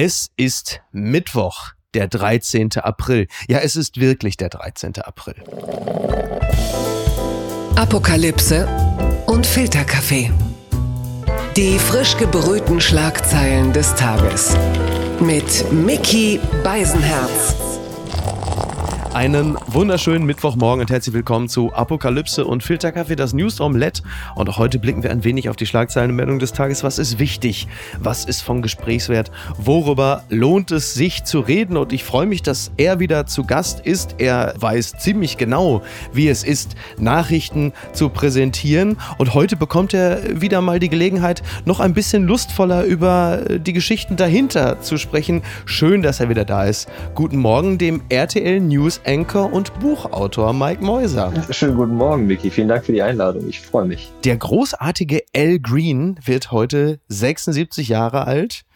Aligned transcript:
Es 0.00 0.28
ist 0.36 0.80
Mittwoch, 0.92 1.72
der 1.92 2.06
13. 2.06 2.70
April. 2.76 3.26
Ja, 3.48 3.58
es 3.58 3.74
ist 3.74 3.98
wirklich 3.98 4.36
der 4.36 4.48
13. 4.48 4.96
April. 5.00 5.34
Apokalypse 7.74 8.68
und 9.26 9.44
Filterkaffee. 9.44 10.30
Die 11.56 11.80
frisch 11.80 12.16
gebrühten 12.16 12.80
Schlagzeilen 12.80 13.72
des 13.72 13.92
Tages. 13.96 14.56
Mit 15.18 15.72
Mickey 15.72 16.38
Beisenherz. 16.62 17.67
Einen 19.18 19.58
wunderschönen 19.66 20.24
Mittwochmorgen 20.26 20.80
und 20.80 20.92
herzlich 20.92 21.12
willkommen 21.12 21.48
zu 21.48 21.74
Apokalypse 21.74 22.44
und 22.44 22.62
Filterkaffee, 22.62 23.16
das 23.16 23.32
News 23.32 23.60
Omelette. 23.60 24.02
Und 24.36 24.56
heute 24.58 24.78
blicken 24.78 25.02
wir 25.02 25.10
ein 25.10 25.24
wenig 25.24 25.48
auf 25.48 25.56
die 25.56 25.66
Schlagzeilenmeldung 25.66 26.38
des 26.38 26.52
Tages. 26.52 26.84
Was 26.84 27.00
ist 27.00 27.18
wichtig? 27.18 27.66
Was 27.98 28.24
ist 28.24 28.42
von 28.42 28.62
Gesprächswert? 28.62 29.32
Worüber 29.56 30.22
lohnt 30.28 30.70
es 30.70 30.94
sich 30.94 31.24
zu 31.24 31.40
reden? 31.40 31.76
Und 31.76 31.92
ich 31.92 32.04
freue 32.04 32.26
mich, 32.26 32.42
dass 32.42 32.70
er 32.76 33.00
wieder 33.00 33.26
zu 33.26 33.42
Gast 33.42 33.80
ist. 33.80 34.14
Er 34.18 34.54
weiß 34.56 34.92
ziemlich 34.98 35.36
genau, 35.36 35.82
wie 36.12 36.28
es 36.28 36.44
ist, 36.44 36.76
Nachrichten 36.96 37.72
zu 37.92 38.10
präsentieren. 38.10 38.98
Und 39.18 39.34
heute 39.34 39.56
bekommt 39.56 39.94
er 39.94 40.40
wieder 40.40 40.60
mal 40.60 40.78
die 40.78 40.90
Gelegenheit, 40.90 41.42
noch 41.64 41.80
ein 41.80 41.92
bisschen 41.92 42.22
lustvoller 42.22 42.84
über 42.84 43.42
die 43.48 43.72
Geschichten 43.72 44.14
dahinter 44.14 44.80
zu 44.80 44.96
sprechen. 44.96 45.42
Schön, 45.64 46.02
dass 46.02 46.20
er 46.20 46.28
wieder 46.28 46.44
da 46.44 46.66
ist. 46.66 46.88
Guten 47.16 47.38
Morgen 47.38 47.78
dem 47.78 48.02
RTL 48.10 48.60
News 48.60 49.00
Anchor 49.08 49.50
und 49.50 49.72
Buchautor 49.80 50.52
Mike 50.52 50.84
Mäuser. 50.84 51.32
Schönen 51.50 51.76
guten 51.76 51.94
Morgen, 51.94 52.26
Micky. 52.26 52.50
Vielen 52.50 52.68
Dank 52.68 52.84
für 52.84 52.92
die 52.92 53.00
Einladung. 53.00 53.48
Ich 53.48 53.58
freue 53.58 53.86
mich. 53.86 54.12
Der 54.24 54.36
großartige 54.36 55.22
Al 55.34 55.58
Green 55.60 56.20
wird 56.22 56.52
heute 56.52 57.00
76 57.08 57.88
Jahre 57.88 58.26
alt. 58.26 58.66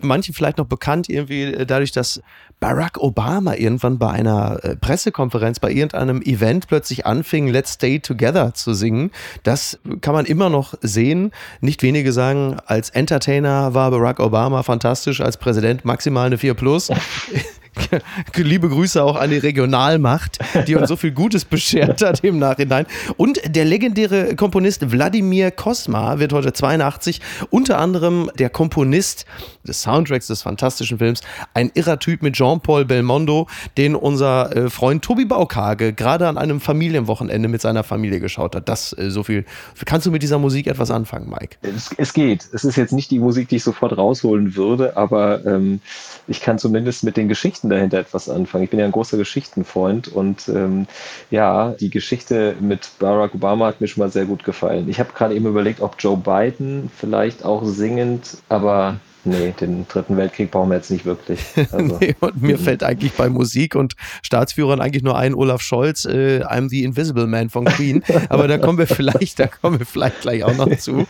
Manche 0.00 0.32
vielleicht 0.32 0.56
noch 0.56 0.64
bekannt 0.64 1.10
irgendwie 1.10 1.66
dadurch, 1.66 1.92
dass 1.92 2.22
Barack 2.58 3.02
Obama 3.02 3.54
irgendwann 3.54 3.98
bei 3.98 4.08
einer 4.08 4.64
äh, 4.64 4.76
Pressekonferenz, 4.76 5.60
bei 5.60 5.70
irgendeinem 5.70 6.22
Event 6.22 6.68
plötzlich 6.68 7.04
anfing, 7.04 7.48
Let's 7.48 7.74
Stay 7.74 7.98
Together 7.98 8.54
zu 8.54 8.72
singen. 8.72 9.10
Das 9.42 9.78
kann 10.00 10.14
man 10.14 10.24
immer 10.24 10.48
noch 10.48 10.72
sehen. 10.80 11.32
Nicht 11.60 11.82
wenige 11.82 12.14
sagen, 12.14 12.56
als 12.64 12.88
Entertainer 12.88 13.74
war 13.74 13.90
Barack 13.90 14.20
Obama 14.20 14.62
fantastisch, 14.62 15.20
als 15.20 15.36
Präsident 15.36 15.84
maximal 15.84 16.28
eine 16.28 16.38
4 16.38 16.54
Plus. 16.54 16.88
Liebe 18.36 18.68
Grüße 18.68 19.02
auch 19.02 19.16
an 19.16 19.30
die 19.30 19.38
Regionalmacht, 19.38 20.38
die 20.66 20.76
uns 20.76 20.88
so 20.88 20.96
viel 20.96 21.12
Gutes 21.12 21.44
beschert 21.44 22.02
hat 22.02 22.22
im 22.24 22.38
Nachhinein. 22.38 22.86
Und 23.16 23.40
der 23.46 23.64
legendäre 23.64 24.36
Komponist 24.36 24.92
Wladimir 24.92 25.50
Kosma 25.50 26.18
wird 26.18 26.32
heute 26.32 26.52
82, 26.52 27.20
unter 27.50 27.78
anderem 27.78 28.30
der 28.38 28.50
Komponist 28.50 29.24
des 29.64 29.82
Soundtracks 29.82 30.26
des 30.26 30.42
fantastischen 30.42 30.98
Films, 30.98 31.20
ein 31.54 31.70
irrer 31.74 31.98
Typ 31.98 32.22
mit 32.22 32.34
Jean-Paul 32.34 32.84
Belmondo, 32.84 33.48
den 33.76 33.94
unser 33.94 34.54
äh, 34.54 34.70
Freund 34.70 35.04
Tobi 35.04 35.24
Baukage 35.24 35.92
gerade 35.92 36.28
an 36.28 36.38
einem 36.38 36.60
Familienwochenende 36.60 37.48
mit 37.48 37.60
seiner 37.60 37.84
Familie 37.84 38.20
geschaut 38.20 38.54
hat. 38.54 38.68
Das 38.68 38.96
äh, 38.98 39.10
so 39.10 39.22
viel. 39.22 39.44
Kannst 39.84 40.06
du 40.06 40.10
mit 40.10 40.22
dieser 40.22 40.38
Musik 40.38 40.66
etwas 40.66 40.90
anfangen, 40.90 41.30
Mike? 41.30 41.56
Es, 41.62 41.90
es 41.96 42.12
geht. 42.12 42.48
Es 42.52 42.64
ist 42.64 42.76
jetzt 42.76 42.92
nicht 42.92 43.10
die 43.10 43.18
Musik, 43.18 43.48
die 43.48 43.56
ich 43.56 43.64
sofort 43.64 43.96
rausholen 43.96 44.56
würde, 44.56 44.96
aber 44.96 45.44
ähm, 45.46 45.80
ich 46.28 46.40
kann 46.40 46.58
zumindest 46.58 47.04
mit 47.04 47.16
den 47.16 47.28
Geschichten 47.28 47.68
dahinter 47.68 47.98
etwas 47.98 48.28
anfangen. 48.28 48.64
Ich 48.64 48.70
bin 48.70 48.78
ja 48.78 48.86
ein 48.86 48.92
großer 48.92 49.16
Geschichtenfreund 49.16 50.08
und 50.08 50.48
ähm, 50.48 50.86
ja, 51.30 51.74
die 51.80 51.90
Geschichte 51.90 52.54
mit 52.60 52.90
Barack 52.98 53.34
Obama 53.34 53.66
hat 53.66 53.80
mir 53.80 53.88
schon 53.88 54.02
mal 54.02 54.10
sehr 54.10 54.24
gut 54.24 54.44
gefallen. 54.44 54.88
Ich 54.88 55.00
habe 55.00 55.12
gerade 55.14 55.34
eben 55.34 55.46
überlegt, 55.46 55.80
ob 55.80 55.96
Joe 55.98 56.16
Biden 56.16 56.90
vielleicht 56.96 57.44
auch 57.44 57.64
singend, 57.64 58.38
aber 58.48 58.96
Nee, 59.24 59.54
den 59.60 59.86
dritten 59.86 60.16
Weltkrieg 60.16 60.50
brauchen 60.50 60.70
wir 60.70 60.76
jetzt 60.76 60.90
nicht 60.90 61.04
wirklich. 61.04 61.40
Also. 61.72 61.96
nee, 62.00 62.14
und 62.20 62.42
mir 62.42 62.58
fällt 62.58 62.82
eigentlich 62.82 63.12
bei 63.12 63.28
Musik 63.28 63.76
und 63.76 63.94
Staatsführern 64.22 64.80
eigentlich 64.80 65.02
nur 65.02 65.16
ein 65.16 65.32
Olaf 65.34 65.62
Scholz, 65.62 66.04
äh, 66.04 66.42
I'm 66.42 66.68
the 66.68 66.82
Invisible 66.82 67.26
Man 67.26 67.50
von 67.50 67.64
Queen. 67.64 68.02
Aber 68.28 68.48
da 68.48 68.58
kommen 68.58 68.78
wir 68.78 68.86
vielleicht, 68.86 69.38
da 69.38 69.46
kommen 69.46 69.78
wir 69.78 69.86
vielleicht 69.86 70.22
gleich 70.22 70.44
auch 70.44 70.56
noch 70.56 70.76
zu. 70.76 71.06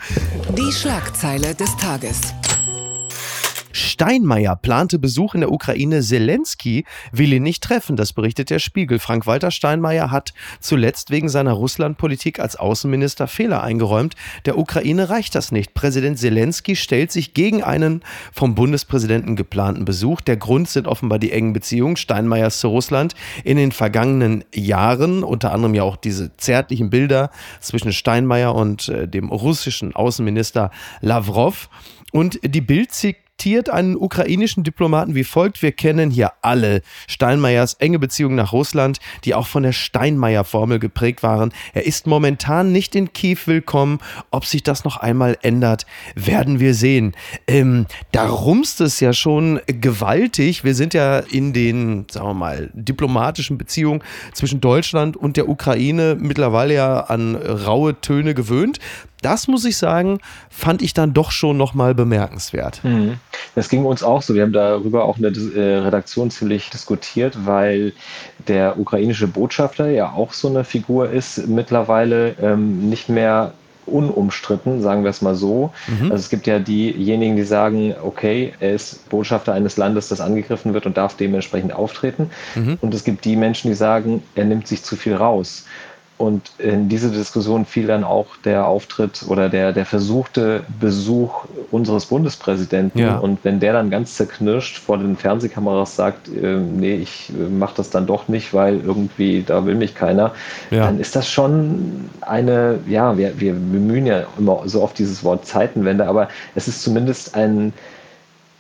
Die 0.57 0.73
Schlagzeile 0.73 1.55
des 1.55 1.75
Tages. 1.79 2.21
Steinmeier 3.73 4.57
plante 4.57 4.99
Besuch 4.99 5.35
in 5.35 5.41
der 5.41 5.53
Ukraine. 5.53 6.01
Zelensky 6.03 6.85
will 7.11 7.33
ihn 7.33 7.43
nicht 7.43 7.63
treffen, 7.63 7.97
das 7.97 8.13
berichtet 8.13 8.51
der 8.51 8.59
Spiegel. 8.59 8.99
Frank-Walter 8.99 9.51
Steinmeier 9.51 10.11
hat 10.11 10.33
zuletzt 10.61 11.11
wegen 11.11 11.29
seiner 11.29 11.53
Russlandpolitik 11.53 12.39
als 12.39 12.57
Außenminister 12.57 13.27
Fehler 13.27 13.63
eingeräumt. 13.63 14.15
Der 14.45 14.59
Ukraine 14.59 15.09
reicht 15.09 15.35
das 15.35 15.53
nicht. 15.53 15.75
Präsident 15.75 16.19
Zelensky 16.19 16.77
stellt 16.77 17.13
sich 17.13 17.35
gegen 17.35 17.63
einen 17.63 18.03
vom 18.33 18.55
Bundespräsidenten 18.55 19.37
geplanten 19.37 19.85
Besuch. 19.85 20.21
Der 20.21 20.37
Grund 20.37 20.69
sind 20.69 20.87
offenbar 20.87 21.19
die 21.19 21.33
engen 21.33 21.53
Beziehungen 21.53 21.97
Steinmeiers 21.97 22.61
zu 22.61 22.69
Russland 22.69 23.15
in 23.45 23.57
den 23.57 23.73
vergangenen 23.73 24.45
Jahren, 24.55 25.25
unter 25.25 25.53
anderem 25.53 25.75
ja 25.75 25.83
auch 25.83 25.97
diese 25.97 26.37
zärtlichen 26.37 26.91
Bilder 26.91 27.31
zwischen 27.61 27.93
Steinmeier 27.93 28.55
und 28.55 28.89
äh, 28.89 29.09
dem 29.09 29.31
russischen 29.31 29.95
Außenminister 29.95 30.71
Lavrov. 31.01 31.69
Und 32.13 32.39
die 32.45 32.61
Bild 32.61 32.93
zitiert 33.43 33.71
einen 33.71 33.97
ukrainischen 33.97 34.63
Diplomaten 34.63 35.17
wie 35.17 35.25
folgt. 35.25 35.63
Wir 35.63 35.73
kennen 35.73 36.13
hier 36.13 36.31
alle 36.43 36.81
Steinmeiers 37.09 37.75
enge 37.75 37.99
Beziehungen 37.99 38.37
nach 38.37 38.53
Russland, 38.53 39.01
die 39.25 39.35
auch 39.35 39.49
von 39.49 39.65
der 39.65 39.73
Steinmeier-Formel 39.73 40.79
geprägt 40.79 41.25
waren. 41.25 41.53
Er 41.75 41.85
ist 41.85 42.07
momentan 42.07 42.71
nicht 42.71 42.95
in 42.95 43.13
Kiew 43.13 43.39
willkommen. 43.47 43.99
Ob 44.31 44.47
sich 44.47 44.63
das 44.63 44.85
noch 44.85 44.97
einmal 44.97 45.37
ändert, 45.43 45.87
werden 46.15 46.61
wir 46.61 46.73
sehen. 46.75 47.15
Ähm, 47.49 47.87
da 48.13 48.29
rumst 48.29 48.81
es 48.81 49.01
ja 49.01 49.13
schon 49.13 49.61
gewaltig. 49.67 50.63
Wir 50.63 50.77
sind 50.77 50.95
ja 50.95 51.19
in 51.19 51.53
den, 51.53 52.07
sagen 52.13 52.29
wir 52.29 52.35
mal, 52.35 52.71
diplomatischen 52.75 53.59
Beziehungen 53.59 54.05
zwischen 54.35 54.61
Deutschland 54.61 55.17
und 55.17 55.37
der 55.37 55.49
Ukraine 55.49 56.17
mittlerweile 56.17 56.75
ja 56.75 57.01
an 57.01 57.35
raue 57.35 58.01
Töne 58.01 58.35
gewöhnt 58.35 58.79
das 59.23 59.49
muss 59.49 59.65
ich 59.65 59.77
sagen, 59.77 60.19
fand 60.51 60.83
ich 60.83 60.95
dann 60.95 61.15
doch 61.15 61.31
schon 61.31 61.57
nochmal 61.57 61.95
bemerkenswert. 61.95 62.83
Mhm. 62.85 63.15
Das 63.55 63.69
ging 63.69 63.85
uns 63.85 64.03
auch 64.03 64.23
so. 64.23 64.35
Wir 64.35 64.43
haben 64.43 64.53
darüber 64.53 65.05
auch 65.05 65.17
in 65.19 65.23
der 65.23 65.33
äh, 65.33 65.79
Redaktion 65.79 66.31
ziemlich 66.31 66.71
diskutiert, 66.71 67.47
weil 67.47 67.93
der 68.49 68.79
ukrainische 68.79 69.27
Botschafter 69.27 69.89
ja 69.91 70.13
auch 70.13 70.33
so 70.33 70.49
eine 70.49 70.65
Figur 70.65 71.11
ist, 71.11 71.47
mittlerweile 71.47 72.35
ähm, 72.41 72.89
nicht 72.89 73.09
mehr 73.09 73.55
unumstritten, 73.87 74.81
sagen 74.81 75.03
wir 75.03 75.11
es 75.11 75.23
mal 75.23 75.35
so. 75.35 75.73
Mhm. 75.89 76.13
Also 76.13 76.17
es 76.17 76.31
gibt 76.31 76.47
ja 76.47 76.59
diejenigen, 76.59 77.37
die 77.37 77.43
sagen, 77.43 77.95
okay, 78.03 78.53
er 78.61 78.75
ist 78.75 79.09
Botschafter 79.09 79.53
eines 79.53 79.77
Landes, 79.77 80.09
das 80.09 80.21
angegriffen 80.21 80.75
wird 80.75 80.87
und 80.87 80.97
darf 80.97 81.17
dementsprechend 81.17 81.73
auftreten. 81.73 82.31
Mhm. 82.55 82.79
Und 82.81 82.95
es 82.95 83.05
gibt 83.05 83.25
die 83.25 83.37
Menschen, 83.37 83.69
die 83.69 83.77
sagen, 83.77 84.23
er 84.35 84.45
nimmt 84.45 84.69
sich 84.69 84.83
zu 84.83 84.97
viel 84.97 85.15
raus. 85.15 85.65
Und 86.23 86.53
in 86.59 86.89
diese 86.89 87.11
Diskussion 87.11 87.65
fiel 87.65 87.89
dann 87.89 88.05
auch 88.05 88.37
der 88.45 88.69
Auftritt 88.69 89.25
oder 89.27 89.49
der, 89.49 89.73
der 89.73 89.85
versuchte 89.85 90.63
Besuch 90.79 91.47
unseres 91.73 92.07
Bundespräsidenten. 92.07 92.97
Ja. 93.01 93.19
Und 93.19 93.41
wenn 93.43 93.59
der 93.59 93.73
dann 93.73 93.91
ganz 93.91 94.15
zerknirscht 94.15 94.79
vor 94.79 94.99
den 94.99 95.17
Fernsehkameras 95.17 95.97
sagt, 95.97 96.29
äh, 96.29 96.59
nee, 96.59 96.95
ich 96.95 97.31
äh, 97.31 97.49
mache 97.49 97.75
das 97.77 97.91
dann 97.91 98.07
doch 98.07 98.29
nicht, 98.29 98.55
weil 98.55 98.79
irgendwie 98.83 99.43
da 99.45 99.67
will 99.67 99.75
mich 99.75 99.97
keiner, 99.97 100.31
ja. 100.71 100.85
dann 100.85 101.01
ist 101.01 101.17
das 101.17 101.29
schon 101.29 102.09
eine, 102.21 102.79
ja, 102.87 103.19
wir, 103.19 103.41
wir 103.41 103.55
bemühen 103.55 104.07
ja 104.07 104.23
immer 104.39 104.63
so 104.67 104.81
oft 104.81 104.97
dieses 105.01 105.25
Wort 105.25 105.45
Zeitenwende, 105.45 106.07
aber 106.07 106.29
es 106.55 106.69
ist 106.69 106.85
zumindest 106.85 107.35
ein, 107.35 107.73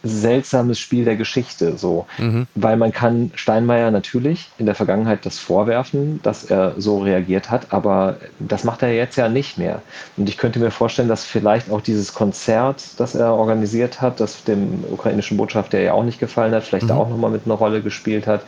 seltsames 0.03 0.79
Spiel 0.79 1.05
der 1.05 1.17
Geschichte, 1.17 1.77
so. 1.77 2.07
Mhm. 2.19 2.47
Weil 2.55 2.77
man 2.77 2.93
kann 2.93 3.31
Steinmeier 3.35 3.91
natürlich 3.91 4.51
in 4.59 4.67
der 4.67 4.75
Vergangenheit 4.75 5.25
das 5.25 5.39
vorwerfen, 5.39 6.21
dass 6.23 6.45
er 6.45 6.75
so 6.77 6.99
reagiert 6.99 7.51
hat, 7.51 7.73
aber 7.73 8.17
das 8.39 8.65
macht 8.65 8.83
er 8.83 8.93
jetzt 8.93 9.17
ja 9.17 9.29
nicht 9.29 9.59
mehr. 9.59 9.83
Und 10.17 10.29
ich 10.29 10.39
könnte 10.39 10.59
mir 10.59 10.71
vorstellen, 10.71 11.09
dass 11.09 11.25
vielleicht 11.25 11.71
auch 11.71 11.81
dieses 11.81 12.15
Konzert, 12.15 12.83
das 12.99 13.15
er 13.15 13.35
organisiert 13.35 14.01
hat, 14.01 14.21
das 14.21 14.45
dem 14.45 14.85
ukrainischen 14.91 15.37
Botschafter 15.37 15.81
ja 15.81 15.93
auch 15.93 16.05
nicht 16.05 16.19
gefallen 16.21 16.55
hat, 16.55 16.65
vielleicht 16.65 16.84
mhm. 16.84 16.89
da 16.89 16.97
auch 16.97 17.09
nochmal 17.09 17.31
mit 17.31 17.43
einer 17.47 17.55
Rolle 17.55 17.83
gespielt 17.83 18.27
hat. 18.27 18.43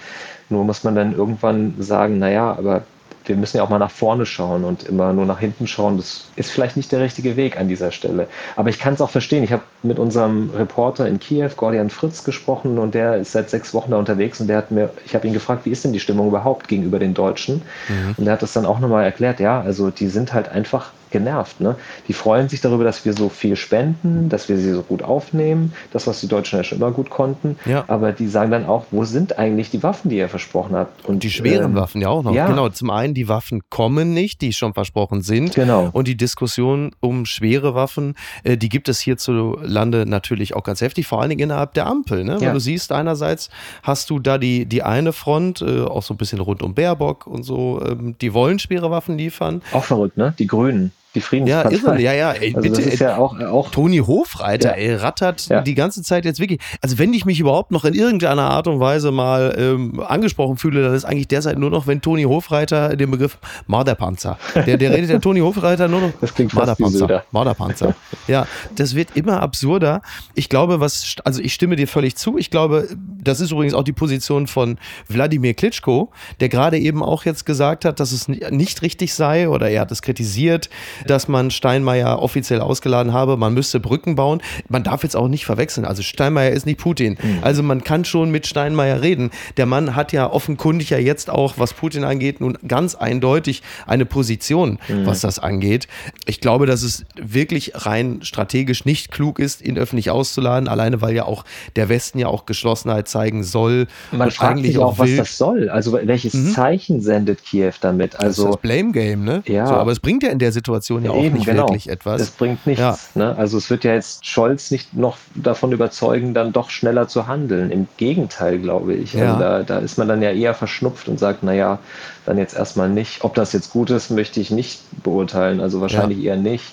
Nur 0.51 0.65
muss 0.65 0.85
man 0.85 0.95
dann 0.95 1.15
irgendwann 1.15 1.75
sagen, 1.79 2.19
naja, 2.19 2.55
aber 2.59 2.83
wir 3.27 3.37
müssen 3.37 3.57
ja 3.57 3.63
auch 3.63 3.71
mal 3.71 3.79
nach 3.79 3.91
vorne 3.91 4.27
schauen 4.27 4.65
und 4.65 4.85
immer 4.85 5.13
nur 5.13 5.27
nach 5.27 5.41
hinten 5.41 5.67
schauen. 5.67 5.97
Das 5.97 6.29
ist 6.37 6.51
vielleicht 6.51 6.77
nicht 6.77 6.93
der 6.93 7.01
richtige 7.01 7.37
Weg 7.37 7.59
an 7.59 7.69
dieser 7.69 7.91
Stelle. 7.91 8.29
Aber 8.57 8.69
ich 8.69 8.79
kann 8.79 8.95
es 8.95 9.01
auch 9.01 9.11
verstehen. 9.11 9.43
Ich 9.45 9.53
habe 9.53 9.63
mit 9.83 9.99
unserem 9.99 10.51
Reporter 10.55 11.09
in 11.09 11.19
Kiew, 11.19 11.51
Gordian 11.57 11.91
Fritz, 11.91 12.25
gesprochen 12.25 12.79
und 12.79 12.95
der 12.95 13.17
ist 13.17 13.33
seit 13.33 13.51
sechs 13.51 13.75
Wochen 13.75 13.91
da 13.91 13.99
unterwegs 13.99 14.41
und 14.41 14.49
der 14.49 14.59
hat 14.59 14.71
mir, 14.71 14.91
ich 15.05 15.15
habe 15.15 15.27
ihn 15.27 15.33
gefragt, 15.33 15.65
wie 15.65 15.71
ist 15.71 15.85
denn 15.85 15.93
die 15.93 16.01
Stimmung 16.01 16.29
überhaupt 16.29 16.69
gegenüber 16.69 16.99
den 16.99 17.15
Deutschen? 17.15 17.63
Mhm. 17.89 18.15
Und 18.17 18.27
er 18.27 18.35
hat 18.35 18.43
das 18.43 18.53
dann 18.53 18.67
auch 18.67 18.79
nochmal 18.79 19.05
erklärt, 19.05 19.41
ja, 19.41 19.61
also 19.61 19.91
die 19.91 20.09
sind 20.09 20.33
halt 20.33 20.49
einfach 20.49 20.93
genervt. 21.15 21.61
Ne? 21.61 21.77
Die 22.09 22.13
freuen 22.13 22.49
sich 22.49 22.61
darüber, 22.61 22.83
dass 22.83 23.05
wir 23.05 23.13
so 23.13 23.29
viel 23.29 23.55
spenden, 23.55 24.29
dass 24.29 24.49
wir 24.49 24.59
sie 24.59 24.73
so 24.73 24.83
gut 24.83 25.03
aufnehmen, 25.03 25.73
das, 25.93 26.09
was 26.09 26.21
die 26.21 26.27
Deutschen 26.27 26.59
ja 26.59 26.65
schon 26.65 26.79
immer 26.79 26.91
gut 26.91 27.09
konnten. 27.09 27.57
Ja. 27.67 27.85
Aber 27.87 28.11
die 28.11 28.27
sagen 28.27 28.51
dann 28.51 28.67
auch, 28.67 28.87
wo 28.91 29.05
sind 29.05 29.39
eigentlich 29.39 29.71
die 29.71 29.83
Waffen, 29.85 30.11
die 30.11 30.17
ihr 30.17 30.29
versprochen 30.29 30.75
habt? 30.75 31.05
Und 31.07 31.23
die 31.23 31.31
schweren 31.31 31.71
ähm, 31.71 31.75
Waffen 31.77 32.01
ja 32.01 32.09
auch 32.09 32.25
noch. 32.25 32.35
Ja. 32.35 32.49
Genau, 32.49 32.69
zum 32.69 32.91
einen 32.91 33.15
die 33.15 33.29
Waffen 33.29 33.63
kommen 33.71 34.13
nicht, 34.13 34.41
die 34.41 34.53
schon 34.53 34.75
versprochen 34.75 35.23
sind. 35.23 35.55
Genau. 35.55 35.89
Und 35.93 36.09
die 36.09 36.17
Diskussion 36.17 36.91
um 36.99 37.27
schwere 37.27 37.77
Waffen, 37.77 38.15
äh, 38.43 38.57
die 38.57 38.69
gibt 38.69 38.89
es 38.89 38.99
hierzulande 38.99 40.07
natürlich 40.07 40.57
auch 40.57 40.65
ganz 40.65 40.81
heftig, 40.81 41.07
vor 41.07 41.21
allen 41.21 41.31
Dingen 41.31 41.43
innerhalb 41.43 41.75
der 41.75 41.87
Ampel. 41.87 42.25
Ne? 42.25 42.39
Ja. 42.41 42.41
Weil 42.41 42.55
du 42.55 42.61
siehst, 42.61 42.91
einerseits 42.91 43.51
hast 43.85 44.11
du 44.11 44.19
da 44.19 44.37
die, 44.37 44.67
die 44.67 44.83
eine 44.83 45.13
Front, 45.13 45.63
äh, 45.63 45.83
auch 45.83 46.03
so 46.03 46.13
ein 46.13 46.17
bisschen 46.17 46.41
rund 46.41 46.61
um 46.61 46.75
Baerbock 46.75 47.29
und 47.29 47.45
so, 47.45 47.81
ähm, 47.87 48.17
die 48.21 48.35
wollen 48.35 48.59
schwere 48.59 48.91
Waffen 48.91 49.17
liefern. 49.17 49.63
Auch 49.71 49.85
verrückt, 49.85 50.17
ne? 50.17 50.35
Die 50.41 50.49
Grünen 50.49 50.91
die 51.15 51.21
Friedenspartei. 51.21 51.77
Ja, 51.77 51.93
irre, 51.93 52.01
ja, 52.01 52.13
ja. 52.13 52.33
Ey, 52.33 52.55
also 52.55 52.61
bitte, 52.61 52.83
das 52.83 52.93
ist 52.93 52.99
ja 53.01 53.17
auch, 53.17 53.39
auch 53.41 53.71
Toni 53.71 53.99
Hofreiter, 53.99 54.71
ja. 54.71 54.91
ey, 54.91 54.95
rattert 54.95 55.49
ja. 55.49 55.61
die 55.61 55.75
ganze 55.75 56.03
Zeit 56.03 56.25
jetzt 56.25 56.41
wirklich. 56.41 56.61
Also 56.81 56.99
wenn 56.99 57.13
ich 57.13 57.25
mich 57.25 57.41
überhaupt 57.41 57.71
noch 57.71 57.85
in 57.85 57.95
irgendeiner 57.95 58.51
Art 58.51 58.67
und 58.67 58.81
Weise 58.81 59.11
mal 59.11 59.55
ähm, 59.59 60.01
angesprochen 60.01 60.57
fühle, 60.57 60.83
dann 60.83 60.95
ist 60.95 61.05
eigentlich 61.05 61.29
derzeit 61.29 61.59
nur 61.59 61.71
noch, 61.71 61.87
wenn 61.87 62.01
Toni 62.01 62.25
Hofreiter 62.25 62.97
den 62.97 63.11
Begriff 63.11 63.39
Marderpanzer. 63.67 64.39
Der, 64.55 64.77
der 64.77 64.93
redet 64.93 65.11
der 65.11 65.21
Toni 65.21 65.41
Hofreiter 65.41 65.89
nur 65.89 66.01
noch 66.01 66.13
das 66.21 66.35
klingt 66.35 66.55
Marderpanzer. 66.55 67.25
Marderpanzer. 67.31 67.95
Ja, 68.27 68.47
das 68.75 68.95
wird 68.95 69.11
immer 69.15 69.41
absurder. 69.41 70.03
Ich 70.35 70.49
glaube, 70.49 70.81
was, 70.81 71.17
also 71.25 71.41
ich 71.41 71.55
stimme 71.55 71.77
dir 71.77 71.89
völlig 71.89 72.17
zu. 72.17 72.39
Ich 72.39 72.51
glaube, 72.51 72.89
das 73.23 73.41
ist 73.41 73.53
übrigens 73.53 73.75
auch 73.75 73.85
die 73.85 73.93
Position 73.93 74.47
von 74.47 74.79
Wladimir 75.09 75.55
Klitschko, 75.55 76.11
der 76.41 76.49
gerade 76.49 76.79
eben 76.79 77.03
auch 77.03 77.25
jetzt 77.25 77.47
gesagt 77.47 77.85
hat, 77.85 78.01
dass 78.01 78.13
es 78.13 78.29
nicht 78.29 78.83
richtig 78.83 79.15
sei 79.15 79.49
oder 79.49 79.69
er 79.71 79.83
hat 79.83 79.93
es 79.93 80.03
kritisiert, 80.03 80.69
dass 81.07 81.29
man 81.29 81.51
Steinmeier 81.51 82.21
offiziell 82.21 82.61
ausgeladen 82.61 83.13
habe, 83.13 83.37
man 83.37 83.55
müsste 83.55 83.81
Brücken 83.81 84.15
bauen. 84.15 84.43
Man 84.69 84.83
darf 84.83 85.03
jetzt 85.03 85.17
auch 85.17 85.29
nicht 85.29 85.47
verwechseln. 85.47 85.85
Also 85.85 86.03
Steinmeier 86.03 86.51
ist 86.51 86.67
nicht 86.67 86.79
Putin. 86.79 87.17
Mhm. 87.23 87.39
Also 87.43 87.63
man 87.63 87.85
kann 87.85 88.05
schon 88.05 88.31
mit 88.31 88.47
Steinmeier 88.47 89.03
reden. 89.03 89.31
Der 89.57 89.67
Mann 89.67 89.95
hat 89.97 90.13
ja 90.13 90.31
offenkundig 90.31 90.91
ja 90.91 90.99
jetzt 90.99 91.31
auch, 91.31 91.55
was 91.57 91.75
Putin 91.75 92.05
angeht, 92.05 92.41
nun 92.41 92.59
ganz 92.67 92.95
eindeutig 92.95 93.63
eine 93.87 94.07
Position, 94.07 94.79
mhm. 94.89 95.07
was 95.07 95.21
das 95.21 95.39
angeht. 95.39 95.89
Ich 96.27 96.41
glaube, 96.41 96.67
dass 96.67 96.83
es 96.83 97.05
wirklich 97.17 97.73
rein 97.75 98.21
strategisch 98.23 98.85
nicht 98.85 99.11
klug 99.11 99.39
ist, 99.39 99.63
ihn 99.63 99.79
öffentlich 99.79 100.11
auszuladen, 100.11 100.69
alleine 100.69 101.01
weil 101.01 101.15
ja 101.15 101.25
auch 101.25 101.45
der 101.77 101.89
Westen 101.89 102.19
ja 102.19 102.29
auch 102.29 102.47
Geschlossenheit 102.47 103.09
zeigen 103.09 103.43
soll. 103.45 103.87
Man 104.13 104.31
fragt 104.31 104.61
sich 104.61 104.79
auch, 104.79 104.99
was 104.99 105.17
das 105.17 105.39
soll. 105.39 105.69
Also 105.69 105.93
welches 105.93 106.35
mhm. 106.35 106.53
Zeichen 106.53 107.01
sendet 107.01 107.45
Kiew 107.45 107.73
damit? 107.81 108.17
Also 108.17 108.27
das 108.27 108.39
ist 108.39 108.45
das 108.47 108.63
Blame 108.63 108.93
Game, 108.93 109.25
ne? 109.25 109.43
Ja. 109.47 109.67
So, 109.67 109.75
aber 109.75 109.93
es 109.93 110.01
bringt 110.01 110.23
ja 110.23 110.31
in 110.31 110.39
der 110.39 110.53
Situation 110.53 110.94
Situation 110.95 111.05
ja 111.05 111.11
auch 111.11 111.25
Eben, 111.25 111.37
nicht 111.37 111.47
genau. 111.47 111.69
wirklich 111.69 111.89
etwas. 111.89 112.21
Das 112.21 112.31
bringt 112.31 112.67
nichts. 112.67 112.81
Ja. 112.81 112.97
Ne? 113.15 113.37
Also 113.37 113.59
es 113.59 113.71
wird 113.71 113.85
ja 113.85 113.95
jetzt 113.95 114.27
Scholz 114.27 114.71
nicht 114.71 114.95
noch 114.95 115.17
davon 115.35 115.73
überzeugen, 115.73 116.35
dann 116.35 116.53
doch 116.53 116.71
schneller 116.71 117.09
zu 117.09 117.27
handeln. 117.27 117.71
Im 117.71 117.89
Gegenteil, 117.97 118.59
glaube 118.59 118.95
ich. 118.95 119.15
Also 119.15 119.25
ja. 119.25 119.33
Also 119.33 119.41
da, 119.41 119.63
da 119.63 119.79
ist 119.79 119.99
man 119.99 120.09
dann 120.09 120.23
ja 120.23 120.31
eher 120.31 120.55
verschnupft 120.55 121.09
und 121.09 121.19
sagt, 121.19 121.43
naja, 121.43 121.79
dann 122.27 122.39
jetzt 122.39 122.57
erstmal 122.57 122.89
nicht. 122.89 123.25
Ob 123.25 123.35
das 123.35 123.53
jetzt 123.53 123.71
gut 123.71 123.91
ist, 123.91 124.11
möchte 124.11 124.41
ich 124.41 124.51
nicht 124.51 124.81
beurteilen. 125.03 125.61
Also 125.61 125.81
wahrscheinlich 125.81 126.19
ja. 126.19 126.33
eher 126.33 126.37
nicht. 126.37 126.65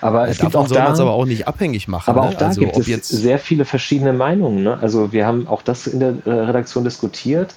Aber 0.00 0.28
es 0.28 0.38
gibt 0.38 0.56
auch 0.56 0.66
soll 0.66 0.76
da, 0.76 0.88
aber 0.88 1.12
auch 1.12 1.24
nicht 1.24 1.48
abhängig 1.48 1.88
machen. 1.88 2.10
Aber 2.10 2.22
auch 2.22 2.30
ne? 2.30 2.36
da 2.38 2.46
also, 2.48 2.60
gibt 2.60 2.76
es 2.76 3.08
sehr 3.08 3.38
viele 3.38 3.64
verschiedene 3.64 4.12
Meinungen. 4.12 4.62
Ne? 4.62 4.78
Also 4.80 5.12
wir 5.12 5.26
haben 5.26 5.46
auch 5.48 5.62
das 5.62 5.86
in 5.86 6.00
der 6.00 6.14
Redaktion 6.26 6.84
diskutiert. 6.84 7.54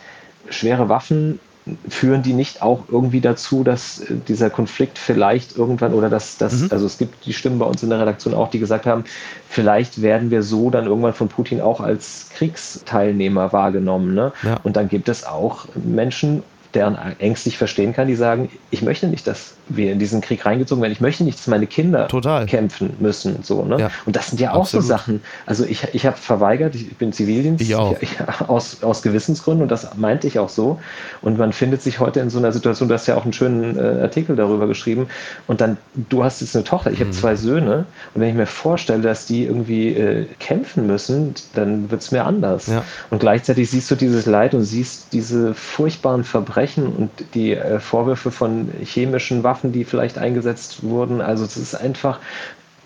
Schwere 0.50 0.90
Waffen 0.90 1.40
führen 1.88 2.24
die 2.24 2.34
nicht 2.34 2.62
auch 2.62 2.84
irgendwie 2.90 3.22
dazu, 3.22 3.64
dass 3.64 4.00
äh, 4.00 4.16
dieser 4.28 4.50
Konflikt 4.50 4.98
vielleicht 4.98 5.58
irgendwann 5.58 5.94
oder 5.94 6.10
dass 6.10 6.38
das, 6.38 6.62
mhm. 6.62 6.68
also 6.72 6.86
es 6.86 6.98
gibt 6.98 7.26
die 7.26 7.34
Stimmen 7.34 7.60
bei 7.60 7.66
uns 7.66 7.84
in 7.84 7.90
der 7.90 8.00
Redaktion 8.00 8.34
auch, 8.34 8.50
die 8.50 8.60
gesagt 8.60 8.86
haben, 8.86 9.04
vielleicht 9.48 10.02
werden 10.02 10.32
wir 10.32 10.44
so 10.44 10.70
dann 10.70 10.86
irgendwann 10.86 11.14
von 11.14 11.28
Putin 11.28 11.62
auch 11.62 11.82
als 11.82 12.30
Kriegsteilnehmer 12.36 13.54
wahrgenommen. 13.54 14.14
Ne? 14.14 14.32
Ja. 14.44 14.58
Und 14.64 14.76
dann 14.76 14.90
gibt 14.90 15.10
es 15.10 15.26
auch 15.26 15.68
Menschen 15.76 16.44
deren 16.74 16.98
ängstlich 17.20 17.58
verstehen 17.58 17.94
kann, 17.94 18.08
die 18.08 18.16
sagen, 18.16 18.50
ich 18.70 18.82
möchte 18.82 19.08
nicht, 19.08 19.26
dass 19.26 19.56
wir 19.70 19.92
in 19.92 20.00
diesen 20.00 20.22
Krieg 20.22 20.46
reingezogen 20.46 20.82
werden. 20.82 20.94
Ich 20.94 21.02
möchte 21.02 21.24
nicht, 21.24 21.40
dass 21.40 21.48
meine 21.48 21.66
Kinder 21.66 22.08
Total. 22.08 22.46
kämpfen 22.46 22.96
müssen. 23.00 23.44
So, 23.44 23.64
ne? 23.64 23.80
Ja, 23.80 23.92
und 24.06 24.16
das 24.16 24.28
sind 24.28 24.40
ja 24.40 24.52
auch 24.52 24.62
absolut. 24.62 24.86
so 24.86 24.90
Sachen. 24.90 25.22
Also 25.48 25.66
ich, 25.66 25.88
ich 25.94 26.06
habe 26.06 26.18
verweigert, 26.18 26.76
ich 26.76 26.96
bin 26.98 27.12
Zivildienst 27.12 27.62
ich 27.62 27.76
auch. 27.76 27.96
Ich, 28.02 28.18
aus, 28.48 28.84
aus 28.84 29.02
Gewissensgründen 29.02 29.64
und 29.64 29.72
das 29.72 29.96
meinte 29.98 30.28
ich 30.28 30.38
auch 30.38 30.50
so. 30.50 30.80
Und 31.22 31.40
man 31.40 31.54
findet 31.54 31.82
sich 31.82 32.00
heute 32.00 32.20
in 32.20 32.30
so 32.30 32.38
einer 32.38 32.52
Situation, 32.52 32.88
du 32.88 32.94
hast 32.94 33.08
ja 33.08 33.16
auch 33.16 33.24
einen 33.24 33.34
schönen 33.34 33.78
äh, 33.78 34.02
Artikel 34.02 34.36
darüber 34.36 34.68
geschrieben. 34.68 35.08
Und 35.48 35.62
dann, 35.62 35.78
du 36.10 36.24
hast 36.24 36.42
jetzt 36.42 36.56
eine 36.56 36.66
Tochter, 36.66 36.92
ich 36.92 37.00
mhm. 37.00 37.06
habe 37.06 37.12
zwei 37.12 37.36
Söhne. 37.36 37.86
Und 38.14 38.22
wenn 38.22 38.30
ich 38.30 38.36
mir 38.36 38.46
vorstelle, 38.46 39.02
dass 39.02 39.26
die 39.26 39.46
irgendwie 39.46 39.90
äh, 39.90 40.26
kämpfen 40.40 40.86
müssen, 40.86 41.34
dann 41.56 41.90
wird 41.90 42.02
es 42.02 42.12
mir 42.12 42.26
anders. 42.26 42.68
Ja. 42.68 42.84
Und 43.10 43.20
gleichzeitig 43.20 43.72
siehst 43.72 43.90
du 43.90 43.96
dieses 43.96 44.28
Leid 44.28 44.54
und 44.54 44.64
siehst 44.64 45.14
diese 45.14 45.56
furchtbaren 45.56 46.24
Verbrechen 46.24 46.59
und 46.96 47.12
die 47.34 47.54
äh, 47.54 47.80
Vorwürfe 47.80 48.32
von 48.32 48.70
chemischen 48.84 49.44
Waffen, 49.44 49.72
die 49.72 49.86
vielleicht 49.86 50.18
eingesetzt 50.18 50.84
wurden. 50.84 51.22
Also 51.22 51.46
es 51.46 51.58
ist 51.58 51.76
einfach, 51.76 52.20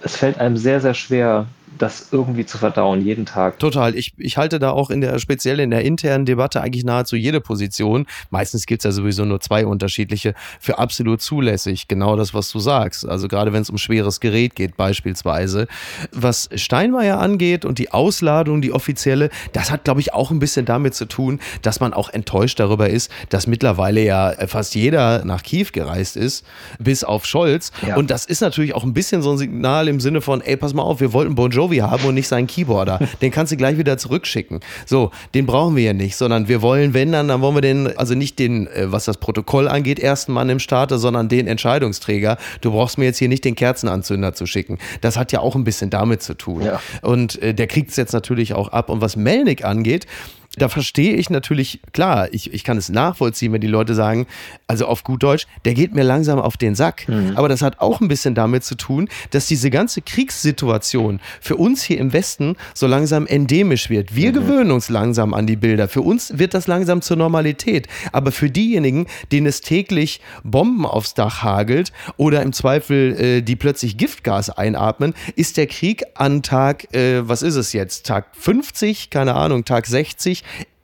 es 0.02 0.16
fällt 0.16 0.40
einem 0.40 0.58
sehr, 0.58 0.82
sehr 0.82 0.94
schwer, 0.94 1.48
das 1.78 2.10
irgendwie 2.12 2.46
zu 2.46 2.58
verdauen, 2.58 3.02
jeden 3.02 3.26
Tag. 3.26 3.60
Total. 3.60 3.96
Ich, 3.96 4.14
ich 4.18 4.38
halte 4.38 4.60
da 4.60 4.72
auch 4.72 4.90
in 4.90 5.02
der, 5.02 5.18
speziell 5.20 5.60
in 5.60 5.72
der 5.72 5.84
internen 5.84 6.26
Debatte 6.26 6.62
eigentlich 6.62 6.84
nahezu 6.84 7.16
jede 7.16 7.42
Position, 7.42 8.06
meistens 8.30 8.66
gibt 8.66 8.82
es 8.82 8.84
ja 8.84 8.92
sowieso 8.92 9.26
nur 9.26 9.40
zwei 9.40 9.66
unterschiedliche, 9.66 10.34
für 10.60 10.80
absolut 10.80 11.22
zulässig. 11.22 11.88
Genau 11.88 12.16
das, 12.16 12.34
was 12.34 12.52
du 12.52 12.60
sagst. 12.60 13.08
Also 13.08 13.28
gerade 13.28 13.54
wenn 13.54 13.62
es 13.62 13.70
um 13.70 13.78
schweres 13.78 14.20
Gerät 14.20 14.56
geht, 14.56 14.78
beispielsweise. 14.78 15.68
Was 16.12 16.50
Steinmeier 16.56 17.20
angeht 17.20 17.66
und 17.66 17.80
die 17.80 17.92
Ausladung, 17.92 18.62
die 18.62 18.72
offizielle, 18.72 19.30
das 19.52 19.72
hat, 19.72 19.84
glaube 19.84 20.02
ich, 20.02 20.14
auch 20.14 20.32
ein 20.32 20.40
bisschen 20.40 20.66
damit 20.66 20.96
zu 20.96 21.06
tun, 21.06 21.40
dass 21.62 21.80
man 21.80 21.94
auch 21.94 22.10
enttäuscht 22.10 22.60
darüber 22.60 22.90
ist, 22.90 23.12
dass 23.30 23.48
mittlerweile 23.48 24.04
ja 24.04 24.34
fast 24.48 24.76
jeder 24.76 25.26
nach 25.26 25.44
Kiew 25.44 25.68
gereist 25.72 26.18
ist, 26.18 26.46
bis 26.80 27.04
auf 27.04 27.26
Scholz. 27.26 27.72
Ja. 27.86 27.96
Und 27.96 28.12
das 28.12 28.26
ist 28.26 28.42
natürlich 28.42 28.76
auch 28.76 28.84
ein 28.84 28.94
bisschen 28.94 29.22
so 29.22 29.32
ein 29.32 29.38
Signal 29.38 29.88
im 29.88 30.00
Sinne 30.00 30.22
von, 30.22 30.42
ey, 30.42 30.58
pass 30.58 30.74
mal 30.74 30.84
auf, 30.84 31.00
wir 31.00 31.14
wollten 31.14 31.36
Bon 31.36 31.52
Jovi 31.52 31.63
Jovi 31.64 31.78
haben 31.78 32.04
und 32.06 32.16
nicht 32.16 32.28
seinen 32.28 32.48
Keyboarder. 32.48 33.00
Den 33.22 33.32
kannst 33.32 33.52
du 33.52 33.58
gleich 33.58 33.78
wieder 33.78 33.98
zurückschicken. 33.98 34.60
So, 34.86 35.12
den 35.34 35.46
brauchen 35.46 35.76
wir 35.76 35.84
ja 35.84 35.94
nicht, 35.94 36.16
sondern 36.16 36.48
wir 36.48 36.62
wollen, 36.62 36.94
wenn 36.94 37.12
dann, 37.12 37.28
dann 37.28 37.42
wollen 37.42 37.56
wir 37.56 37.62
den, 37.62 37.98
also 37.98 38.16
nicht 38.16 38.40
den, 38.40 38.68
äh, 38.68 38.92
was 38.92 39.06
das 39.06 39.18
Protokoll 39.18 39.68
angeht, 39.68 40.00
ersten 40.00 40.34
Mann 40.34 40.50
im 40.50 40.60
Starte, 40.60 40.98
sondern 40.98 41.30
den 41.30 41.48
Entscheidungsträger. 41.48 42.38
Du 42.62 42.72
brauchst 42.72 42.98
mir 42.98 43.06
jetzt 43.06 43.18
hier 43.18 43.30
nicht 43.30 43.46
den 43.46 43.56
Kerzenanzünder 43.56 44.34
zu 44.34 44.46
schicken. 44.46 44.78
Das 45.02 45.18
hat 45.18 45.32
ja 45.32 45.40
auch 45.40 45.56
ein 45.56 45.64
bisschen 45.64 45.90
damit 45.90 46.22
zu 46.22 46.34
tun. 46.34 46.64
Ja. 46.64 46.82
Und 47.02 47.42
äh, 47.42 47.54
der 47.54 47.68
kriegt 47.68 47.92
es 47.92 47.96
jetzt 47.96 48.14
natürlich 48.14 48.54
auch 48.54 48.70
ab. 48.70 48.90
Und 48.90 49.02
was 49.02 49.16
Melnik 49.16 49.64
angeht, 49.64 50.06
da 50.58 50.70
verstehe 50.70 51.16
ich 51.16 51.30
natürlich, 51.30 51.80
klar, 51.94 52.28
ich, 52.32 52.54
ich 52.54 52.64
kann 52.64 52.78
es 52.78 52.90
nachvollziehen, 52.90 53.52
wenn 53.54 53.62
die 53.62 53.68
Leute 53.68 53.96
sagen, 53.96 54.28
also 54.68 54.86
auf 54.86 55.04
gut 55.04 55.24
Deutsch, 55.24 55.48
der 55.66 55.74
geht 55.74 55.96
mir 55.96 56.04
langsam 56.04 56.40
auf 56.40 56.58
den 56.58 56.76
Sack. 56.76 57.08
Mhm. 57.08 57.34
Aber 57.36 57.50
das 57.50 57.62
hat 57.62 57.80
auch 57.80 58.02
ein 58.02 58.08
bisschen 58.08 58.36
damit 58.36 58.64
zu 58.64 58.76
tun, 58.76 59.10
dass 59.32 59.48
diese 59.48 59.72
ganze 59.72 60.02
Kriegssituation 60.02 61.20
für 61.42 61.56
uns 61.56 61.82
hier 61.82 61.98
im 61.98 62.14
Westen 62.14 62.56
so 62.76 62.86
langsam 62.86 63.26
endemisch 63.26 63.90
wird. 63.90 64.16
Wir 64.16 64.30
mhm. 64.30 64.36
gewöhnen 64.36 64.72
uns 64.72 64.90
langsam 64.90 65.34
an 65.34 65.48
die 65.48 65.56
Bilder. 65.56 65.88
Für 65.88 66.02
uns 66.02 66.38
wird 66.38 66.54
das 66.54 66.68
langsam 66.68 67.02
zur 67.02 67.18
Normalität. 67.18 67.88
Aber 68.12 68.32
für 68.32 68.52
diejenigen, 68.52 69.08
denen 69.32 69.48
es 69.48 69.62
täglich 69.62 70.22
Bomben 70.44 70.86
aufs 70.86 71.16
Dach 71.16 71.42
hagelt 71.42 71.92
oder 72.18 72.44
im 72.44 72.54
Zweifel 72.54 73.20
äh, 73.20 73.42
die 73.42 73.56
plötzlich 73.56 73.98
Giftgas 73.98 74.52
einatmen, 74.52 75.16
ist 75.36 75.58
der 75.58 75.66
Krieg 75.66 76.04
an 76.14 76.44
Tag, 76.44 76.94
äh, 76.94 77.28
was 77.28 77.42
ist 77.42 77.56
es 77.56 77.74
jetzt? 77.74 78.06
Tag 78.06 78.28
50, 78.34 79.10
keine 79.10 79.34
Ahnung, 79.34 79.66
Tag 79.66 79.88
60 79.88 80.43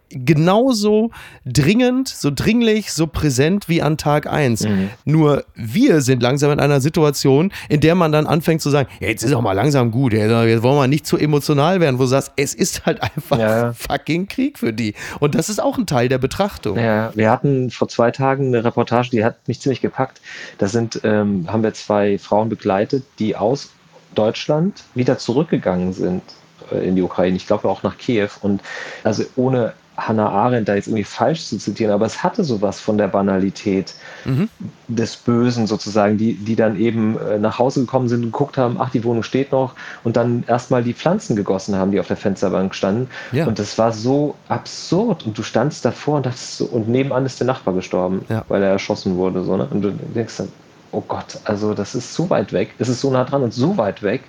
genauso 0.09 1.11
dringend, 1.45 2.07
so 2.07 2.31
dringlich, 2.33 2.91
so 2.91 3.07
präsent 3.07 3.69
wie 3.69 3.81
an 3.81 3.97
Tag 3.97 4.27
1. 4.27 4.63
Mhm. 4.63 4.89
Nur 5.05 5.45
wir 5.55 6.01
sind 6.01 6.21
langsam 6.21 6.51
in 6.51 6.59
einer 6.59 6.81
Situation, 6.81 7.51
in 7.69 7.79
der 7.79 7.95
man 7.95 8.11
dann 8.11 8.27
anfängt 8.27 8.61
zu 8.61 8.69
sagen, 8.69 8.89
ja, 8.99 9.07
jetzt 9.07 9.23
ist 9.23 9.33
auch 9.33 9.41
mal 9.41 9.53
langsam 9.53 9.91
gut, 9.91 10.13
jetzt 10.13 10.31
wollen 10.31 10.63
wir 10.63 10.87
nicht 10.87 11.05
zu 11.05 11.17
emotional 11.17 11.79
werden, 11.79 11.99
wo 11.99 12.03
du 12.03 12.09
sagst, 12.09 12.31
es 12.35 12.53
ist 12.53 12.85
halt 12.85 13.01
einfach 13.15 13.39
ja. 13.39 13.73
fucking 13.73 14.27
Krieg 14.27 14.57
für 14.59 14.73
die. 14.73 14.95
Und 15.19 15.35
das 15.35 15.49
ist 15.49 15.61
auch 15.61 15.77
ein 15.77 15.85
Teil 15.85 16.09
der 16.09 16.17
Betrachtung. 16.17 16.77
Ja, 16.77 17.11
wir 17.15 17.29
hatten 17.29 17.69
vor 17.69 17.87
zwei 17.87 18.11
Tagen 18.11 18.47
eine 18.47 18.63
Reportage, 18.63 19.09
die 19.11 19.23
hat 19.23 19.47
mich 19.47 19.59
ziemlich 19.61 19.81
gepackt. 19.81 20.21
Da 20.57 20.67
sind, 20.67 21.01
ähm, 21.03 21.45
haben 21.47 21.63
wir 21.63 21.73
zwei 21.73 22.17
Frauen 22.17 22.49
begleitet, 22.49 23.03
die 23.19 23.35
aus 23.35 23.71
Deutschland 24.15 24.83
wieder 24.95 25.17
zurückgegangen 25.17 25.93
sind 25.93 26.23
in 26.71 26.95
die 26.95 27.01
Ukraine. 27.01 27.35
Ich 27.37 27.47
glaube 27.47 27.67
auch 27.67 27.83
nach 27.83 27.97
Kiew. 27.97 28.29
Und 28.41 28.61
also 29.03 29.23
ohne 29.35 29.73
Hannah 30.07 30.29
Arendt 30.29 30.69
da 30.69 30.75
jetzt 30.75 30.87
irgendwie 30.87 31.03
falsch 31.03 31.45
zu 31.45 31.57
zitieren, 31.57 31.93
aber 31.93 32.05
es 32.05 32.23
hatte 32.23 32.43
sowas 32.43 32.79
von 32.79 32.97
der 32.97 33.07
Banalität 33.07 33.93
mhm. 34.25 34.49
des 34.87 35.17
Bösen 35.17 35.67
sozusagen, 35.67 36.17
die, 36.17 36.33
die 36.33 36.55
dann 36.55 36.79
eben 36.79 37.17
äh, 37.19 37.37
nach 37.37 37.59
Hause 37.59 37.81
gekommen 37.81 38.07
sind 38.07 38.23
und 38.23 38.31
geguckt 38.31 38.57
haben, 38.57 38.77
ach, 38.79 38.91
die 38.91 39.03
Wohnung 39.03 39.23
steht 39.23 39.51
noch 39.51 39.73
und 40.03 40.17
dann 40.17 40.43
erstmal 40.47 40.83
die 40.83 40.93
Pflanzen 40.93 41.35
gegossen 41.35 41.75
haben, 41.75 41.91
die 41.91 41.99
auf 41.99 42.07
der 42.07 42.17
Fensterbank 42.17 42.73
standen. 42.75 43.09
Ja. 43.31 43.45
Und 43.45 43.59
das 43.59 43.77
war 43.77 43.91
so 43.91 44.35
absurd 44.47 45.25
und 45.25 45.37
du 45.37 45.43
standst 45.43 45.85
davor 45.85 46.17
und 46.17 46.25
dachtest 46.25 46.57
so, 46.57 46.65
und 46.65 46.87
nebenan 46.87 47.25
ist 47.25 47.39
der 47.39 47.47
Nachbar 47.47 47.73
gestorben, 47.73 48.25
ja. 48.29 48.43
weil 48.47 48.63
er 48.63 48.69
erschossen 48.69 49.17
wurde. 49.17 49.43
So, 49.43 49.57
ne? 49.57 49.67
Und 49.69 49.81
du 49.81 49.91
denkst 49.91 50.37
dann, 50.37 50.49
oh 50.91 51.03
Gott, 51.07 51.39
also 51.43 51.73
das 51.73 51.95
ist 51.95 52.13
so 52.13 52.29
weit 52.29 52.53
weg, 52.53 52.73
es 52.79 52.89
ist 52.89 53.01
so 53.01 53.11
nah 53.11 53.23
dran 53.23 53.43
und 53.43 53.53
so 53.53 53.77
weit 53.77 54.01
weg, 54.01 54.23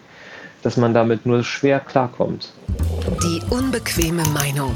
dass 0.62 0.76
man 0.76 0.94
damit 0.94 1.26
nur 1.26 1.42
schwer 1.42 1.80
klarkommt. 1.80 2.52
Die 3.22 3.40
unbequeme 3.50 4.22
Meinung. 4.34 4.74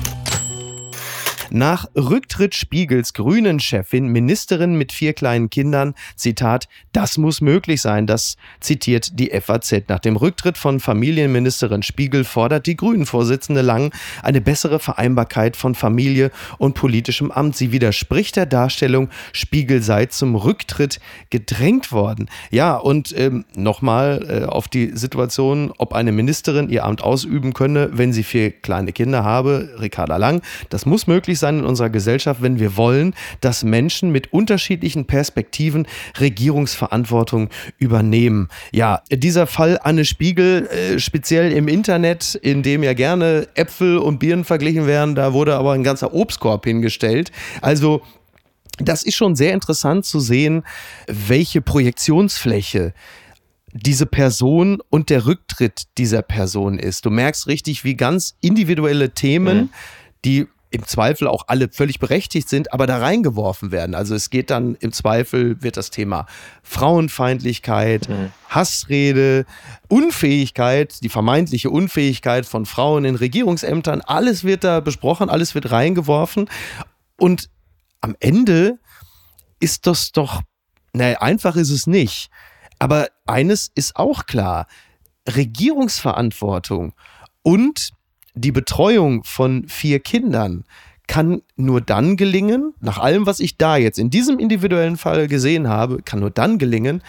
Nach 1.55 1.87
Rücktritt 1.95 2.57
Spiegels 2.57 3.13
grünen 3.15 3.61
Chefin, 3.61 4.09
Ministerin 4.09 4.75
mit 4.75 4.91
vier 4.91 5.13
kleinen 5.13 5.51
Kindern, 5.51 5.95
Zitat, 6.17 6.67
das 6.91 7.17
muss 7.17 7.41
möglich 7.41 7.81
sein, 7.81 8.09
das 8.09 8.37
zitiert 8.59 9.21
die 9.21 9.31
FAZ. 9.31 9.85
Nach 9.87 10.01
dem 10.01 10.17
Rücktritt 10.17 10.59
von 10.59 10.81
Familienministerin 10.81 11.85
Spiegel 11.85 12.25
fordert 12.25 12.67
die 12.67 12.75
Grünen-Vorsitzende 12.75 13.63
Lang 13.63 13.95
eine 14.25 14.41
bessere 14.41 14.81
Vereinbarkeit 14.81 15.57
von 15.57 15.77
Familie 15.77 16.33
und 16.59 16.75
politischem 16.75 17.31
Amt. 17.31 17.55
Sie 17.55 17.71
widerspricht 17.71 18.35
der 18.35 18.47
Darstellung, 18.47 19.09
Spiegel 19.33 19.81
sei 19.81 20.07
zum 20.07 20.35
Rücktritt 20.35 20.99
gedrängt 21.31 21.93
worden. 21.93 22.29
Ja, 22.51 22.75
und 22.75 23.17
ähm, 23.17 23.45
nochmal 23.55 24.27
äh, 24.29 24.45
auf 24.47 24.67
die 24.67 24.91
Situation, 24.97 25.73
ob 25.79 25.93
eine 25.93 26.11
Ministerin 26.11 26.69
ihr 26.69 26.85
Amt 26.85 27.05
ausüben 27.05 27.53
könne, 27.53 27.91
wenn 27.93 28.13
sie 28.13 28.25
vier 28.25 28.51
kleine 28.51 28.93
Kinder 28.93 29.23
habe. 29.23 29.77
Ricarda 29.79 30.17
Lang, 30.17 30.43
das 30.69 30.85
muss 30.85 31.07
möglich 31.07 31.39
sein 31.39 31.44
sein 31.45 31.59
in 31.59 31.65
unserer 31.65 31.91
Gesellschaft, 31.91 32.41
wenn 32.41 32.59
wir 32.59 32.77
wollen, 32.77 33.15
dass 33.41 33.65
Menschen 33.65 34.11
mit 34.11 34.33
unterschiedlichen 34.33 35.05
Perspektiven 35.05 35.87
Regierungsverantwortung 36.19 37.51
übernehmen. 37.77 38.49
Ja, 38.73 39.03
dieser 39.11 39.47
Fall 39.47 39.79
Anne 39.83 40.07
Spiegel, 40.07 40.67
äh, 40.69 40.99
speziell 40.99 41.53
im 41.53 41.69
Internet, 41.69 42.35
in 42.35 42.63
dem 42.63 42.83
ja 42.83 42.95
gerne 42.95 43.47
Äpfel 43.55 43.99
und 43.99 44.19
Birnen 44.19 44.45
verglichen 44.45 44.87
werden, 44.87 45.15
da 45.15 45.35
wurde 45.35 45.57
aber 45.57 45.73
ein 45.73 45.85
ganzer 45.85 46.15
Obstkorb 46.15 46.65
hingestellt. 46.65 47.31
Also 47.61 48.01
das 48.79 49.03
ist 49.03 49.17
schon 49.17 49.37
sehr 49.37 49.53
interessant 49.53 50.07
zu 50.07 50.19
sehen, 50.19 50.65
welche 51.07 51.61
Projektionsfläche 51.61 52.95
diese 53.75 54.07
Person 54.07 54.81
und 54.89 55.11
der 55.11 55.27
Rücktritt 55.27 55.83
dieser 55.99 56.23
Person 56.23 56.79
ist. 56.79 57.05
Du 57.05 57.11
merkst 57.11 57.49
richtig, 57.49 57.85
wie 57.85 57.97
ganz 57.97 58.37
individuelle 58.41 59.11
Themen, 59.11 59.57
mhm. 59.59 59.69
die 60.25 60.47
im 60.75 60.85
Zweifel 60.85 61.29
auch 61.29 61.45
alle 61.47 61.69
völlig 61.69 62.01
berechtigt 62.01 62.49
sind, 62.49 62.73
aber 62.73 62.89
da 62.89 62.99
reingeworfen 62.99 63.71
werden. 63.71 63.95
Also 63.95 64.17
es 64.17 64.29
geht 64.29 64.51
dann 64.51 64.75
im 64.75 64.93
Zweifel, 64.93 65.63
wird 65.63 65.77
das 65.77 65.91
Thema 65.91 66.27
Frauenfeindlichkeit, 66.65 68.09
mhm. 68.09 68.33
Hassrede, 68.49 69.47
Unfähigkeit, 69.89 70.97
die 71.03 71.09
vermeintliche 71.09 71.71
Unfähigkeit 71.71 72.45
von 72.45 72.67
Frauen 72.67 73.05
in 73.05 73.15
Regierungsämtern, 73.15 74.01
alles 74.01 74.43
wird 74.43 74.65
da 74.65 74.81
besprochen, 74.81 75.31
alles 75.31 75.55
wird 75.55 75.71
reingeworfen. 75.71 76.51
Und 77.19 77.51
am 78.01 78.17
Ende 78.19 78.81
ist 79.61 79.87
das 79.87 80.11
doch, 80.11 80.43
naja, 80.93 81.21
einfach 81.21 81.55
ist 81.55 81.71
es 81.71 81.87
nicht. 81.87 82.31
Aber 82.81 83.07
eines 83.27 83.71
ist 83.77 83.95
auch 83.95 84.27
klar, 84.27 84.67
Regierungsverantwortung 85.29 86.95
und 87.43 87.94
die 88.35 88.53
Betreuung 88.53 89.25
von 89.25 89.67
vier 89.69 90.01
Kindern 90.01 90.65
kann 91.07 91.43
nur 91.57 91.81
dann 91.81 92.17
gelingen, 92.17 92.75
nach 92.81 92.99
allem, 92.99 93.27
was 93.27 93.41
ich 93.41 93.57
da 93.57 93.77
jetzt 93.77 93.99
in 93.99 94.11
diesem 94.11 94.39
individuellen 94.39 94.97
Fall 94.97 95.29
gesehen 95.29 95.69
habe, 95.69 96.03
kann 96.03 96.21
nur 96.21 96.31
dann 96.31 96.59
gelingen, 96.59 97.03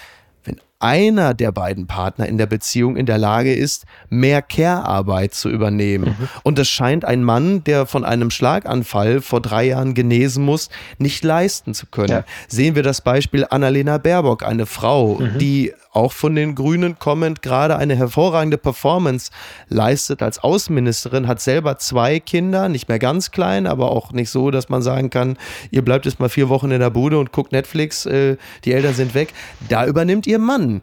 wenn 0.44 0.58
einer 0.80 1.34
der 1.34 1.52
beiden 1.54 1.88
Partner 1.88 2.28
in 2.28 2.38
der 2.38 2.46
Beziehung 2.46 2.98
in 2.98 3.06
der 3.06 3.18
Lage 3.18 3.54
ist, 3.54 3.86
mehr 4.10 4.42
Care-Arbeit 4.42 5.34
zu 5.34 5.50
übernehmen. 5.50 6.16
Mhm. 6.20 6.28
Und 6.44 6.60
das 6.60 6.68
scheint 6.68 7.06
ein 7.06 7.24
Mann, 7.24 7.64
der 7.64 7.86
von 7.86 8.04
einem 8.04 8.32
Schlaganfall 8.32 9.22
vor 9.22 9.42
drei 9.42 9.66
Jahren 9.68 9.94
genesen 9.94 10.44
muss, 10.44 10.70
nicht 10.98 11.24
leisten 11.24 11.74
zu 11.74 11.86
können. 11.86 12.10
Ja. 12.10 12.26
Sehen 12.50 12.76
wir 12.76 12.84
das 12.84 13.00
Beispiel 13.00 13.48
Annalena 13.50 13.98
Baerbock, 13.98 14.44
eine 14.44 14.66
Frau, 14.66 15.20
mhm. 15.20 15.38
die 15.40 15.74
auch 15.96 16.12
von 16.12 16.36
den 16.36 16.56
Grünen 16.56 17.00
kommend 17.00 17.42
gerade 17.42 17.78
eine 17.78 17.96
hervorragende 17.96 18.58
Performance 18.58 19.32
leistet 19.70 20.22
als 20.22 20.40
Außenministerin, 20.40 21.28
hat 21.28 21.42
selber 21.42 21.78
zwei 21.78 22.20
Kinder, 22.20 22.70
nicht 22.70 22.90
mehr 22.90 23.00
ganz 23.00 23.32
klein, 23.32 23.68
aber 23.68 23.92
auch 23.92 24.12
nicht 24.12 24.30
so, 24.30 24.52
dass 24.52 24.70
man 24.70 24.82
sagen 24.82 25.10
kann, 25.10 25.38
ihr 25.72 25.84
bleibt 25.84 26.06
jetzt 26.06 26.20
mal 26.20 26.30
vier 26.30 26.50
Wochen 26.50 26.72
in 26.72 26.80
der 26.80 26.90
Bude 26.90 27.18
und 27.18 27.32
guckt 27.32 27.52
Netflix, 27.52 28.06
äh, 28.06 28.38
die 28.66 28.74
Eltern 28.74 28.94
sind 28.94 29.14
weg. 29.14 29.34
Da 29.70 29.86
übernimmt 29.86 30.28
ihr 30.28 30.40
Mann. 30.40 30.82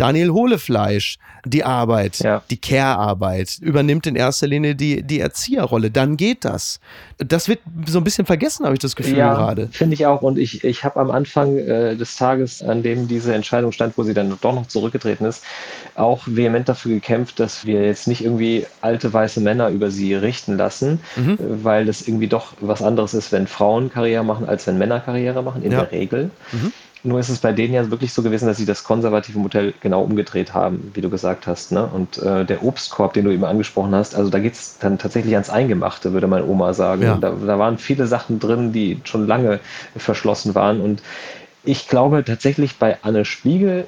Daniel 0.00 0.30
Hohlefleisch 0.30 1.18
die 1.44 1.64
Arbeit, 1.64 2.18
ja. 2.18 2.42
die 2.50 2.56
Care-Arbeit, 2.56 3.58
übernimmt 3.60 4.06
in 4.06 4.16
erster 4.16 4.46
Linie 4.46 4.74
die, 4.74 5.02
die 5.02 5.20
Erzieherrolle. 5.20 5.90
Dann 5.90 6.16
geht 6.16 6.44
das. 6.44 6.80
Das 7.18 7.48
wird 7.48 7.60
so 7.86 7.98
ein 7.98 8.04
bisschen 8.04 8.26
vergessen, 8.26 8.64
habe 8.64 8.74
ich 8.74 8.80
das 8.80 8.96
Gefühl 8.96 9.18
ja, 9.18 9.34
gerade. 9.34 9.68
Finde 9.72 9.94
ich 9.94 10.06
auch. 10.06 10.22
Und 10.22 10.38
ich, 10.38 10.64
ich 10.64 10.84
habe 10.84 11.00
am 11.00 11.10
Anfang 11.10 11.56
äh, 11.56 11.96
des 11.96 12.16
Tages, 12.16 12.62
an 12.62 12.82
dem 12.82 13.08
diese 13.08 13.34
Entscheidung 13.34 13.72
stand, 13.72 13.96
wo 13.96 14.02
sie 14.02 14.14
dann 14.14 14.36
doch 14.40 14.54
noch 14.54 14.66
zurückgetreten 14.66 15.26
ist, 15.26 15.44
auch 15.94 16.22
vehement 16.26 16.68
dafür 16.68 16.94
gekämpft, 16.94 17.40
dass 17.40 17.64
wir 17.66 17.84
jetzt 17.84 18.08
nicht 18.08 18.24
irgendwie 18.24 18.66
alte 18.80 19.12
weiße 19.12 19.40
Männer 19.40 19.68
über 19.68 19.90
sie 19.90 20.14
richten 20.14 20.56
lassen, 20.56 21.00
mhm. 21.16 21.38
weil 21.38 21.88
es 21.88 22.06
irgendwie 22.06 22.28
doch 22.28 22.54
was 22.60 22.82
anderes 22.82 23.14
ist, 23.14 23.32
wenn 23.32 23.46
Frauen 23.46 23.90
Karriere 23.90 24.24
machen, 24.24 24.48
als 24.48 24.66
wenn 24.66 24.78
Männer 24.78 25.00
Karriere 25.00 25.42
machen, 25.42 25.62
in 25.62 25.72
ja. 25.72 25.82
der 25.82 25.92
Regel. 25.92 26.30
Mhm. 26.52 26.72
Nur 27.02 27.18
ist 27.18 27.30
es 27.30 27.38
bei 27.38 27.52
denen 27.52 27.72
ja 27.72 27.90
wirklich 27.90 28.12
so 28.12 28.22
gewesen, 28.22 28.46
dass 28.46 28.58
sie 28.58 28.66
das 28.66 28.84
konservative 28.84 29.38
Modell 29.38 29.72
genau 29.80 30.02
umgedreht 30.02 30.52
haben, 30.52 30.90
wie 30.94 31.00
du 31.00 31.08
gesagt 31.08 31.46
hast. 31.46 31.72
Ne? 31.72 31.86
Und 31.86 32.18
äh, 32.18 32.44
der 32.44 32.62
Obstkorb, 32.62 33.14
den 33.14 33.24
du 33.24 33.30
eben 33.30 33.44
angesprochen 33.44 33.94
hast, 33.94 34.14
also 34.14 34.30
da 34.30 34.38
geht 34.38 34.52
es 34.52 34.76
dann 34.78 34.98
tatsächlich 34.98 35.34
ans 35.34 35.48
Eingemachte, 35.48 36.12
würde 36.12 36.26
meine 36.26 36.44
Oma 36.44 36.74
sagen. 36.74 37.02
Ja. 37.02 37.16
Da, 37.16 37.30
da 37.30 37.58
waren 37.58 37.78
viele 37.78 38.06
Sachen 38.06 38.38
drin, 38.38 38.72
die 38.72 39.00
schon 39.04 39.26
lange 39.26 39.60
verschlossen 39.96 40.54
waren. 40.54 40.80
Und 40.80 41.02
ich 41.64 41.88
glaube 41.88 42.22
tatsächlich 42.24 42.76
bei 42.76 42.98
Anne 43.02 43.24
Spiegel 43.24 43.86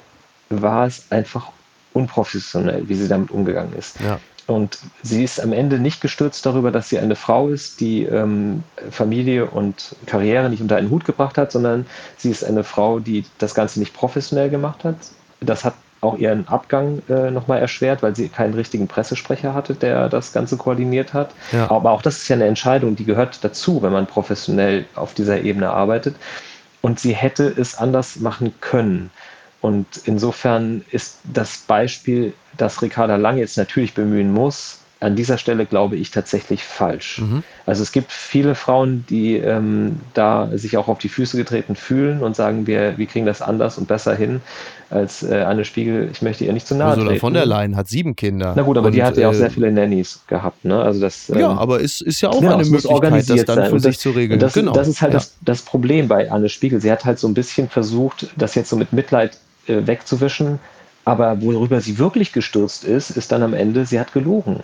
war 0.49 0.87
es 0.87 1.05
einfach 1.11 1.49
unprofessionell, 1.93 2.89
wie 2.89 2.95
sie 2.95 3.09
damit 3.09 3.31
umgegangen 3.31 3.75
ist. 3.75 4.01
Ja. 4.01 4.19
Und 4.47 4.79
sie 5.03 5.23
ist 5.23 5.41
am 5.41 5.53
Ende 5.53 5.79
nicht 5.79 6.01
gestürzt 6.01 6.45
darüber, 6.45 6.71
dass 6.71 6.89
sie 6.89 6.99
eine 6.99 7.17
Frau 7.17 7.49
ist, 7.49 7.81
die 7.81 8.05
ähm, 8.05 8.65
Familie 8.91 9.47
und 9.47 9.95
Karriere 10.07 10.51
nicht 10.51 10.61
unter 10.61 10.77
einen 10.77 10.91
Hut 10.91 11.05
gebracht 11.05 11.39
hat, 11.39 11.53
sondern 11.53 11.87
sie 12.17 12.31
ist 12.31 12.45
eine 12.45 12.65
Frau, 12.65 12.99
die 12.99 13.25
das 13.39 13.55
Ganze 13.55 13.79
nicht 13.79 13.95
professionell 13.95 14.51
gemacht 14.51 14.85
hat. 14.85 14.97
Das 15.41 15.65
hat 15.65 15.75
auch 16.03 16.19
ihren 16.19 16.49
Abgang 16.49 17.01
äh, 17.09 17.31
nochmal 17.31 17.61
erschwert, 17.61 18.03
weil 18.03 18.15
sie 18.17 18.29
keinen 18.29 18.55
richtigen 18.55 18.89
Pressesprecher 18.89 19.55
hatte, 19.55 19.75
der 19.75 20.09
das 20.09 20.33
Ganze 20.33 20.57
koordiniert 20.57 21.15
hat. 21.15 21.31
Ja. 21.53 21.71
Aber 21.71 21.93
auch 21.93 22.03
das 22.03 22.19
ist 22.19 22.29
ja 22.29 22.35
eine 22.35 22.47
Entscheidung, 22.47 22.97
die 22.97 23.05
gehört 23.05 23.43
dazu, 23.45 23.83
wenn 23.83 23.93
man 23.93 24.07
professionell 24.07 24.85
auf 24.97 25.15
dieser 25.15 25.43
Ebene 25.43 25.71
arbeitet. 25.71 26.17
Und 26.81 26.99
sie 26.99 27.15
hätte 27.15 27.47
es 27.47 27.77
anders 27.79 28.17
machen 28.17 28.53
können. 28.61 29.11
Und 29.63 29.87
insofern 30.05 30.85
ist 30.91 31.19
das 31.25 31.59
Beispiel, 31.59 32.35
das 32.59 32.83
Ricarda 32.83 33.17
Lang 33.17 33.39
jetzt 33.39 33.57
natürlich 33.57 33.95
bemühen 33.95 34.33
muss, 34.33 34.81
an 35.03 35.17
dieser 35.17 35.37
Stelle 35.37 35.67
glaube 35.67 35.97
ich 35.97 36.11
tatsächlich 36.13 36.63
falsch. 36.63 37.19
Mhm. 37.21 37.43
Also 37.67 37.83
es 37.83 37.91
gibt 37.91 38.13
viele 38.13 38.55
Frauen, 38.55 39.05
die 39.11 39.37
ähm, 39.37 40.01
da 40.15 40.49
sich 40.57 40.77
auch 40.77 40.87
auf 40.87 40.99
die 40.99 41.09
Füße 41.09 41.37
getreten 41.37 41.75
fühlen 41.75 42.23
und 42.23 42.37
sagen, 42.37 42.67
wir, 42.69 42.97
wir 42.99 43.07
kriegen 43.07 43.27
das 43.27 43.43
anders 43.43 43.79
und 43.79 43.89
besser 43.89 44.15
hin 44.15 44.41
als 44.91 45.25
äh, 45.25 45.41
Anne 45.41 45.65
Spiegel. 45.65 46.09
Ich 46.13 46.23
möchte 46.23 46.45
ihr 46.45 46.53
nicht 46.53 46.69
zu 46.69 46.77
nahe 46.77 46.91
Ursula 46.91 47.09
treten. 47.09 47.21
von 47.21 47.35
der 47.35 47.47
Leyen 47.47 47.77
hat 47.77 47.89
sieben 47.89 48.15
Kinder. 48.15 48.53
Na 48.55 48.63
gut, 48.63 48.79
aber 48.79 48.87
und, 48.87 48.93
die 48.95 49.03
hat 49.03 49.17
ja 49.17 49.29
auch 49.29 49.35
sehr 49.35 49.49
äh, 49.49 49.51
viele 49.51 49.73
Nannies 49.73 50.21
gehabt. 50.29 50.65
Ne? 50.65 50.81
Also 50.81 51.01
das, 51.01 51.29
ähm, 51.31 51.39
ja, 51.41 51.49
aber 51.49 51.83
es 51.83 52.01
ist 52.01 52.21
ja 52.21 52.29
auch 52.29 52.39
genau, 52.39 52.55
eine 52.59 52.65
Möglichkeit, 52.65 53.29
das 53.29 53.45
dann 53.45 53.71
für 53.71 53.81
sich 53.81 53.99
zu 53.99 54.11
regeln. 54.11 54.39
Das, 54.39 54.53
genau. 54.53 54.73
das 54.73 54.87
ist 54.87 55.03
halt 55.03 55.15
ja. 55.15 55.19
das, 55.19 55.35
das 55.41 55.63
Problem 55.63 56.07
bei 56.07 56.31
Anne 56.31 56.49
Spiegel. 56.49 56.81
Sie 56.81 56.93
hat 56.93 57.05
halt 57.05 57.19
so 57.19 57.27
ein 57.27 57.35
bisschen 57.35 57.69
versucht, 57.69 58.29
das 58.37 58.55
jetzt 58.55 58.71
so 58.71 58.77
mit 58.77 58.93
Mitleid 58.93 59.37
äh, 59.67 59.87
wegzuwischen. 59.87 60.59
Aber 61.05 61.43
worüber 61.43 61.81
sie 61.81 61.99
wirklich 61.99 62.33
gestürzt 62.33 62.85
ist, 62.85 63.11
ist 63.11 63.33
dann 63.33 63.43
am 63.43 63.55
Ende, 63.55 63.85
sie 63.87 63.99
hat 63.99 64.13
gelogen. 64.13 64.61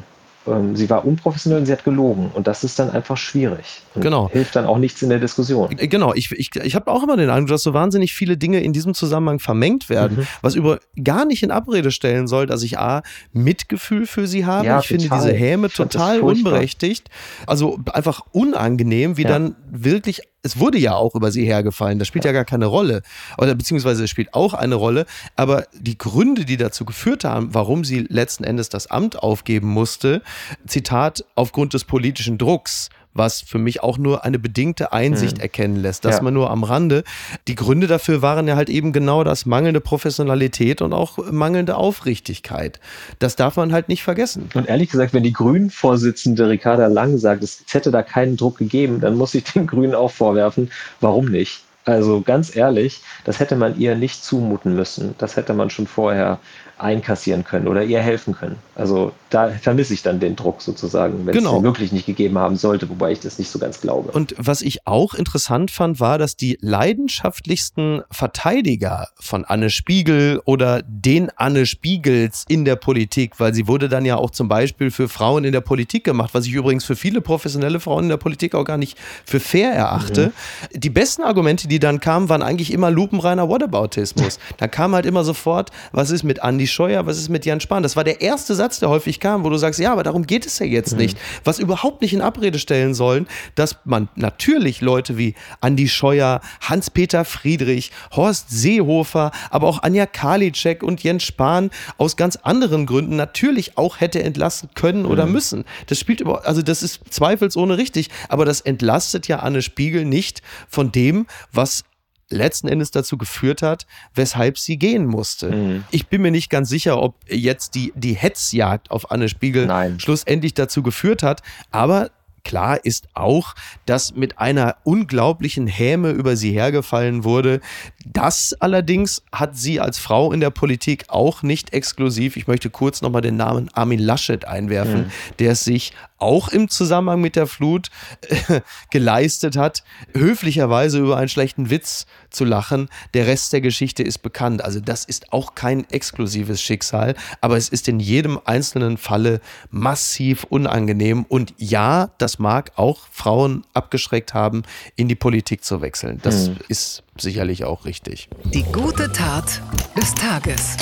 Ähm, 0.46 0.76
sie 0.76 0.88
war 0.88 1.04
unprofessionell 1.04 1.60
und 1.60 1.66
sie 1.66 1.72
hat 1.72 1.84
gelogen. 1.84 2.30
Und 2.32 2.46
das 2.46 2.64
ist 2.64 2.78
dann 2.78 2.90
einfach 2.90 3.16
schwierig. 3.16 3.82
Und 3.94 4.02
genau. 4.02 4.30
Hilft 4.30 4.56
dann 4.56 4.66
auch 4.66 4.78
nichts 4.78 5.02
in 5.02 5.08
der 5.08 5.18
Diskussion. 5.18 5.76
Äh, 5.78 5.88
genau. 5.88 6.14
Ich, 6.14 6.30
ich, 6.32 6.54
ich 6.54 6.74
habe 6.74 6.90
auch 6.90 7.02
immer 7.02 7.16
den 7.16 7.30
Eindruck, 7.30 7.50
dass 7.50 7.62
so 7.62 7.74
wahnsinnig 7.74 8.14
viele 8.14 8.36
Dinge 8.36 8.60
in 8.60 8.72
diesem 8.72 8.94
Zusammenhang 8.94 9.40
vermengt 9.40 9.88
werden, 9.88 10.18
mhm. 10.18 10.26
was 10.40 10.54
über 10.54 10.78
gar 11.02 11.24
nicht 11.24 11.42
in 11.42 11.50
Abrede 11.50 11.90
stellen 11.90 12.28
soll, 12.28 12.46
dass 12.46 12.62
ich 12.62 12.78
A, 12.78 13.02
Mitgefühl 13.32 14.06
für 14.06 14.26
sie 14.26 14.46
habe. 14.46 14.66
Ja, 14.66 14.78
ich 14.78 14.88
total. 14.88 15.00
finde 15.00 15.16
diese 15.16 15.32
Häme 15.34 15.68
total 15.70 16.20
unberechtigt. 16.20 17.08
Also 17.46 17.78
einfach 17.92 18.22
unangenehm, 18.32 19.16
wie 19.16 19.22
ja. 19.22 19.28
dann 19.28 19.56
wirklich 19.70 20.22
es 20.48 20.58
wurde 20.58 20.78
ja 20.78 20.94
auch 20.94 21.14
über 21.14 21.30
sie 21.30 21.44
hergefallen, 21.44 21.98
das 21.98 22.08
spielt 22.08 22.24
ja 22.24 22.32
gar 22.32 22.44
keine 22.44 22.66
Rolle. 22.66 23.02
Oder 23.36 23.54
beziehungsweise 23.54 24.04
es 24.04 24.10
spielt 24.10 24.32
auch 24.34 24.54
eine 24.54 24.74
Rolle, 24.74 25.04
aber 25.36 25.66
die 25.72 25.98
Gründe, 25.98 26.44
die 26.44 26.56
dazu 26.56 26.84
geführt 26.84 27.24
haben, 27.24 27.52
warum 27.52 27.84
sie 27.84 28.06
letzten 28.08 28.44
Endes 28.44 28.68
das 28.68 28.86
Amt 28.86 29.22
aufgeben 29.22 29.68
musste, 29.68 30.22
Zitat, 30.66 31.24
aufgrund 31.34 31.74
des 31.74 31.84
politischen 31.84 32.38
Drucks, 32.38 32.88
was 33.18 33.42
für 33.42 33.58
mich 33.58 33.82
auch 33.82 33.98
nur 33.98 34.25
eine 34.25 34.38
bedingte 34.38 34.92
Einsicht 34.92 35.37
hm. 35.37 35.42
erkennen 35.42 35.76
lässt. 35.76 36.04
Das 36.04 36.16
ja. 36.16 36.22
man 36.22 36.34
nur 36.34 36.50
am 36.50 36.64
Rande. 36.64 37.04
Die 37.46 37.54
Gründe 37.54 37.87
dafür 37.87 38.22
waren 38.22 38.48
ja 38.48 38.56
halt 38.56 38.70
eben 38.70 38.92
genau 38.92 39.25
das 39.25 39.44
mangelnde 39.44 39.80
Professionalität 39.80 40.80
und 40.80 40.92
auch 40.92 41.18
mangelnde 41.30 41.76
Aufrichtigkeit. 41.76 42.80
Das 43.18 43.37
darf 43.37 43.56
man 43.56 43.72
halt 43.72 43.88
nicht 43.88 44.02
vergessen. 44.02 44.48
Und 44.54 44.68
ehrlich 44.68 44.90
gesagt, 44.90 45.12
wenn 45.12 45.22
die 45.22 45.32
Grünen-Vorsitzende 45.32 46.48
Ricarda 46.48 46.87
Lang 46.87 47.18
sagt, 47.18 47.42
es 47.42 47.64
hätte 47.68 47.90
da 47.90 48.02
keinen 48.02 48.37
Druck 48.37 48.58
gegeben, 48.58 49.00
dann 49.00 49.16
muss 49.16 49.34
ich 49.34 49.44
den 49.44 49.66
Grünen 49.66 49.94
auch 49.94 50.10
vorwerfen, 50.10 50.70
warum 51.00 51.26
nicht? 51.26 51.62
Also 51.88 52.20
ganz 52.20 52.54
ehrlich, 52.54 53.00
das 53.25 53.40
hätte 53.40 53.56
man 53.56 53.78
ihr 53.78 53.94
nicht 53.94 54.22
zumuten 54.22 54.75
müssen. 54.75 55.14
Das 55.16 55.37
hätte 55.37 55.54
man 55.54 55.70
schon 55.70 55.87
vorher 55.87 56.38
einkassieren 56.76 57.44
können 57.44 57.66
oder 57.66 57.82
ihr 57.82 58.00
helfen 58.00 58.34
können. 58.34 58.56
Also 58.75 59.12
da 59.30 59.50
vermisse 59.50 59.92
ich 59.94 60.02
dann 60.02 60.20
den 60.20 60.37
Druck 60.37 60.62
sozusagen, 60.62 61.26
wenn 61.26 61.35
genau. 61.35 61.50
es 61.50 61.56
den 61.58 61.64
wirklich 61.64 61.92
nicht 61.92 62.06
gegeben 62.06 62.38
haben 62.38 62.56
sollte, 62.56 62.88
wobei 62.88 63.12
ich 63.12 63.20
das 63.20 63.38
nicht 63.38 63.50
so 63.50 63.58
ganz 63.58 63.80
glaube. 63.80 64.11
Und 64.12 64.35
was 64.38 64.62
ich 64.62 64.87
auch 64.87 65.14
interessant 65.14 65.70
fand, 65.70 66.00
war, 66.00 66.18
dass 66.18 66.37
die 66.37 66.58
leidenschaftlichsten 66.61 68.02
Verteidiger 68.11 69.08
von 69.20 69.44
Anne 69.44 69.70
Spiegel 69.70 70.40
oder 70.44 70.82
den 70.82 71.30
Anne 71.37 71.66
Spiegels 71.66 72.44
in 72.49 72.64
der 72.64 72.76
Politik, 72.76 73.38
weil 73.38 73.52
sie 73.52 73.66
wurde 73.66 73.88
dann 73.88 74.04
ja 74.04 74.16
auch 74.16 74.30
zum 74.30 74.49
Beispiel 74.49 74.90
für 74.90 75.08
Frauen 75.08 75.44
in 75.44 75.52
der 75.52 75.61
Politik 75.61 76.04
gemacht, 76.04 76.30
was 76.32 76.47
ich 76.47 76.52
übrigens 76.52 76.85
für 76.85 76.97
viele 76.97 77.20
professionelle 77.20 77.80
Frauen 77.80 78.04
in 78.04 78.11
der 78.11 78.16
Politik 78.16 78.54
auch 78.54 78.64
gar 78.64 78.78
nicht 78.78 78.97
für 79.26 79.40
fair 79.40 79.73
erachte. 79.73 80.32
Mhm. 80.73 80.80
Die 80.80 80.90
besten 80.90 81.23
Argumente, 81.23 81.68
die 81.68 81.78
dann 81.78 82.00
kamen, 82.00 82.28
waren 82.28 82.42
eigentlich 82.42 82.73
immer 82.73 82.90
lupenreiner 82.90 83.49
Whataboutismus. 83.49 84.38
da 84.56 84.68
kam 84.68 84.94
halt 84.94 85.04
immer 85.04 85.25
sofort, 85.25 85.70
was 85.92 86.11
ist 86.11 86.23
mit 86.23 86.42
Andi 86.42 86.66
Scheuer, 86.66 87.06
was 87.06 87.18
ist 87.18 87.28
mit 87.28 87.44
Jan 87.44 87.61
Spahn? 87.61 87.82
Das 87.82 87.94
war 87.97 88.04
der 88.04 88.23
erste 88.23 88.54
Satz, 88.54 88.80
der 88.80 88.88
häufig 88.88 89.17
kam, 89.20 89.44
wo 89.44 89.50
du 89.50 89.56
sagst, 89.56 89.80
ja, 89.80 89.92
aber 89.92 90.02
darum 90.02 90.26
geht 90.26 90.46
es 90.46 90.58
ja 90.58 90.66
jetzt 90.66 90.92
mhm. 90.92 90.98
nicht. 90.98 91.18
Was 91.44 91.58
überhaupt 91.58 92.02
nicht 92.02 92.12
in 92.12 92.20
Abrede 92.20 92.58
stellen 92.58 92.94
sollen, 92.94 93.26
dass 93.54 93.76
man 93.84 94.08
natürlich 94.14 94.80
Leute 94.80 95.18
wie 95.18 95.34
Andi 95.60 95.88
Scheuer, 95.88 96.40
Hans-Peter 96.60 97.25
Friedrich, 97.25 97.92
Horst 98.14 98.50
Seehofer, 98.50 99.32
aber 99.50 99.66
auch 99.66 99.82
Anja 99.82 100.06
Karliczek 100.06 100.82
und 100.82 101.02
Jens 101.02 101.25
Spahn 101.25 101.70
aus 101.96 102.16
ganz 102.16 102.37
anderen 102.37 102.87
Gründen 102.87 103.16
natürlich 103.16 103.76
auch 103.76 104.00
hätte 104.00 104.22
entlassen 104.22 104.70
können 104.75 105.06
oder 105.06 105.26
mhm. 105.26 105.32
müssen. 105.32 105.64
Das 105.87 105.98
spielt 105.98 106.20
über, 106.20 106.46
also 106.46 106.62
das 106.62 106.82
ist 106.82 107.00
zweifelsohne 107.10 107.76
richtig, 107.76 108.10
aber 108.28 108.44
das 108.44 108.60
entlastet 108.60 109.28
ja 109.28 109.40
Anne 109.40 109.62
Spiegel 109.62 110.04
nicht 110.04 110.42
von 110.68 110.92
dem, 110.92 111.26
was 111.52 111.84
letzten 112.30 112.68
Endes 112.68 112.90
dazu 112.90 113.16
geführt 113.16 113.62
hat, 113.62 113.87
weshalb 114.14 114.58
sie 114.58 114.78
gehen 114.78 115.06
musste. 115.06 115.50
Mhm. 115.50 115.85
Ich 115.90 116.08
bin 116.08 116.23
mir 116.23 116.30
nicht 116.30 116.50
ganz 116.50 116.68
sicher, 116.68 117.00
ob 117.00 117.14
jetzt 117.28 117.75
die, 117.75 117.92
die 117.94 118.14
Hetzjagd 118.14 118.90
auf 118.90 119.11
Anne 119.11 119.28
Spiegel 119.28 119.66
Nein. 119.66 119.99
schlussendlich 120.00 120.54
dazu 120.54 120.82
geführt 120.82 121.23
hat, 121.23 121.42
aber 121.70 122.11
Klar 122.45 122.85
ist 122.85 123.09
auch, 123.14 123.54
dass 123.87 124.14
mit 124.14 124.38
einer 124.38 124.76
unglaublichen 124.85 125.66
Häme 125.66 126.11
über 126.11 126.37
sie 126.37 126.52
hergefallen 126.52 127.25
wurde. 127.25 127.61
Das 128.04 128.54
allerdings 128.61 129.23
hat 129.33 129.57
sie 129.57 129.80
als 129.80 129.99
Frau 129.99 130.33
in 130.33 130.40
der 130.40 130.50
Politik 130.50 131.04
auch 131.09 131.42
nicht 131.42 131.73
exklusiv. 131.73 132.37
Ich 132.37 132.47
möchte 132.47 132.71
kurz 132.71 133.02
nochmal 133.02 133.23
den 133.23 133.37
Namen 133.37 133.71
Armin 133.75 133.99
Laschet 133.99 134.45
einwerfen, 134.45 135.02
mhm. 135.02 135.11
der 135.38 135.52
es 135.52 135.64
sich 135.64 135.92
auch 136.18 136.49
im 136.49 136.68
Zusammenhang 136.68 137.21
mit 137.21 137.37
der 137.37 137.47
Flut 137.47 137.88
äh, 138.28 138.61
geleistet 138.90 139.57
hat, 139.57 139.85
höflicherweise 140.14 140.99
über 140.99 141.16
einen 141.16 141.28
schlechten 141.28 141.71
Witz 141.71 142.07
zu 142.30 142.45
lachen. 142.45 142.88
Der 143.14 143.26
Rest 143.26 143.52
der 143.52 143.61
Geschichte 143.61 144.02
ist 144.02 144.18
bekannt. 144.18 144.62
Also 144.64 144.80
das 144.80 145.04
ist 145.04 145.33
auch 145.33 145.54
kein 145.54 145.88
exklusives 145.90 146.61
Schicksal, 146.61 147.14
aber 147.40 147.57
es 147.57 147.68
ist 147.68 147.88
in 147.88 148.00
jedem 148.00 148.38
einzelnen 148.45 148.97
Falle 148.97 149.40
massiv 149.71 150.45
unangenehm. 150.45 151.25
Und 151.28 151.54
ja, 151.57 152.11
das 152.18 152.27
mag 152.37 152.73
auch 152.76 153.06
Frauen 153.11 153.64
abgeschreckt 153.73 154.35
haben, 154.35 154.64
in 154.97 155.08
die 155.08 155.14
Politik 155.14 155.64
zu 155.64 155.80
wechseln. 155.80 156.20
Das 156.23 156.50
mhm. 156.50 156.58
ist 156.68 157.02
sicherlich 157.16 157.64
auch 157.64 157.87
richtig. 157.87 158.28
Die 158.44 158.64
gute 158.64 159.11
Tat 159.12 159.62
des 159.97 160.14
Tages 160.14 160.76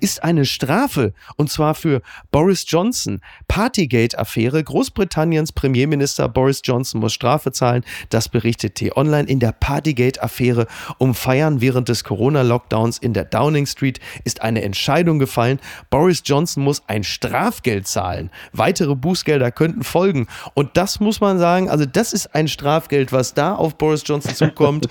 ist 0.00 0.22
eine 0.22 0.44
Strafe, 0.44 1.12
und 1.36 1.50
zwar 1.50 1.74
für 1.74 2.00
Boris 2.30 2.64
Johnson. 2.66 3.20
Partygate-Affäre. 3.48 4.62
Großbritanniens 4.62 5.52
Premierminister 5.52 6.28
Boris 6.28 6.60
Johnson 6.64 7.00
muss 7.00 7.12
Strafe 7.12 7.52
zahlen. 7.52 7.84
Das 8.10 8.28
berichtet 8.28 8.76
T-Online. 8.76 9.28
In 9.28 9.40
der 9.40 9.52
Partygate-Affäre 9.52 10.66
um 10.98 11.14
Feiern 11.14 11.60
während 11.60 11.88
des 11.88 12.04
Corona-Lockdowns 12.04 12.98
in 12.98 13.12
der 13.12 13.24
Downing 13.24 13.66
Street 13.66 14.00
ist 14.24 14.42
eine 14.42 14.62
Entscheidung 14.62 15.18
gefallen. 15.18 15.58
Boris 15.90 16.22
Johnson 16.24 16.62
muss 16.62 16.82
ein 16.86 17.04
Strafgeld 17.04 17.86
zahlen. 17.86 18.30
Weitere 18.52 18.94
Bußgelder 18.94 19.50
könnten 19.50 19.82
folgen. 19.82 20.28
Und 20.54 20.76
das 20.76 21.00
muss 21.00 21.20
man 21.20 21.38
sagen, 21.38 21.68
also 21.68 21.84
das 21.84 22.12
ist 22.12 22.34
ein 22.34 22.48
Strafgeld, 22.48 23.12
was 23.12 23.34
da 23.34 23.54
auf 23.54 23.76
Boris 23.76 24.04
Johnson 24.06 24.34
zukommt. 24.34 24.88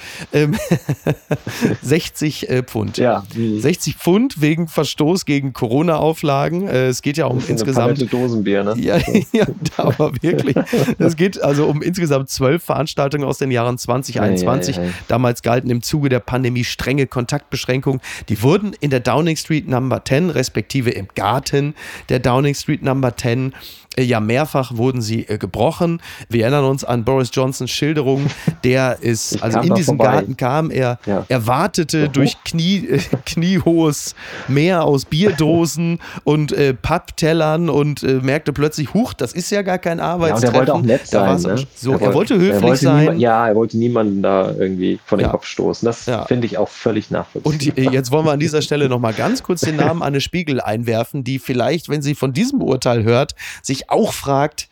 60 1.82 2.50
ähm, 2.50 2.56
äh, 2.58 2.64
Pfund. 2.64 2.98
Ja. 2.98 3.24
60 3.34 3.96
Pfund 3.96 4.42
wegen 4.42 4.68
Verstoß 4.68 4.97
Verstoß 4.98 5.26
gegen 5.26 5.54
Corona-Auflagen. 5.54 6.68
Äh, 6.68 6.88
es 6.88 7.04
geht 7.04 7.18
ja 7.18 7.28
um 7.28 7.42
insgesamt. 7.48 8.00
Eine 8.00 8.10
Dosenbier, 8.10 8.64
ne? 8.64 8.74
Ja, 8.78 8.98
ja, 9.32 9.46
aber 9.78 10.12
wirklich. 10.22 10.56
Es 10.98 11.16
geht 11.16 11.42
also 11.42 11.68
um 11.68 11.84
insgesamt 11.84 12.30
zwölf 12.30 12.64
Veranstaltungen 12.64 13.24
aus 13.24 13.38
den 13.38 13.52
Jahren 13.52 13.78
2021. 13.78 14.78
Ja, 14.78 14.84
ja, 14.84 14.90
Damals 15.08 15.44
galten 15.44 15.70
im 15.70 15.84
Zuge 15.84 16.10
der 16.10 16.20
Pandemie 16.20 16.64
strenge 16.64 17.06
Kontaktbeschränkungen. 17.06 18.02
Die 18.28 18.42
wurden 18.42 18.74
in 18.80 18.90
der 18.90 19.00
Downing 19.00 19.38
Street 19.38 19.68
Number 19.68 20.04
10, 20.04 20.32
respektive 20.32 20.90
im 20.90 21.08
Garten 21.14 21.76
der 22.10 22.18
Downing 22.18 22.56
Street 22.56 22.82
Number 22.82 23.16
10 23.16 23.52
äh, 23.52 23.56
ja, 24.04 24.20
mehrfach 24.20 24.78
wurden 24.78 25.02
sie 25.02 25.28
äh, 25.28 25.38
gebrochen. 25.38 26.02
Wir 26.30 26.44
erinnern 26.44 26.66
uns 26.66 26.84
an 26.84 27.04
Boris 27.04 27.30
Johnsons 27.34 27.72
Schilderung. 27.72 28.28
Der 28.64 28.98
ist, 29.02 29.42
also 29.42 29.60
in 29.60 29.74
diesen 29.76 29.98
vorbei. 29.98 30.14
Garten 30.14 30.38
kam, 30.38 30.72
er, 30.72 31.00
ja. 31.06 31.26
er 31.28 31.48
wartete 31.48 32.10
durch 32.10 32.44
Knie, 32.44 32.88
äh, 32.88 33.00
kniehohes 33.26 34.16
Meer 34.48 34.84
aus 34.84 35.06
Bierdosen 35.06 36.00
und 36.24 36.52
äh, 36.52 36.74
Papptellern 36.74 37.70
und 37.70 38.04
äh, 38.04 38.20
merkte 38.22 38.54
plötzlich, 38.54 38.94
huch, 38.94 39.14
das 39.14 39.34
ist 39.34 39.50
ja 39.52 39.62
gar 39.62 39.78
kein 39.78 40.00
Arbeitstreffen. 40.00 40.54
Ja, 40.56 40.60
und 40.60 40.68
er 40.68 40.74
wollte 40.74 40.74
auch 40.74 40.82
nett 40.82 41.08
sein. 41.08 41.42
Ne? 41.42 41.68
So, 41.76 41.94
er, 41.94 42.02
er, 42.02 42.14
wollte 42.14 42.36
höflich 42.36 42.54
er 42.54 42.62
wollte 42.62 42.84
sein. 42.84 43.20
ja, 43.20 43.48
er 43.48 43.56
wollte 43.56 43.78
niemanden 43.78 44.22
da 44.22 44.52
irgendwie 44.52 45.00
von 45.06 45.20
den 45.20 45.26
ja. 45.26 45.32
Kopf 45.32 45.46
stoßen. 45.46 45.86
Das 45.86 46.06
ja. 46.06 46.26
finde 46.26 46.48
ich 46.48 46.58
auch 46.58 46.70
völlig 46.70 47.12
nachvollziehbar. 47.12 47.54
Und 47.54 47.62
die, 47.62 47.82
jetzt 47.94 48.12
wollen 48.12 48.26
wir 48.26 48.32
an 48.32 48.40
dieser 48.40 48.62
Stelle 48.62 48.90
nochmal 48.90 49.14
ganz 49.14 49.44
kurz 49.44 49.62
den 49.62 49.76
Namen 49.76 50.02
Anne 50.08 50.22
Spiegel 50.22 50.62
einwerfen, 50.62 51.24
die 51.24 51.40
vielleicht, 51.40 51.90
wenn 51.90 52.02
sie 52.02 52.16
von 52.16 52.34
diesem 52.34 52.62
Urteil 52.62 53.04
hört, 53.04 53.36
sich 53.62 53.87
auch 53.88 54.14
fragt, 54.14 54.70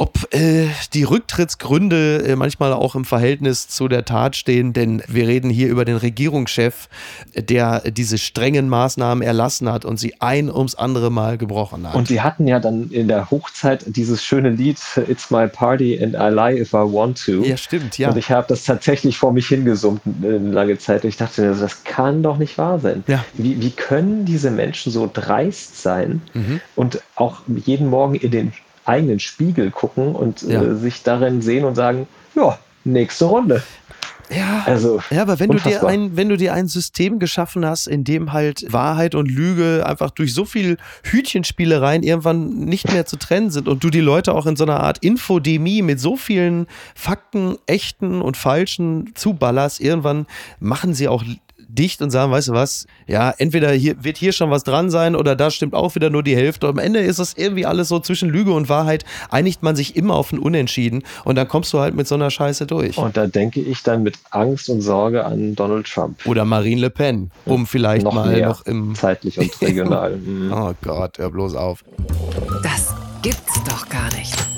ob 0.00 0.32
äh, 0.32 0.68
die 0.94 1.02
Rücktrittsgründe 1.02 2.24
äh, 2.24 2.34
manchmal 2.34 2.72
auch 2.72 2.94
im 2.94 3.04
Verhältnis 3.04 3.68
zu 3.68 3.86
der 3.86 4.06
Tat 4.06 4.34
stehen, 4.34 4.72
denn 4.72 5.02
wir 5.06 5.28
reden 5.28 5.50
hier 5.50 5.68
über 5.68 5.84
den 5.84 5.96
Regierungschef, 5.96 6.88
der 7.36 7.82
diese 7.90 8.16
strengen 8.16 8.70
Maßnahmen 8.70 9.22
erlassen 9.22 9.70
hat 9.70 9.84
und 9.84 9.98
sie 9.98 10.14
ein 10.18 10.50
ums 10.50 10.74
andere 10.74 11.10
Mal 11.10 11.36
gebrochen 11.36 11.86
hat. 11.86 11.94
Und 11.94 12.08
sie 12.08 12.22
hatten 12.22 12.46
ja 12.48 12.58
dann 12.60 12.88
in 12.90 13.08
der 13.08 13.30
Hochzeit 13.30 13.84
dieses 13.86 14.24
schöne 14.24 14.48
Lied 14.48 14.78
It's 15.06 15.30
My 15.30 15.46
Party 15.46 16.02
and 16.02 16.14
I 16.14 16.34
Lie 16.34 16.62
If 16.62 16.72
I 16.72 16.76
Want 16.76 17.22
To. 17.26 17.42
Ja, 17.42 17.58
stimmt, 17.58 17.98
ja. 17.98 18.08
Und 18.08 18.16
ich 18.16 18.30
habe 18.30 18.46
das 18.48 18.64
tatsächlich 18.64 19.18
vor 19.18 19.34
mich 19.34 19.48
hingesummt 19.48 20.00
eine 20.22 20.38
lange 20.38 20.78
Zeit. 20.78 21.04
Ich 21.04 21.18
dachte, 21.18 21.54
das 21.54 21.84
kann 21.84 22.22
doch 22.22 22.38
nicht 22.38 22.56
wahr 22.56 22.78
sein. 22.78 23.04
Ja. 23.06 23.22
Wie, 23.34 23.60
wie 23.60 23.70
können 23.70 24.24
diese 24.24 24.50
Menschen 24.50 24.92
so 24.92 25.10
dreist 25.12 25.82
sein 25.82 26.22
mhm. 26.32 26.62
und 26.74 27.02
auch 27.16 27.42
jeden 27.66 27.88
Morgen 27.88 28.14
in 28.14 28.30
den 28.30 28.52
eigenen 28.90 29.20
Spiegel 29.20 29.70
gucken 29.70 30.14
und 30.14 30.42
ja. 30.42 30.62
äh, 30.62 30.74
sich 30.74 31.02
darin 31.02 31.40
sehen 31.40 31.64
und 31.64 31.74
sagen, 31.74 32.06
ja, 32.34 32.58
nächste 32.84 33.26
Runde. 33.26 33.62
Ja, 34.30 34.62
also, 34.64 35.00
ja 35.10 35.22
aber 35.22 35.40
wenn 35.40 35.50
du, 35.50 35.58
dir 35.58 35.84
ein, 35.84 36.16
wenn 36.16 36.28
du 36.28 36.36
dir 36.36 36.54
ein 36.54 36.68
System 36.68 37.18
geschaffen 37.18 37.66
hast, 37.66 37.88
in 37.88 38.04
dem 38.04 38.32
halt 38.32 38.72
Wahrheit 38.72 39.16
und 39.16 39.28
Lüge 39.28 39.84
einfach 39.84 40.10
durch 40.10 40.34
so 40.34 40.44
viel 40.44 40.76
Hütchenspielereien 41.02 42.04
irgendwann 42.04 42.50
nicht 42.60 42.92
mehr 42.92 43.06
zu 43.06 43.16
trennen 43.16 43.50
sind 43.50 43.66
und 43.66 43.82
du 43.82 43.90
die 43.90 44.00
Leute 44.00 44.34
auch 44.34 44.46
in 44.46 44.54
so 44.54 44.64
einer 44.64 44.80
Art 44.80 44.98
Infodemie 44.98 45.82
mit 45.82 45.98
so 45.98 46.16
vielen 46.16 46.68
Fakten, 46.94 47.56
echten 47.66 48.22
und 48.22 48.36
falschen 48.36 49.12
zuballerst, 49.16 49.80
irgendwann 49.80 50.26
machen 50.60 50.94
sie 50.94 51.08
auch 51.08 51.24
dicht 51.74 52.02
und 52.02 52.10
sagen, 52.10 52.32
weißt 52.32 52.48
du 52.48 52.52
was, 52.52 52.86
ja, 53.06 53.32
entweder 53.38 53.70
hier 53.72 54.02
wird 54.02 54.16
hier 54.16 54.32
schon 54.32 54.50
was 54.50 54.64
dran 54.64 54.90
sein 54.90 55.16
oder 55.16 55.36
da 55.36 55.50
stimmt 55.50 55.74
auch 55.74 55.94
wieder 55.94 56.10
nur 56.10 56.22
die 56.22 56.36
Hälfte. 56.36 56.68
Am 56.68 56.78
Ende 56.78 57.00
ist 57.00 57.18
es 57.18 57.34
irgendwie 57.36 57.66
alles 57.66 57.88
so 57.88 58.00
zwischen 58.00 58.28
Lüge 58.28 58.52
und 58.52 58.68
Wahrheit, 58.68 59.04
einigt 59.30 59.62
man 59.62 59.76
sich 59.76 59.96
immer 59.96 60.14
auf 60.14 60.32
ein 60.32 60.38
Unentschieden 60.38 61.02
und 61.24 61.36
dann 61.36 61.48
kommst 61.48 61.72
du 61.72 61.80
halt 61.80 61.94
mit 61.94 62.06
so 62.06 62.14
einer 62.14 62.30
Scheiße 62.30 62.66
durch. 62.66 62.98
Und 62.98 63.16
da 63.16 63.26
denke 63.26 63.60
ich 63.60 63.82
dann 63.82 64.02
mit 64.02 64.18
Angst 64.30 64.68
und 64.68 64.80
Sorge 64.80 65.24
an 65.24 65.54
Donald 65.54 65.86
Trump. 65.86 66.26
Oder 66.26 66.44
Marine 66.44 66.80
Le 66.80 66.90
Pen, 66.90 67.30
um 67.44 67.66
vielleicht 67.66 68.04
noch 68.04 68.14
mal 68.14 68.40
noch 68.40 68.66
im. 68.66 68.94
Zeitlich 68.94 69.38
und 69.38 69.50
regional. 69.62 70.18
oh 70.52 70.72
Gott, 70.82 71.18
hör 71.18 71.30
bloß 71.30 71.54
auf. 71.54 71.84
Das 72.62 72.94
gibt's 73.22 73.62
doch 73.64 73.88
gar 73.88 74.12
nicht. 74.16 74.49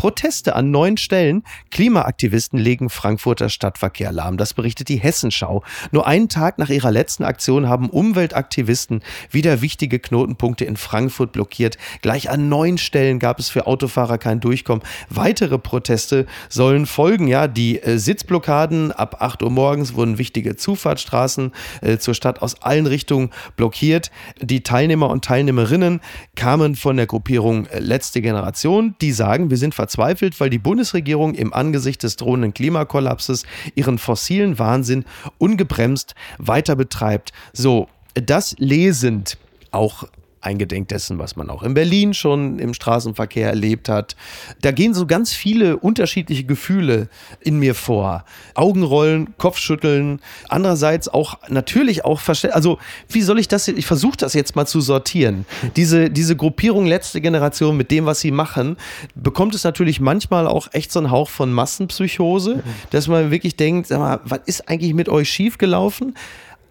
Proteste 0.00 0.56
an 0.56 0.70
neun 0.70 0.96
Stellen. 0.96 1.42
Klimaaktivisten 1.70 2.58
legen 2.58 2.88
Frankfurter 2.88 3.50
Stadtverkehr 3.50 4.12
lahm. 4.12 4.38
Das 4.38 4.54
berichtet 4.54 4.88
die 4.88 4.96
Hessenschau. 4.96 5.62
Nur 5.90 6.06
einen 6.06 6.30
Tag 6.30 6.56
nach 6.56 6.70
ihrer 6.70 6.90
letzten 6.90 7.22
Aktion 7.22 7.68
haben 7.68 7.90
Umweltaktivisten 7.90 9.02
wieder 9.30 9.60
wichtige 9.60 9.98
Knotenpunkte 9.98 10.64
in 10.64 10.78
Frankfurt 10.78 11.32
blockiert. 11.32 11.76
Gleich 12.00 12.30
an 12.30 12.48
neun 12.48 12.78
Stellen 12.78 13.18
gab 13.18 13.38
es 13.38 13.50
für 13.50 13.66
Autofahrer 13.66 14.16
kein 14.16 14.40
Durchkommen. 14.40 14.82
Weitere 15.10 15.58
Proteste 15.58 16.24
sollen 16.48 16.86
folgen. 16.86 17.28
Ja, 17.28 17.46
die 17.46 17.82
äh, 17.82 17.98
Sitzblockaden 17.98 18.92
ab 18.92 19.16
8 19.20 19.42
Uhr 19.42 19.50
morgens 19.50 19.92
wurden 19.92 20.16
wichtige 20.16 20.56
Zufahrtsstraßen 20.56 21.52
äh, 21.82 21.98
zur 21.98 22.14
Stadt 22.14 22.40
aus 22.40 22.62
allen 22.62 22.86
Richtungen 22.86 23.28
blockiert. 23.54 24.10
Die 24.40 24.62
Teilnehmer 24.62 25.10
und 25.10 25.26
Teilnehmerinnen 25.26 26.00
kamen 26.36 26.74
von 26.74 26.96
der 26.96 27.04
Gruppierung 27.04 27.66
äh, 27.66 27.80
Letzte 27.80 28.22
Generation. 28.22 28.94
Die 29.02 29.12
sagen, 29.12 29.50
wir 29.50 29.58
sind 29.58 29.74
verzweifelt 29.74 29.89
verzweifelt, 29.90 30.38
weil 30.38 30.50
die 30.50 30.58
Bundesregierung 30.58 31.34
im 31.34 31.52
Angesicht 31.52 32.04
des 32.04 32.14
drohenden 32.14 32.54
Klimakollapses 32.54 33.44
ihren 33.74 33.98
fossilen 33.98 34.58
Wahnsinn 34.58 35.04
ungebremst 35.38 36.14
weiter 36.38 36.76
betreibt. 36.76 37.32
So, 37.52 37.88
das 38.14 38.54
lesend 38.58 39.36
auch 39.72 40.04
eingedenk 40.40 40.88
dessen, 40.88 41.18
was 41.18 41.36
man 41.36 41.50
auch 41.50 41.62
in 41.62 41.74
Berlin 41.74 42.14
schon 42.14 42.58
im 42.58 42.74
Straßenverkehr 42.74 43.48
erlebt 43.48 43.88
hat. 43.88 44.16
Da 44.62 44.70
gehen 44.70 44.94
so 44.94 45.06
ganz 45.06 45.32
viele 45.32 45.76
unterschiedliche 45.76 46.44
Gefühle 46.44 47.08
in 47.40 47.58
mir 47.58 47.74
vor. 47.74 48.24
Augenrollen, 48.54 49.34
Kopfschütteln, 49.36 50.20
andererseits 50.48 51.08
auch 51.08 51.38
natürlich 51.48 52.04
auch 52.04 52.20
verstehen. 52.20 52.52
Also, 52.52 52.78
wie 53.08 53.22
soll 53.22 53.38
ich 53.38 53.48
das, 53.48 53.68
ich 53.68 53.86
versuche 53.86 54.16
das 54.16 54.34
jetzt 54.34 54.56
mal 54.56 54.66
zu 54.66 54.80
sortieren. 54.80 55.44
Diese, 55.76 56.10
diese 56.10 56.36
Gruppierung 56.36 56.86
letzte 56.86 57.20
Generation 57.20 57.76
mit 57.76 57.90
dem, 57.90 58.06
was 58.06 58.20
sie 58.20 58.30
machen, 58.30 58.76
bekommt 59.14 59.54
es 59.54 59.64
natürlich 59.64 60.00
manchmal 60.00 60.46
auch 60.46 60.68
echt 60.72 60.92
so 60.92 61.00
einen 61.00 61.10
Hauch 61.10 61.28
von 61.28 61.52
Massenpsychose, 61.52 62.62
dass 62.90 63.08
man 63.08 63.30
wirklich 63.30 63.56
denkt, 63.56 63.88
sag 63.88 63.98
mal, 63.98 64.20
was 64.24 64.40
ist 64.46 64.68
eigentlich 64.68 64.94
mit 64.94 65.08
euch 65.08 65.28
schiefgelaufen? 65.28 66.14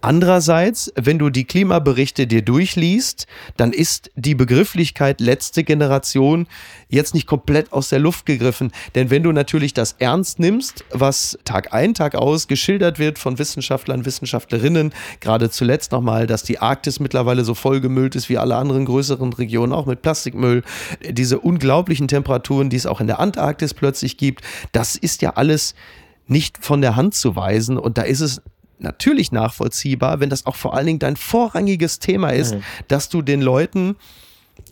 Andererseits, 0.02 0.94
wenn 0.96 1.20
du 1.20 1.30
die 1.30 1.44
Klimaberichte 1.44 2.26
dir 2.26 2.42
durchliest, 2.42 3.28
dann 3.58 3.74
ist 3.74 4.12
die 4.16 4.34
Begrifflichkeit 4.34 5.20
letzte 5.20 5.66
Generation 5.66 6.48
jetzt 6.88 7.14
nicht 7.14 7.28
komplett 7.28 7.74
aus 7.74 7.90
der 7.90 8.00
Luft 8.00 8.26
gegriffen. 8.26 8.72
Denn 8.96 9.10
wenn 9.10 9.24
du 9.24 9.34
natürlich 9.34 9.74
das 9.74 9.96
ernst 10.00 10.40
nimmst, 10.40 10.86
was 10.92 11.38
Tag 11.44 11.74
ein, 11.74 11.94
Tag 11.94 12.16
aus 12.16 12.48
geschildert 12.48 12.98
wird 12.98 13.20
von 13.20 13.40
Wissenschaftlern, 13.40 14.06
Wissenschaftlerinnen, 14.06 14.94
gerade 15.20 15.50
zuletzt 15.50 15.92
nochmal, 15.92 16.28
dass 16.28 16.44
die 16.44 16.60
Arktis 16.60 17.02
mittlerweile 17.02 17.44
so 17.44 17.54
vollgemüllt 17.54 18.16
ist 18.16 18.30
wie 18.30 18.38
alle 18.38 18.56
anderen 18.56 18.86
größeren 18.86 19.34
Regionen, 19.34 19.74
auch 19.74 19.86
mit 19.86 20.02
Plastikmüll, 20.02 20.64
diese 21.10 21.40
unglaublichen 21.40 22.08
Temperaturen, 22.08 22.70
die 22.70 22.78
es 22.78 22.86
auch 22.86 23.02
in 23.02 23.08
der 23.08 23.20
Antarktis 23.20 23.74
plötzlich 23.74 24.16
gibt, 24.16 24.46
das 24.72 24.96
ist 24.96 25.22
ja 25.22 25.32
alles 25.32 25.76
nicht 26.28 26.64
von 26.64 26.82
der 26.82 26.96
Hand 26.96 27.16
zu 27.16 27.36
weisen. 27.36 27.78
Und 27.78 27.98
da 27.98 28.04
ist 28.04 28.22
es 28.22 28.42
natürlich 28.80 29.32
nachvollziehbar, 29.32 30.20
wenn 30.20 30.30
das 30.30 30.46
auch 30.46 30.56
vor 30.56 30.74
allen 30.74 30.88
Dingen 30.88 31.00
dein 31.00 31.16
vorrangiges 31.16 32.00
Thema 32.00 32.30
ist, 32.30 32.56
mhm. 32.56 32.64
dass 32.88 33.10
du 33.10 33.22
den 33.22 33.42
Leuten 33.42 33.96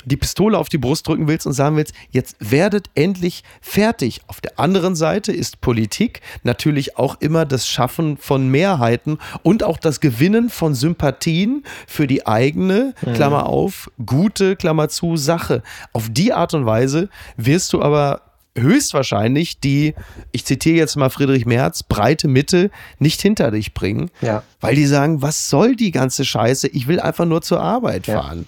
die 0.05 0.17
Pistole 0.17 0.57
auf 0.57 0.69
die 0.69 0.77
Brust 0.77 1.07
drücken 1.07 1.27
willst 1.27 1.45
und 1.45 1.53
sagen 1.53 1.75
willst, 1.75 1.93
jetzt 2.11 2.35
werdet 2.39 2.89
endlich 2.95 3.43
fertig. 3.61 4.21
Auf 4.27 4.41
der 4.41 4.59
anderen 4.59 4.95
Seite 4.95 5.31
ist 5.31 5.61
Politik 5.61 6.21
natürlich 6.43 6.97
auch 6.97 7.17
immer 7.19 7.45
das 7.45 7.67
Schaffen 7.67 8.17
von 8.17 8.49
Mehrheiten 8.49 9.17
und 9.43 9.63
auch 9.63 9.77
das 9.77 9.99
Gewinnen 9.99 10.49
von 10.49 10.75
Sympathien 10.75 11.63
für 11.87 12.07
die 12.07 12.25
eigene, 12.25 12.93
mhm. 13.05 13.13
Klammer 13.13 13.47
auf, 13.47 13.91
gute, 14.05 14.55
Klammer 14.55 14.89
zu, 14.89 15.17
Sache. 15.17 15.63
Auf 15.93 16.09
die 16.09 16.33
Art 16.33 16.53
und 16.53 16.65
Weise 16.65 17.09
wirst 17.35 17.73
du 17.73 17.81
aber 17.81 18.21
höchstwahrscheinlich 18.57 19.59
die, 19.59 19.93
ich 20.31 20.45
zitiere 20.45 20.77
jetzt 20.77 20.95
mal 20.95 21.09
Friedrich 21.09 21.45
Merz, 21.45 21.83
breite 21.83 22.27
Mitte 22.27 22.69
nicht 22.99 23.21
hinter 23.21 23.51
dich 23.51 23.73
bringen. 23.73 24.11
Ja. 24.21 24.43
Weil 24.59 24.75
die 24.75 24.85
sagen, 24.85 25.21
was 25.21 25.49
soll 25.49 25.75
die 25.75 25.91
ganze 25.91 26.25
Scheiße? 26.25 26.67
Ich 26.67 26.87
will 26.87 26.99
einfach 26.99 27.25
nur 27.25 27.41
zur 27.41 27.61
Arbeit 27.61 28.07
ja. 28.07 28.21
fahren. 28.21 28.47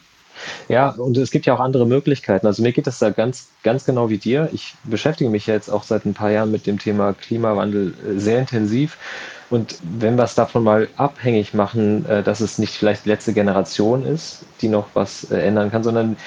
Ja, 0.67 0.89
und 0.89 1.17
es 1.17 1.31
gibt 1.31 1.45
ja 1.45 1.53
auch 1.53 1.59
andere 1.59 1.85
Möglichkeiten. 1.85 2.47
Also 2.47 2.63
mir 2.63 2.71
geht 2.71 2.87
es 2.87 2.99
da 2.99 3.09
ganz, 3.09 3.49
ganz 3.63 3.85
genau 3.85 4.09
wie 4.09 4.17
dir. 4.17 4.49
Ich 4.53 4.75
beschäftige 4.83 5.29
mich 5.29 5.47
jetzt 5.47 5.69
auch 5.69 5.83
seit 5.83 6.05
ein 6.05 6.13
paar 6.13 6.31
Jahren 6.31 6.51
mit 6.51 6.65
dem 6.65 6.79
Thema 6.79 7.13
Klimawandel 7.13 7.93
äh, 7.93 8.19
sehr 8.19 8.39
intensiv. 8.39 8.97
Und 9.49 9.79
wenn 9.81 10.15
wir 10.15 10.23
es 10.23 10.35
davon 10.35 10.63
mal 10.63 10.87
abhängig 10.95 11.53
machen, 11.53 12.05
äh, 12.05 12.23
dass 12.23 12.39
es 12.39 12.59
nicht 12.59 12.75
vielleicht 12.75 13.05
die 13.05 13.09
letzte 13.09 13.33
Generation 13.33 14.05
ist, 14.05 14.45
die 14.61 14.67
noch 14.67 14.87
was 14.93 15.29
äh, 15.31 15.39
ändern 15.39 15.71
kann, 15.71 15.83
sondern 15.83 16.17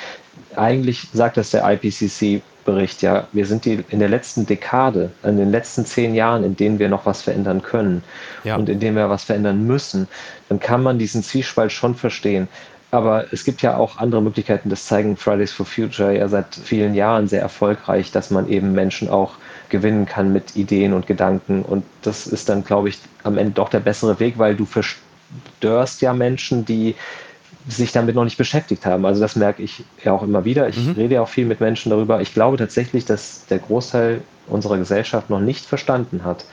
eigentlich 0.56 1.08
sagt 1.12 1.36
das 1.36 1.50
der 1.50 1.68
IPCC 1.70 2.42
Bericht, 2.64 3.02
ja, 3.02 3.26
wir 3.32 3.46
sind 3.46 3.64
die, 3.64 3.84
in 3.90 3.98
der 3.98 4.08
letzten 4.08 4.46
Dekade, 4.46 5.10
in 5.24 5.36
den 5.36 5.50
letzten 5.50 5.84
zehn 5.84 6.14
Jahren, 6.14 6.44
in 6.44 6.56
denen 6.56 6.78
wir 6.78 6.88
noch 6.88 7.06
was 7.06 7.22
verändern 7.22 7.62
können 7.62 8.04
ja. 8.44 8.56
und 8.56 8.68
in 8.68 8.80
denen 8.80 8.96
wir 8.96 9.10
was 9.10 9.24
verändern 9.24 9.66
müssen, 9.66 10.08
dann 10.48 10.60
kann 10.60 10.82
man 10.82 10.98
diesen 10.98 11.22
Zwiespalt 11.22 11.72
schon 11.72 11.94
verstehen. 11.94 12.48
Aber 12.92 13.32
es 13.32 13.44
gibt 13.44 13.62
ja 13.62 13.76
auch 13.76 13.96
andere 13.98 14.20
Möglichkeiten, 14.20 14.68
das 14.68 14.86
zeigen 14.86 15.16
Fridays 15.16 15.50
for 15.50 15.64
Future 15.64 16.14
ja 16.14 16.28
seit 16.28 16.54
vielen 16.54 16.94
Jahren 16.94 17.26
sehr 17.26 17.40
erfolgreich, 17.40 18.12
dass 18.12 18.30
man 18.30 18.48
eben 18.48 18.72
Menschen 18.72 19.08
auch 19.08 19.32
gewinnen 19.70 20.04
kann 20.04 20.32
mit 20.32 20.56
Ideen 20.56 20.92
und 20.92 21.06
Gedanken. 21.06 21.62
Und 21.62 21.84
das 22.02 22.26
ist 22.26 22.50
dann, 22.50 22.64
glaube 22.64 22.90
ich, 22.90 22.98
am 23.22 23.38
Ende 23.38 23.52
doch 23.54 23.70
der 23.70 23.80
bessere 23.80 24.20
Weg, 24.20 24.38
weil 24.38 24.54
du 24.54 24.66
verstörst 24.66 26.02
ja 26.02 26.12
Menschen, 26.12 26.66
die 26.66 26.94
sich 27.68 27.92
damit 27.92 28.14
noch 28.14 28.24
nicht 28.24 28.38
beschäftigt 28.38 28.86
haben. 28.86 29.04
Also 29.06 29.20
das 29.20 29.36
merke 29.36 29.62
ich 29.62 29.84
ja 30.02 30.12
auch 30.12 30.22
immer 30.22 30.44
wieder. 30.44 30.68
Ich 30.68 30.78
mhm. 30.78 30.92
rede 30.92 31.14
ja 31.14 31.22
auch 31.22 31.28
viel 31.28 31.46
mit 31.46 31.60
Menschen 31.60 31.90
darüber. 31.90 32.20
Ich 32.20 32.34
glaube 32.34 32.56
tatsächlich, 32.56 33.04
dass 33.04 33.46
der 33.46 33.58
Großteil 33.58 34.22
unserer 34.48 34.78
Gesellschaft 34.78 35.30
noch 35.30 35.40
nicht 35.40 35.64
verstanden 35.64 36.24
hat, 36.24 36.44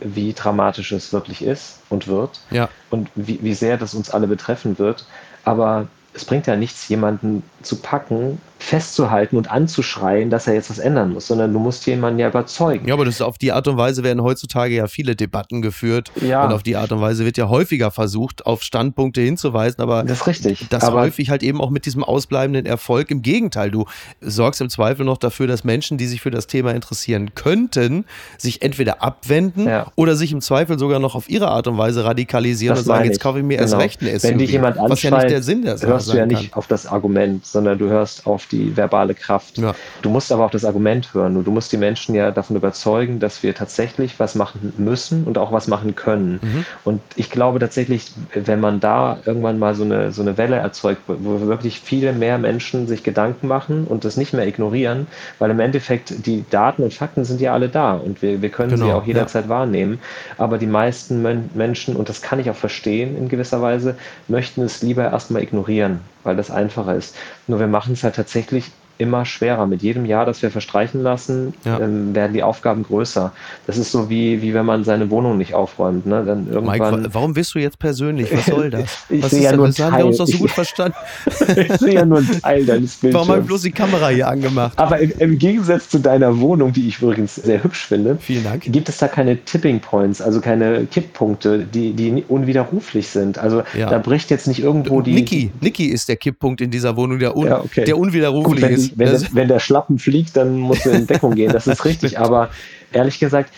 wie 0.00 0.32
dramatisch 0.32 0.92
es 0.92 1.12
wirklich 1.12 1.42
ist 1.42 1.80
und 1.88 2.08
wird 2.08 2.40
ja. 2.50 2.68
und 2.90 3.08
wie, 3.14 3.38
wie 3.42 3.54
sehr 3.54 3.76
das 3.76 3.94
uns 3.94 4.10
alle 4.10 4.26
betreffen 4.26 4.78
wird. 4.78 5.06
Aber 5.44 5.88
es 6.14 6.24
bringt 6.24 6.46
ja 6.46 6.56
nichts, 6.56 6.88
jemanden 6.88 7.42
zu 7.62 7.76
packen 7.76 8.40
festzuhalten 8.62 9.36
und 9.36 9.50
anzuschreien, 9.50 10.30
dass 10.30 10.46
er 10.46 10.54
jetzt 10.54 10.70
was 10.70 10.78
ändern 10.78 11.12
muss, 11.12 11.26
sondern 11.26 11.52
du 11.52 11.58
musst 11.58 11.86
jemanden 11.86 12.18
ja 12.20 12.28
überzeugen. 12.28 12.86
Ja, 12.86 12.94
aber 12.94 13.04
das 13.04 13.16
ist 13.16 13.22
auf 13.22 13.36
die 13.36 13.52
Art 13.52 13.66
und 13.68 13.76
Weise 13.76 14.02
werden 14.02 14.22
heutzutage 14.22 14.74
ja 14.74 14.86
viele 14.86 15.16
Debatten 15.16 15.62
geführt 15.62 16.12
ja. 16.20 16.44
und 16.44 16.52
auf 16.52 16.62
die 16.62 16.76
Art 16.76 16.92
und 16.92 17.00
Weise 17.00 17.24
wird 17.24 17.36
ja 17.36 17.48
häufiger 17.48 17.90
versucht, 17.90 18.46
auf 18.46 18.62
Standpunkte 18.62 19.20
hinzuweisen, 19.20 19.82
aber 19.82 20.04
das 20.04 20.20
ist 20.20 20.26
richtig. 20.26 20.66
Das 20.70 20.84
aber 20.84 21.00
häufig 21.00 21.28
halt 21.28 21.42
eben 21.42 21.60
auch 21.60 21.70
mit 21.70 21.86
diesem 21.86 22.04
ausbleibenden 22.04 22.64
Erfolg. 22.64 23.10
Im 23.10 23.22
Gegenteil, 23.22 23.70
du 23.70 23.86
sorgst 24.20 24.60
im 24.60 24.70
Zweifel 24.70 25.04
noch 25.04 25.18
dafür, 25.18 25.46
dass 25.46 25.64
Menschen, 25.64 25.98
die 25.98 26.06
sich 26.06 26.20
für 26.20 26.30
das 26.30 26.46
Thema 26.46 26.72
interessieren 26.72 27.34
könnten, 27.34 28.04
sich 28.38 28.62
entweder 28.62 29.02
abwenden 29.02 29.66
ja. 29.66 29.86
oder 29.96 30.14
sich 30.14 30.32
im 30.32 30.40
Zweifel 30.40 30.78
sogar 30.78 31.00
noch 31.00 31.14
auf 31.14 31.28
ihre 31.28 31.48
Art 31.48 31.66
und 31.66 31.78
Weise 31.78 32.04
radikalisieren 32.04 32.76
das 32.76 32.84
und 32.84 32.86
sagen, 32.86 33.04
jetzt 33.06 33.20
kaufe 33.20 33.38
ich 33.38 33.44
mir 33.44 33.58
genau. 33.58 33.70
erst 33.70 33.78
recht 33.78 34.02
ein 34.02 34.18
SUV. 34.18 34.30
Wenn 34.30 34.38
dich 34.38 34.52
jemand 34.52 34.78
anschreit, 34.78 34.90
was 34.90 35.02
ja 35.02 35.10
nicht 35.10 35.30
der 35.30 35.42
Sinn 35.42 35.62
der 35.62 35.80
hörst 35.80 36.12
du 36.12 36.16
ja 36.16 36.26
nicht 36.26 36.52
kann. 36.52 36.58
auf 36.58 36.66
das 36.66 36.86
Argument, 36.86 37.44
sondern 37.44 37.78
du 37.78 37.88
hörst 37.88 38.26
auf 38.26 38.46
die 38.52 38.76
verbale 38.76 39.14
Kraft. 39.14 39.58
Ja. 39.58 39.74
Du 40.02 40.10
musst 40.10 40.30
aber 40.30 40.44
auch 40.44 40.50
das 40.50 40.64
Argument 40.64 41.14
hören 41.14 41.36
und 41.36 41.46
du 41.46 41.50
musst 41.50 41.72
die 41.72 41.76
Menschen 41.76 42.14
ja 42.14 42.30
davon 42.30 42.56
überzeugen, 42.56 43.18
dass 43.18 43.42
wir 43.42 43.54
tatsächlich 43.54 44.20
was 44.20 44.34
machen 44.34 44.72
müssen 44.78 45.24
und 45.24 45.38
auch 45.38 45.52
was 45.52 45.66
machen 45.66 45.94
können. 45.94 46.40
Mhm. 46.42 46.66
Und 46.84 47.00
ich 47.16 47.30
glaube 47.30 47.58
tatsächlich, 47.58 48.12
wenn 48.34 48.60
man 48.60 48.80
da 48.80 49.18
irgendwann 49.24 49.58
mal 49.58 49.74
so 49.74 49.84
eine, 49.84 50.12
so 50.12 50.22
eine 50.22 50.36
Welle 50.38 50.56
erzeugt, 50.56 51.02
wo 51.06 51.40
wirklich 51.46 51.80
viele 51.80 52.12
mehr 52.12 52.38
Menschen 52.38 52.86
sich 52.86 53.02
Gedanken 53.02 53.48
machen 53.48 53.86
und 53.86 54.04
das 54.04 54.16
nicht 54.16 54.32
mehr 54.32 54.46
ignorieren, 54.46 55.06
weil 55.38 55.50
im 55.50 55.60
Endeffekt 55.60 56.26
die 56.26 56.44
Daten 56.50 56.82
und 56.82 56.92
Fakten 56.92 57.24
sind 57.24 57.40
ja 57.40 57.52
alle 57.52 57.68
da 57.68 57.94
und 57.94 58.22
wir, 58.22 58.42
wir 58.42 58.50
können 58.50 58.70
genau. 58.70 58.84
sie 58.84 58.92
auch 58.92 59.06
jederzeit 59.06 59.44
ja. 59.44 59.50
wahrnehmen. 59.50 59.98
Aber 60.38 60.58
die 60.58 60.66
meisten 60.66 61.22
Menschen, 61.54 61.96
und 61.96 62.08
das 62.08 62.22
kann 62.22 62.38
ich 62.38 62.50
auch 62.50 62.56
verstehen 62.56 63.16
in 63.16 63.28
gewisser 63.28 63.62
Weise, 63.62 63.96
möchten 64.28 64.62
es 64.62 64.82
lieber 64.82 65.04
erstmal 65.04 65.42
ignorieren, 65.42 66.00
weil 66.24 66.36
das 66.36 66.50
einfacher 66.50 66.94
ist. 66.94 67.16
Nur 67.46 67.60
wir 67.60 67.66
machen 67.66 67.94
es 67.94 68.04
halt 68.04 68.16
tatsächlich 68.16 68.70
immer 68.98 69.24
schwerer. 69.24 69.66
Mit 69.66 69.82
jedem 69.82 70.04
Jahr, 70.04 70.26
das 70.26 70.42
wir 70.42 70.50
verstreichen 70.50 71.02
lassen, 71.02 71.54
ja. 71.64 71.80
ähm, 71.80 72.14
werden 72.14 72.32
die 72.32 72.42
Aufgaben 72.42 72.82
größer. 72.84 73.32
Das 73.66 73.76
ist 73.76 73.92
so 73.92 74.08
wie, 74.08 74.42
wie 74.42 74.54
wenn 74.54 74.66
man 74.66 74.84
seine 74.84 75.10
Wohnung 75.10 75.38
nicht 75.38 75.54
aufräumt. 75.54 76.06
Ne? 76.06 76.24
Dann 76.24 76.48
irgendwann 76.48 77.00
Mike, 77.02 77.14
warum 77.14 77.34
bist 77.34 77.54
du 77.54 77.58
jetzt 77.58 77.78
persönlich? 77.78 78.28
Was 78.32 78.46
soll 78.46 78.70
das? 78.70 79.04
ich 79.08 79.24
sehe 79.26 79.42
ja 79.42 79.56
nur 79.56 79.66
ein 79.66 79.74
Teil. 79.74 79.92
haben 79.92 79.98
wir 79.98 80.06
uns 80.06 80.18
doch 80.18 80.26
so 80.26 80.38
gut 80.38 80.50
verstanden. 80.50 80.96
ich 81.26 81.72
sehe 81.78 81.94
ja 81.94 82.04
nur 82.04 82.18
einen 82.18 82.40
Teil 82.40 82.64
deines 82.64 82.96
Bildschirms. 82.96 83.14
Warum 83.14 83.28
habe 83.28 83.40
ich 83.40 83.46
bloß 83.46 83.62
die 83.62 83.72
Kamera 83.72 84.08
hier 84.08 84.28
angemacht? 84.28 84.78
Aber 84.78 84.98
im, 84.98 85.12
im, 85.18 85.38
Gegensatz 85.38 85.88
zu 85.88 85.98
deiner 85.98 86.38
Wohnung, 86.40 86.72
die 86.72 86.88
ich 86.88 87.00
übrigens 87.00 87.36
sehr 87.36 87.62
hübsch 87.62 87.86
finde, 87.86 88.18
gibt 88.60 88.88
es 88.88 88.98
da 88.98 89.08
keine 89.08 89.36
Tipping 89.44 89.80
Points, 89.80 90.20
also 90.20 90.40
keine 90.40 90.86
Kipppunkte, 90.86 91.60
die, 91.60 91.92
die 91.92 92.24
unwiderruflich 92.28 93.08
sind. 93.08 93.38
Also 93.38 93.62
ja. 93.76 93.88
da 93.88 93.98
bricht 93.98 94.30
jetzt 94.30 94.46
nicht 94.46 94.62
irgendwo 94.62 95.00
die... 95.00 95.14
Niki, 95.14 95.50
Niki 95.60 95.86
ist 95.86 96.08
der 96.08 96.16
Kipppunkt 96.16 96.60
in 96.60 96.70
dieser 96.70 96.96
Wohnung, 96.96 97.18
der, 97.18 97.36
un, 97.36 97.50
okay. 97.52 97.84
der 97.84 97.98
unwiderruflich 97.98 98.60
Gut, 98.60 98.70
ist. 98.70 98.81
Wenn, 98.96 99.10
das, 99.10 99.34
wenn 99.34 99.48
der 99.48 99.60
Schlappen 99.60 99.98
fliegt, 99.98 100.36
dann 100.36 100.58
muss 100.58 100.86
er 100.86 100.92
in 100.92 101.06
Deckung 101.06 101.34
gehen. 101.34 101.52
Das 101.52 101.66
ist 101.66 101.84
richtig. 101.84 102.18
Aber 102.18 102.50
ehrlich 102.92 103.18
gesagt, 103.18 103.50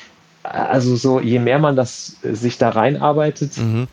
also 0.43 0.97
so, 0.97 1.21
je 1.21 1.39
mehr 1.39 1.59
man 1.59 1.77
das 1.77 2.17
sich 2.23 2.59
da 2.59 2.71
reinarbeitet, 2.71 3.57
mhm. 3.57 3.89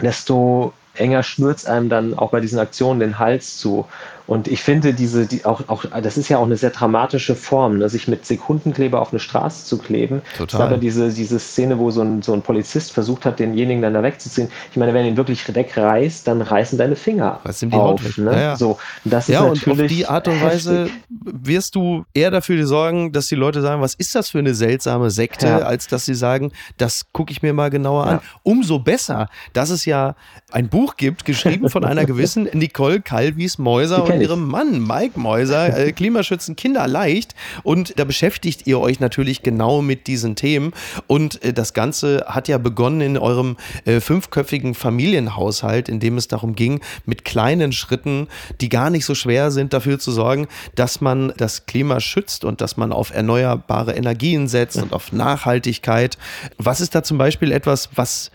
desto 0.00 0.72
enger 0.94 1.22
schnürt 1.22 1.66
einem 1.66 1.88
dann 1.88 2.14
auch 2.14 2.30
bei 2.30 2.40
diesen 2.40 2.58
Aktionen 2.58 3.00
den 3.00 3.18
Hals 3.18 3.58
zu. 3.58 3.86
Und 4.26 4.48
ich 4.48 4.62
finde 4.62 4.92
diese, 4.92 5.26
die 5.26 5.44
auch, 5.44 5.68
auch, 5.68 5.84
das 6.02 6.16
ist 6.16 6.28
ja 6.28 6.38
auch 6.38 6.44
eine 6.44 6.56
sehr 6.56 6.70
dramatische 6.70 7.34
Form, 7.34 7.78
ne? 7.78 7.88
sich 7.88 8.08
mit 8.08 8.26
Sekundenkleber 8.26 9.00
auf 9.00 9.12
eine 9.12 9.20
Straße 9.20 9.64
zu 9.64 9.78
kleben. 9.78 10.22
Total. 10.36 10.62
Aber 10.62 10.78
diese, 10.78 11.12
diese 11.12 11.38
Szene, 11.38 11.78
wo 11.78 11.90
so 11.90 12.02
ein, 12.02 12.22
so 12.22 12.32
ein 12.32 12.42
Polizist 12.42 12.92
versucht 12.92 13.24
hat, 13.24 13.38
denjenigen 13.38 13.82
dann 13.82 13.94
da 13.94 14.02
wegzuziehen. 14.02 14.48
Ich 14.70 14.76
meine, 14.76 14.92
wenn 14.94 15.04
du 15.04 15.10
ihn 15.10 15.16
wirklich 15.16 15.54
wegreißt, 15.54 16.26
dann 16.26 16.42
reißen 16.42 16.78
deine 16.78 16.96
Finger 16.96 17.40
Reißt 17.44 17.62
ihm 17.62 17.70
die 17.70 17.76
auf. 17.76 18.02
Haut 18.02 18.18
ne? 18.18 18.32
ja, 18.32 18.40
ja. 18.40 18.56
So, 18.56 18.78
das 19.04 19.28
ja, 19.28 19.46
ist 19.46 19.66
und 19.66 19.80
auf 19.80 19.86
die 19.86 20.06
Art 20.06 20.26
und 20.28 20.42
Weise 20.42 20.84
heftig. 20.84 21.00
wirst 21.42 21.74
du 21.74 22.04
eher 22.14 22.30
dafür 22.30 22.66
sorgen, 22.66 23.12
dass 23.12 23.28
die 23.28 23.34
Leute 23.34 23.62
sagen, 23.62 23.80
was 23.80 23.94
ist 23.94 24.14
das 24.14 24.30
für 24.30 24.38
eine 24.38 24.54
seltsame 24.54 25.10
Sekte, 25.10 25.46
ja. 25.46 25.58
als 25.58 25.86
dass 25.86 26.04
sie 26.04 26.14
sagen, 26.14 26.52
das 26.78 27.06
gucke 27.12 27.30
ich 27.32 27.42
mir 27.42 27.52
mal 27.52 27.70
genauer 27.70 28.06
an. 28.06 28.20
Umso 28.42 28.78
besser, 28.78 29.28
dass 29.52 29.70
es 29.70 29.84
ja 29.84 30.16
ein 30.50 30.68
Buch 30.68 30.96
gibt, 30.96 31.24
geschrieben 31.24 31.70
von 31.70 31.84
einer 31.84 32.04
gewissen 32.04 32.48
Nicole 32.52 33.00
Calvis 33.00 33.58
Mäuser 33.58 34.04
von 34.16 34.22
Ihrem 34.22 34.48
Mann, 34.48 34.86
Mike 34.86 35.18
Mäuser, 35.18 35.76
äh, 35.76 35.92
Klimaschützen 35.96 36.56
Kinder 36.56 36.86
leicht. 36.86 37.34
Und 37.62 37.98
da 37.98 38.04
beschäftigt 38.04 38.66
ihr 38.66 38.80
euch 38.80 39.00
natürlich 39.00 39.42
genau 39.42 39.82
mit 39.82 40.06
diesen 40.06 40.36
Themen. 40.36 40.72
Und 41.06 41.42
äh, 41.44 41.52
das 41.52 41.74
Ganze 41.74 42.24
hat 42.26 42.48
ja 42.48 42.58
begonnen 42.58 43.00
in 43.00 43.18
eurem 43.18 43.56
äh, 43.84 44.00
fünfköpfigen 44.00 44.74
Familienhaushalt, 44.74 45.88
in 45.88 46.00
dem 46.00 46.16
es 46.16 46.28
darum 46.28 46.54
ging, 46.54 46.80
mit 47.04 47.24
kleinen 47.24 47.72
Schritten, 47.72 48.28
die 48.60 48.68
gar 48.68 48.90
nicht 48.90 49.04
so 49.04 49.14
schwer 49.14 49.50
sind, 49.50 49.72
dafür 49.72 49.98
zu 49.98 50.12
sorgen, 50.12 50.48
dass 50.74 51.00
man 51.00 51.32
das 51.36 51.66
Klima 51.66 52.00
schützt 52.00 52.44
und 52.44 52.60
dass 52.60 52.76
man 52.76 52.92
auf 52.92 53.12
erneuerbare 53.12 53.92
Energien 53.92 54.48
setzt 54.48 54.76
und 54.76 54.92
auf 54.92 55.12
Nachhaltigkeit. 55.12 56.18
Was 56.58 56.80
ist 56.80 56.94
da 56.94 57.02
zum 57.02 57.18
Beispiel 57.18 57.52
etwas, 57.52 57.90
was 57.94 58.30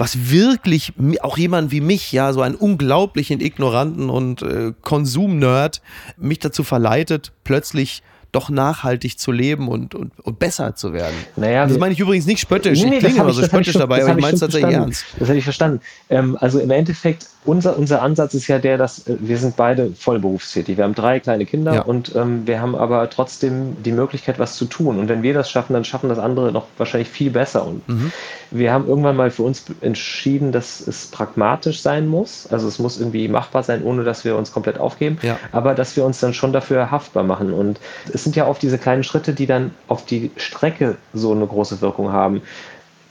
was 0.00 0.30
wirklich 0.30 0.94
auch 1.20 1.36
jemand 1.36 1.70
wie 1.70 1.82
mich, 1.82 2.10
ja, 2.10 2.32
so 2.32 2.40
einen 2.40 2.54
unglaublichen 2.54 3.38
Ignoranten 3.40 4.08
und 4.08 4.40
äh, 4.40 4.72
Konsumnerd, 4.80 5.82
mich 6.16 6.38
dazu 6.38 6.64
verleitet, 6.64 7.32
plötzlich 7.44 8.02
doch 8.32 8.50
nachhaltig 8.50 9.18
zu 9.18 9.32
leben 9.32 9.68
und, 9.68 9.94
und, 9.94 10.12
und 10.20 10.38
besser 10.38 10.76
zu 10.76 10.92
werden. 10.92 11.14
Naja, 11.36 11.66
das 11.66 11.78
meine 11.78 11.92
ich 11.92 12.00
übrigens 12.00 12.26
nicht 12.26 12.40
spöttisch. 12.40 12.82
Nee, 12.82 12.90
nee, 12.90 12.96
ich 12.96 13.04
klinge 13.04 13.20
immer 13.20 13.32
so 13.32 13.42
spöttisch 13.42 13.72
schon, 13.72 13.80
dabei, 13.80 14.02
aber 14.02 14.16
ich 14.16 14.20
meine 14.20 14.34
es 14.34 14.40
tatsächlich 14.40 14.70
verstanden. 14.70 14.92
ernst. 14.92 15.04
Das 15.18 15.28
habe 15.28 15.38
ich 15.38 15.44
verstanden. 15.44 15.80
Ähm, 16.08 16.38
also 16.40 16.60
im 16.60 16.70
Endeffekt, 16.70 17.26
unser, 17.44 17.78
unser 17.78 18.02
Ansatz 18.02 18.34
ist 18.34 18.46
ja 18.48 18.58
der, 18.58 18.78
dass 18.78 19.06
äh, 19.06 19.16
wir 19.18 19.38
sind 19.38 19.56
beide 19.56 19.92
voll 19.92 20.18
berufstätig. 20.18 20.76
Wir 20.76 20.84
haben 20.84 20.94
drei 20.94 21.20
kleine 21.20 21.46
Kinder 21.46 21.74
ja. 21.74 21.82
und 21.82 22.14
ähm, 22.14 22.46
wir 22.46 22.60
haben 22.60 22.74
aber 22.74 23.08
trotzdem 23.10 23.82
die 23.82 23.92
Möglichkeit, 23.92 24.38
was 24.38 24.56
zu 24.56 24.66
tun. 24.66 24.98
Und 24.98 25.08
wenn 25.08 25.22
wir 25.22 25.34
das 25.34 25.50
schaffen, 25.50 25.72
dann 25.72 25.84
schaffen 25.84 26.08
das 26.08 26.18
andere 26.18 26.52
noch 26.52 26.66
wahrscheinlich 26.76 27.08
viel 27.08 27.30
besser. 27.30 27.66
Und 27.66 27.88
mhm. 27.88 28.12
wir 28.50 28.72
haben 28.72 28.86
irgendwann 28.86 29.16
mal 29.16 29.30
für 29.30 29.42
uns 29.42 29.64
entschieden, 29.80 30.52
dass 30.52 30.86
es 30.86 31.06
pragmatisch 31.06 31.80
sein 31.80 32.06
muss. 32.06 32.46
Also 32.50 32.68
es 32.68 32.78
muss 32.78 33.00
irgendwie 33.00 33.26
machbar 33.28 33.62
sein, 33.62 33.82
ohne 33.82 34.04
dass 34.04 34.24
wir 34.24 34.36
uns 34.36 34.52
komplett 34.52 34.78
aufgeben. 34.78 35.18
Ja. 35.22 35.38
Aber 35.52 35.74
dass 35.74 35.96
wir 35.96 36.04
uns 36.04 36.20
dann 36.20 36.34
schon 36.34 36.52
dafür 36.52 36.90
haftbar 36.90 37.24
machen. 37.24 37.52
Und 37.52 37.80
es 38.12 38.19
es 38.20 38.24
sind 38.24 38.36
ja 38.36 38.46
oft 38.46 38.60
diese 38.60 38.76
kleinen 38.76 39.02
Schritte, 39.02 39.32
die 39.32 39.46
dann 39.46 39.70
auf 39.88 40.04
die 40.04 40.30
Strecke 40.36 40.98
so 41.14 41.32
eine 41.32 41.46
große 41.46 41.80
Wirkung 41.80 42.12
haben. 42.12 42.42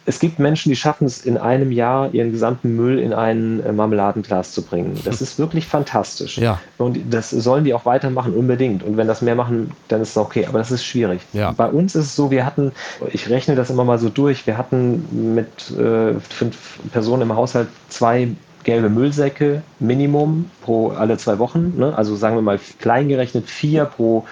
Es 0.06 0.20
gibt 0.20 0.38
Menschen, 0.38 0.70
die 0.70 0.76
schaffen 0.76 1.06
es 1.06 1.26
in 1.26 1.38
einem 1.38 1.72
Jahr, 1.72 2.14
ihren 2.14 2.32
gesamten 2.32 2.76
Müll 2.76 3.00
in 3.00 3.12
ein 3.12 3.64
äh, 3.64 3.72
Marmeladenglas 3.72 4.52
zu 4.54 4.62
bringen. 4.62 5.00
Das 5.04 5.20
ist 5.22 5.40
wirklich 5.40 5.66
fantastisch. 5.66 6.38
Ja. 6.38 6.60
Und 6.78 7.00
das 7.12 7.32
sollen 7.32 7.64
die 7.64 7.74
auch 7.74 7.86
weitermachen, 7.86 8.34
unbedingt. 8.34 8.84
Und 8.84 8.98
wenn 8.98 9.08
das 9.08 9.22
mehr 9.24 9.36
machen, 9.36 9.72
dann 9.88 10.02
ist 10.02 10.12
es 10.12 10.18
okay. 10.18 10.46
Aber 10.46 10.60
das 10.60 10.72
ist 10.72 10.84
schwierig. 10.86 11.22
Ja. 11.34 11.52
Bei 11.52 11.68
uns 11.68 11.96
ist 11.96 12.06
es 12.06 12.16
so, 12.16 12.30
wir 12.30 12.46
hatten, 12.46 12.72
ich 13.12 13.30
rechne 13.30 13.56
das 13.56 13.72
immer 13.72 13.84
mal 13.84 13.98
so 13.98 14.10
durch, 14.10 14.46
wir 14.46 14.58
hatten 14.58 15.34
mit 15.34 15.72
äh, 15.72 16.20
fünf 16.20 16.80
Personen 16.92 17.24
im 17.24 17.36
Haushalt 17.36 17.68
zwei 17.90 18.30
gelbe 18.64 18.90
Müllsäcke 18.90 19.64
Minimum 19.80 20.50
pro 20.62 20.90
alle 20.90 21.18
zwei 21.18 21.40
Wochen. 21.40 21.74
Ne? 21.78 21.96
Also 21.96 22.16
sagen 22.16 22.36
wir 22.36 22.42
mal 22.42 22.60
klein 22.80 23.10
gerechnet 23.10 23.50
vier 23.50 23.86
pro 23.86 24.26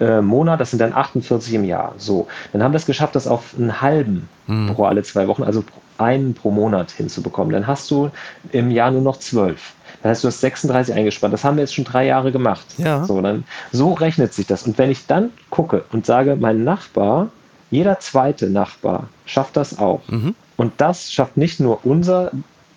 äh, 0.00 0.20
Monat, 0.20 0.60
das 0.60 0.70
sind 0.70 0.80
dann 0.80 0.94
48 0.94 1.54
im 1.54 1.64
Jahr. 1.64 1.94
So, 1.96 2.28
dann 2.52 2.62
haben 2.62 2.72
wir 2.72 2.76
es 2.76 2.86
geschafft, 2.86 3.16
das 3.16 3.26
auf 3.26 3.54
einen 3.56 3.80
halben 3.80 4.28
mhm. 4.46 4.74
pro 4.74 4.84
alle 4.84 5.02
zwei 5.02 5.28
Wochen, 5.28 5.42
also 5.42 5.64
einen 5.98 6.34
pro 6.34 6.50
Monat 6.50 6.90
hinzubekommen. 6.90 7.52
Dann 7.52 7.66
hast 7.66 7.90
du 7.90 8.10
im 8.52 8.70
Jahr 8.70 8.90
nur 8.90 9.02
noch 9.02 9.18
zwölf. 9.18 9.72
Das 10.02 10.10
heißt, 10.10 10.24
du 10.24 10.28
hast 10.28 10.40
36 10.40 10.94
eingespannt. 10.94 11.34
Das 11.34 11.44
haben 11.44 11.56
wir 11.56 11.62
jetzt 11.62 11.74
schon 11.74 11.84
drei 11.84 12.06
Jahre 12.06 12.30
gemacht. 12.30 12.66
Ja. 12.78 13.04
So, 13.04 13.20
dann, 13.20 13.44
so 13.72 13.94
rechnet 13.94 14.32
sich 14.32 14.46
das. 14.46 14.62
Und 14.62 14.78
wenn 14.78 14.90
ich 14.90 15.06
dann 15.06 15.30
gucke 15.50 15.84
und 15.90 16.06
sage, 16.06 16.36
mein 16.36 16.62
Nachbar, 16.62 17.28
jeder 17.70 17.98
zweite 17.98 18.48
Nachbar 18.48 19.08
schafft 19.26 19.56
das 19.56 19.78
auch. 19.78 20.00
Mhm. 20.08 20.34
Und 20.56 20.72
das 20.78 21.12
schafft 21.12 21.36
nicht 21.36 21.58
nur 21.60 21.84
unser 21.84 22.30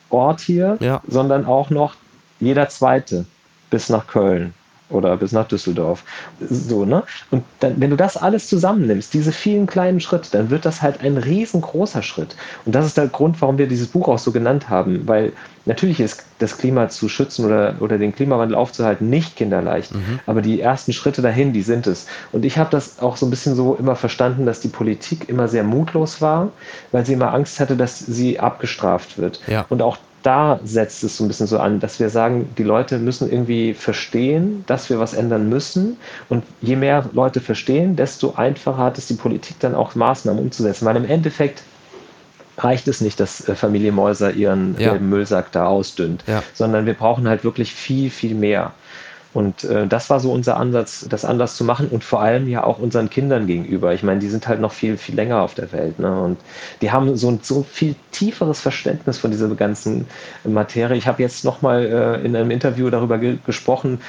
Ort 0.10 0.41
hier, 0.41 0.77
ja. 0.79 1.01
sondern 1.07 1.45
auch 1.45 1.69
noch 1.69 1.95
jeder 2.39 2.69
zweite 2.69 3.25
bis 3.69 3.89
nach 3.89 4.07
Köln 4.07 4.53
oder 4.91 5.17
bis 5.17 5.32
nach 5.32 5.47
Düsseldorf. 5.47 6.04
So, 6.49 6.86
ne? 6.86 7.04
Und 7.30 7.43
dann, 7.60 7.80
wenn 7.80 7.89
du 7.89 7.97
das 7.97 8.17
alles 8.17 8.47
zusammennimmst, 8.47 9.13
diese 9.13 9.32
vielen 9.32 9.67
kleinen 9.67 9.99
Schritte, 9.99 10.30
dann 10.32 10.49
wird 10.49 10.65
das 10.65 10.82
halt 10.82 11.01
ein 11.01 11.17
riesengroßer 11.17 12.04
Schritt. 12.04 12.36
Und 12.65 12.75
das 12.75 12.86
ist 12.86 12.97
der 12.97 13.08
Grund, 13.08 13.41
warum 13.41 13.58
wir 13.58 13.67
dieses 13.67 13.88
Buch 13.88 14.08
auch 14.08 14.19
so 14.19 14.32
genannt 14.32 14.69
haben, 14.69 15.08
weil 15.08 15.34
natürlich 15.65 15.99
ist 15.99 16.25
das 16.39 16.58
Klima 16.58 16.89
zu 16.89 17.08
schützen 17.08 17.45
oder, 17.45 17.75
oder 17.80 17.97
den 17.97 18.13
Klimawandel 18.15 18.56
aufzuhalten 18.56 19.10
nicht 19.10 19.36
kinderleicht, 19.36 19.93
mhm. 19.93 20.19
aber 20.25 20.41
die 20.41 20.60
ersten 20.60 20.93
Schritte 20.93 21.21
dahin, 21.21 21.54
die 21.54 21.62
sind 21.62 21.88
es. 21.88 22.08
Und 22.32 22.45
ich 22.45 22.58
habe 22.58 22.69
das 22.71 22.99
auch 22.99 23.17
so 23.17 23.25
ein 23.25 23.30
bisschen 23.30 23.56
so 23.56 23.75
immer 23.75 23.95
verstanden, 23.95 24.45
dass 24.45 24.60
die 24.60 24.69
Politik 24.69 25.30
immer 25.30 25.47
sehr 25.47 25.63
mutlos 25.63 26.21
war, 26.21 26.49
weil 26.91 27.06
sie 27.06 27.13
immer 27.13 27.34
Angst 27.34 27.60
hatte, 27.60 27.75
dass 27.75 27.99
sie 27.99 28.39
abgestraft 28.39 29.17
wird. 29.17 29.41
Ja. 29.47 29.65
Und 29.69 29.82
auch 29.82 29.97
da 30.23 30.60
setzt 30.63 31.03
es 31.03 31.17
so 31.17 31.23
ein 31.23 31.27
bisschen 31.27 31.47
so 31.47 31.60
an, 31.60 31.79
dass 31.79 31.99
wir 31.99 32.10
sagen, 32.10 32.49
die 32.57 32.63
Leute 32.63 32.97
müssen 32.99 33.31
irgendwie 33.31 33.73
verstehen, 33.73 34.63
dass 34.67 34.89
wir 34.89 34.99
was 34.99 35.13
ändern 35.13 35.49
müssen. 35.49 35.97
Und 36.29 36.43
je 36.62 36.75
mehr 36.75 37.10
Leute 37.13 37.41
verstehen, 37.41 37.95
desto 37.95 38.36
einfacher 38.36 38.77
hat 38.77 38.97
es 38.97 39.07
die 39.07 39.15
Politik 39.15 39.60
dann 39.60 39.75
auch 39.75 39.95
Maßnahmen 39.95 40.41
umzusetzen. 40.41 40.86
Weil 40.86 40.95
im 40.95 41.05
Endeffekt 41.05 41.63
reicht 42.57 42.88
es 42.88 43.01
nicht, 43.01 43.19
dass 43.19 43.47
äh, 43.47 43.55
Familie 43.55 43.91
Mäuser 43.91 44.31
ihren 44.34 44.75
ja. 44.79 44.93
Müllsack 44.93 45.51
da 45.51 45.65
ausdünnt, 45.65 46.23
ja. 46.27 46.43
sondern 46.53 46.86
wir 46.86 46.93
brauchen 46.93 47.27
halt 47.27 47.43
wirklich 47.43 47.73
viel, 47.73 48.10
viel 48.10 48.36
mehr. 48.36 48.73
Und 49.34 49.63
äh, 49.63 49.88
das 49.88 50.10
war 50.10 50.20
so 50.20 50.32
unser 50.32 50.58
Ansatz, 50.58 51.06
das 51.10 51.24
anders 51.24 51.56
zu 51.56 51.63
machen 51.63 51.88
und 51.89 52.04
vor 52.04 52.22
allem 52.22 52.50
ja 52.50 52.63
auch 52.63 52.80
unseren 52.80 53.10
Kindern 53.10 53.48
gegenüber. 53.48 53.94
Ich 53.94 54.04
meine, 54.04 54.20
die 54.20 54.28
sind 54.28 54.48
halt 54.48 54.60
noch 54.60 54.74
viel, 54.74 54.98
viel 54.98 55.15
länger 55.15 55.41
auf 55.41 55.54
der 55.54 55.72
Welt. 55.72 56.00
Ne? 56.00 56.22
Und 56.22 56.38
die 56.82 56.91
haben 56.91 57.15
so 57.15 57.30
ein 57.30 57.39
so 57.41 57.63
viel 57.63 57.96
tieferes 58.12 58.60
Verständnis 58.60 59.17
von 59.17 59.32
dieser 59.32 59.48
ganzen 59.56 60.06
Materie. 60.44 60.98
Ich 60.98 61.08
habe 61.08 61.22
jetzt 61.22 61.46
nochmal 61.46 61.86
äh, 61.86 62.26
in 62.26 62.36
einem 62.36 62.52
Interview 62.52 62.89
darüber 62.89 63.17
ge 63.17 63.38
gesprochen. 63.46 64.02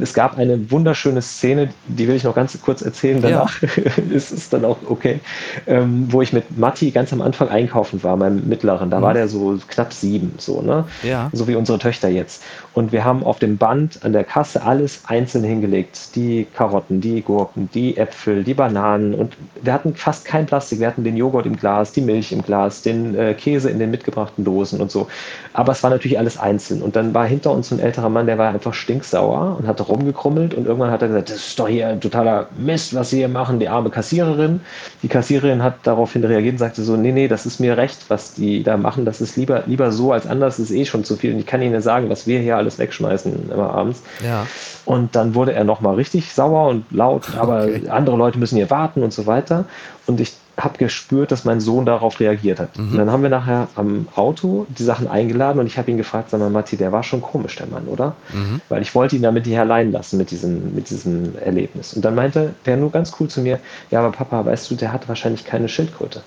Es 0.00 0.14
gab 0.14 0.38
eine 0.38 0.70
wunderschöne 0.70 1.20
Szene, 1.20 1.68
die 1.86 2.08
will 2.08 2.16
ich 2.16 2.24
noch 2.24 2.34
ganz 2.34 2.58
kurz 2.62 2.80
erzählen. 2.80 3.20
Danach 3.20 3.60
ja. 3.60 3.68
ist 4.10 4.32
es 4.32 4.48
dann 4.48 4.64
auch 4.64 4.78
okay, 4.88 5.20
ähm, 5.66 6.06
wo 6.10 6.22
ich 6.22 6.32
mit 6.32 6.56
Matti 6.56 6.90
ganz 6.90 7.12
am 7.12 7.20
Anfang 7.20 7.48
einkaufen 7.48 8.02
war, 8.02 8.16
meinem 8.16 8.48
Mittleren. 8.48 8.88
Da 8.88 8.98
mhm. 8.98 9.02
war 9.02 9.14
der 9.14 9.28
so 9.28 9.58
knapp 9.68 9.92
sieben, 9.92 10.34
so, 10.38 10.62
ne? 10.62 10.84
Ja. 11.02 11.28
So 11.32 11.46
wie 11.48 11.54
unsere 11.54 11.78
Töchter 11.78 12.08
jetzt. 12.08 12.42
Und 12.72 12.92
wir 12.92 13.04
haben 13.04 13.22
auf 13.24 13.38
dem 13.38 13.58
Band 13.58 14.00
an 14.02 14.12
der 14.12 14.24
Kasse 14.24 14.53
alles 14.62 15.00
einzeln 15.06 15.44
hingelegt. 15.44 16.14
Die 16.14 16.46
Karotten, 16.54 17.00
die 17.00 17.22
Gurken, 17.22 17.68
die 17.74 17.96
Äpfel, 17.96 18.44
die 18.44 18.54
Bananen. 18.54 19.14
Und 19.14 19.36
wir 19.62 19.72
hatten 19.72 19.94
fast 19.94 20.24
kein 20.24 20.46
Plastik. 20.46 20.80
Wir 20.80 20.86
hatten 20.86 21.04
den 21.04 21.16
Joghurt 21.16 21.46
im 21.46 21.56
Glas, 21.56 21.92
die 21.92 22.00
Milch 22.00 22.32
im 22.32 22.42
Glas, 22.42 22.82
den 22.82 23.14
äh, 23.14 23.34
Käse 23.34 23.70
in 23.70 23.78
den 23.78 23.90
mitgebrachten 23.90 24.44
Dosen 24.44 24.80
und 24.80 24.90
so. 24.90 25.08
Aber 25.52 25.72
es 25.72 25.82
war 25.82 25.90
natürlich 25.90 26.18
alles 26.18 26.38
einzeln. 26.38 26.82
Und 26.82 26.96
dann 26.96 27.14
war 27.14 27.26
hinter 27.26 27.52
uns 27.52 27.70
ein 27.70 27.78
älterer 27.78 28.08
Mann, 28.08 28.26
der 28.26 28.38
war 28.38 28.48
einfach 28.48 28.74
stinksauer 28.74 29.56
und 29.58 29.66
hat 29.66 29.86
rumgekrummelt. 29.88 30.54
Und 30.54 30.66
irgendwann 30.66 30.90
hat 30.90 31.02
er 31.02 31.08
gesagt, 31.08 31.30
das 31.30 31.36
ist 31.36 31.58
doch 31.58 31.68
hier 31.68 31.88
ein 31.88 32.00
totaler 32.00 32.48
Mist, 32.56 32.94
was 32.94 33.10
Sie 33.10 33.18
hier 33.18 33.28
machen, 33.28 33.60
die 33.60 33.68
arme 33.68 33.90
Kassiererin. 33.90 34.60
Die 35.02 35.08
Kassiererin 35.08 35.62
hat 35.62 35.76
daraufhin 35.84 36.24
reagiert 36.24 36.54
und 36.54 36.58
sagte 36.58 36.82
so, 36.82 36.96
nee, 36.96 37.12
nee, 37.12 37.28
das 37.28 37.46
ist 37.46 37.60
mir 37.60 37.76
recht, 37.76 37.98
was 38.08 38.34
die 38.34 38.62
da 38.62 38.76
machen. 38.76 39.04
Das 39.04 39.20
ist 39.20 39.36
lieber, 39.36 39.62
lieber 39.66 39.92
so 39.92 40.12
als 40.12 40.26
anders, 40.26 40.56
das 40.56 40.70
ist 40.70 40.76
eh 40.76 40.84
schon 40.84 41.04
zu 41.04 41.16
viel. 41.16 41.32
Und 41.32 41.40
ich 41.40 41.46
kann 41.46 41.62
Ihnen 41.62 41.80
sagen, 41.80 42.10
was 42.10 42.26
wir 42.26 42.40
hier 42.40 42.56
alles 42.56 42.78
wegschmeißen 42.78 43.50
immer 43.50 43.70
abends. 43.70 44.02
Ja. 44.24 44.43
Und 44.84 45.16
dann 45.16 45.34
wurde 45.34 45.52
er 45.52 45.64
nochmal 45.64 45.94
richtig 45.94 46.32
sauer 46.32 46.68
und 46.68 46.84
laut, 46.90 47.34
aber 47.38 47.64
okay. 47.64 47.88
andere 47.88 48.16
Leute 48.16 48.38
müssen 48.38 48.56
hier 48.56 48.70
warten 48.70 49.02
und 49.02 49.12
so 49.12 49.26
weiter. 49.26 49.64
Und 50.06 50.20
ich 50.20 50.34
habe 50.56 50.78
gespürt, 50.78 51.32
dass 51.32 51.44
mein 51.44 51.60
Sohn 51.60 51.84
darauf 51.84 52.20
reagiert 52.20 52.60
hat. 52.60 52.78
Mhm. 52.78 52.92
Und 52.92 52.98
dann 52.98 53.10
haben 53.10 53.22
wir 53.22 53.30
nachher 53.30 53.68
am 53.74 54.06
Auto 54.14 54.66
die 54.68 54.84
Sachen 54.84 55.08
eingeladen 55.08 55.58
und 55.58 55.66
ich 55.66 55.78
habe 55.78 55.90
ihn 55.90 55.96
gefragt, 55.96 56.30
sag 56.30 56.40
mal, 56.40 56.50
Matti, 56.50 56.76
der 56.76 56.92
war 56.92 57.02
schon 57.02 57.22
komisch, 57.22 57.56
der 57.56 57.66
Mann, 57.66 57.86
oder? 57.86 58.14
Mhm. 58.32 58.60
Weil 58.68 58.82
ich 58.82 58.94
wollte 58.94 59.16
ihn 59.16 59.22
damit 59.22 59.46
nicht 59.46 59.58
allein 59.58 59.90
lassen 59.90 60.16
mit 60.16 60.30
diesem, 60.30 60.74
mit 60.74 60.90
diesem 60.90 61.36
Erlebnis. 61.38 61.94
Und 61.94 62.04
dann 62.04 62.14
meinte 62.14 62.54
der 62.66 62.76
nur 62.76 62.92
ganz 62.92 63.12
cool 63.18 63.28
zu 63.28 63.40
mir, 63.40 63.58
ja, 63.90 64.00
aber 64.00 64.12
Papa, 64.12 64.44
weißt 64.46 64.70
du, 64.70 64.76
der 64.76 64.92
hat 64.92 65.08
wahrscheinlich 65.08 65.44
keine 65.44 65.68
Schildkröte. 65.68 66.22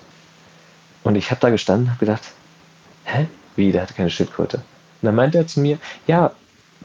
Und 1.04 1.16
ich 1.16 1.30
habe 1.30 1.40
da 1.40 1.48
gestanden 1.48 1.86
und 1.86 1.90
habe 1.92 2.00
gedacht, 2.00 2.22
hä? 3.04 3.26
Wie, 3.56 3.72
der 3.72 3.82
hat 3.82 3.96
keine 3.96 4.10
Schildkröte? 4.10 4.58
Und 4.58 5.06
dann 5.06 5.14
meinte 5.14 5.38
er 5.38 5.46
zu 5.46 5.60
mir, 5.60 5.78
ja, 6.06 6.32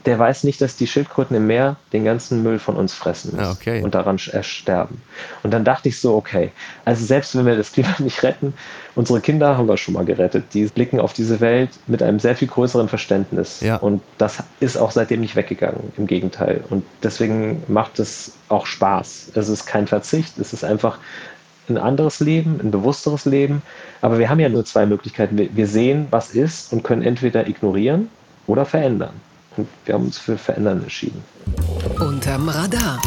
der 0.06 0.20
weiß 0.20 0.44
nicht, 0.44 0.62
dass 0.62 0.76
die 0.76 0.88
Schildkröten 0.88 1.36
im 1.36 1.48
Meer 1.48 1.78
den 1.94 2.04
ganzen 2.04 2.44
Müll 2.44 2.60
von 2.60 2.76
uns 2.76 2.94
fressen 2.94 3.40
ah, 3.40 3.52
okay. 3.52 3.82
und 3.82 3.96
daran 3.96 4.20
sterben. 4.20 5.02
Und 5.44 5.52
dann 5.52 5.64
dachte 5.64 5.90
ich 5.90 6.00
so, 6.00 6.16
okay, 6.16 6.52
also 6.84 7.06
selbst 7.06 7.38
wenn 7.38 7.46
wir 7.46 7.56
das 7.56 7.72
Klima 7.72 7.96
nicht 8.00 8.22
retten, 8.24 8.54
unsere 8.96 9.22
Kinder 9.22 9.58
haben 9.58 9.68
wir 9.68 9.78
schon 9.78 9.94
mal 9.94 10.06
gerettet. 10.06 10.46
Die 10.54 10.66
blicken 10.66 11.00
auf 11.00 11.14
diese 11.14 11.40
Welt 11.40 11.70
mit 11.88 12.04
einem 12.04 12.20
sehr 12.20 12.36
viel 12.36 12.48
größeren 12.48 12.90
Verständnis. 12.90 13.62
Ja. 13.62 13.78
Und 13.78 14.02
das 14.18 14.44
ist 14.60 14.78
auch 14.78 14.92
seitdem 14.92 15.22
nicht 15.22 15.36
weggegangen, 15.36 15.94
im 15.98 16.08
Gegenteil. 16.08 16.64
Und 16.70 16.84
deswegen 17.02 17.64
macht 17.68 18.00
es 18.00 18.34
auch 18.50 18.66
Spaß. 18.66 19.32
Es 19.36 19.48
ist 19.48 19.66
kein 19.66 19.88
Verzicht, 19.88 20.38
es 20.38 20.54
ist 20.54 20.64
einfach 20.64 21.00
ein 21.70 21.78
anderes 21.78 22.20
Leben, 22.20 22.60
ein 22.62 22.72
bewussteres 22.72 23.24
Leben. 23.24 23.62
Aber 24.02 24.20
wir 24.20 24.30
haben 24.30 24.40
ja 24.40 24.50
nur 24.50 24.66
zwei 24.66 24.86
Möglichkeiten. 24.86 25.50
Wir 25.54 25.68
sehen, 25.68 26.08
was 26.12 26.32
ist 26.32 26.74
und 26.74 26.84
können 26.84 27.04
entweder 27.04 27.48
ignorieren 27.48 28.10
oder 28.48 28.66
verändern. 28.66 29.14
Wir 29.86 29.94
haben 29.94 30.06
uns 30.06 30.18
für 30.18 30.38
Verändern 30.38 30.84
entschieden. 30.84 31.24
Unterm 32.00 32.50
Radar. 32.50 33.02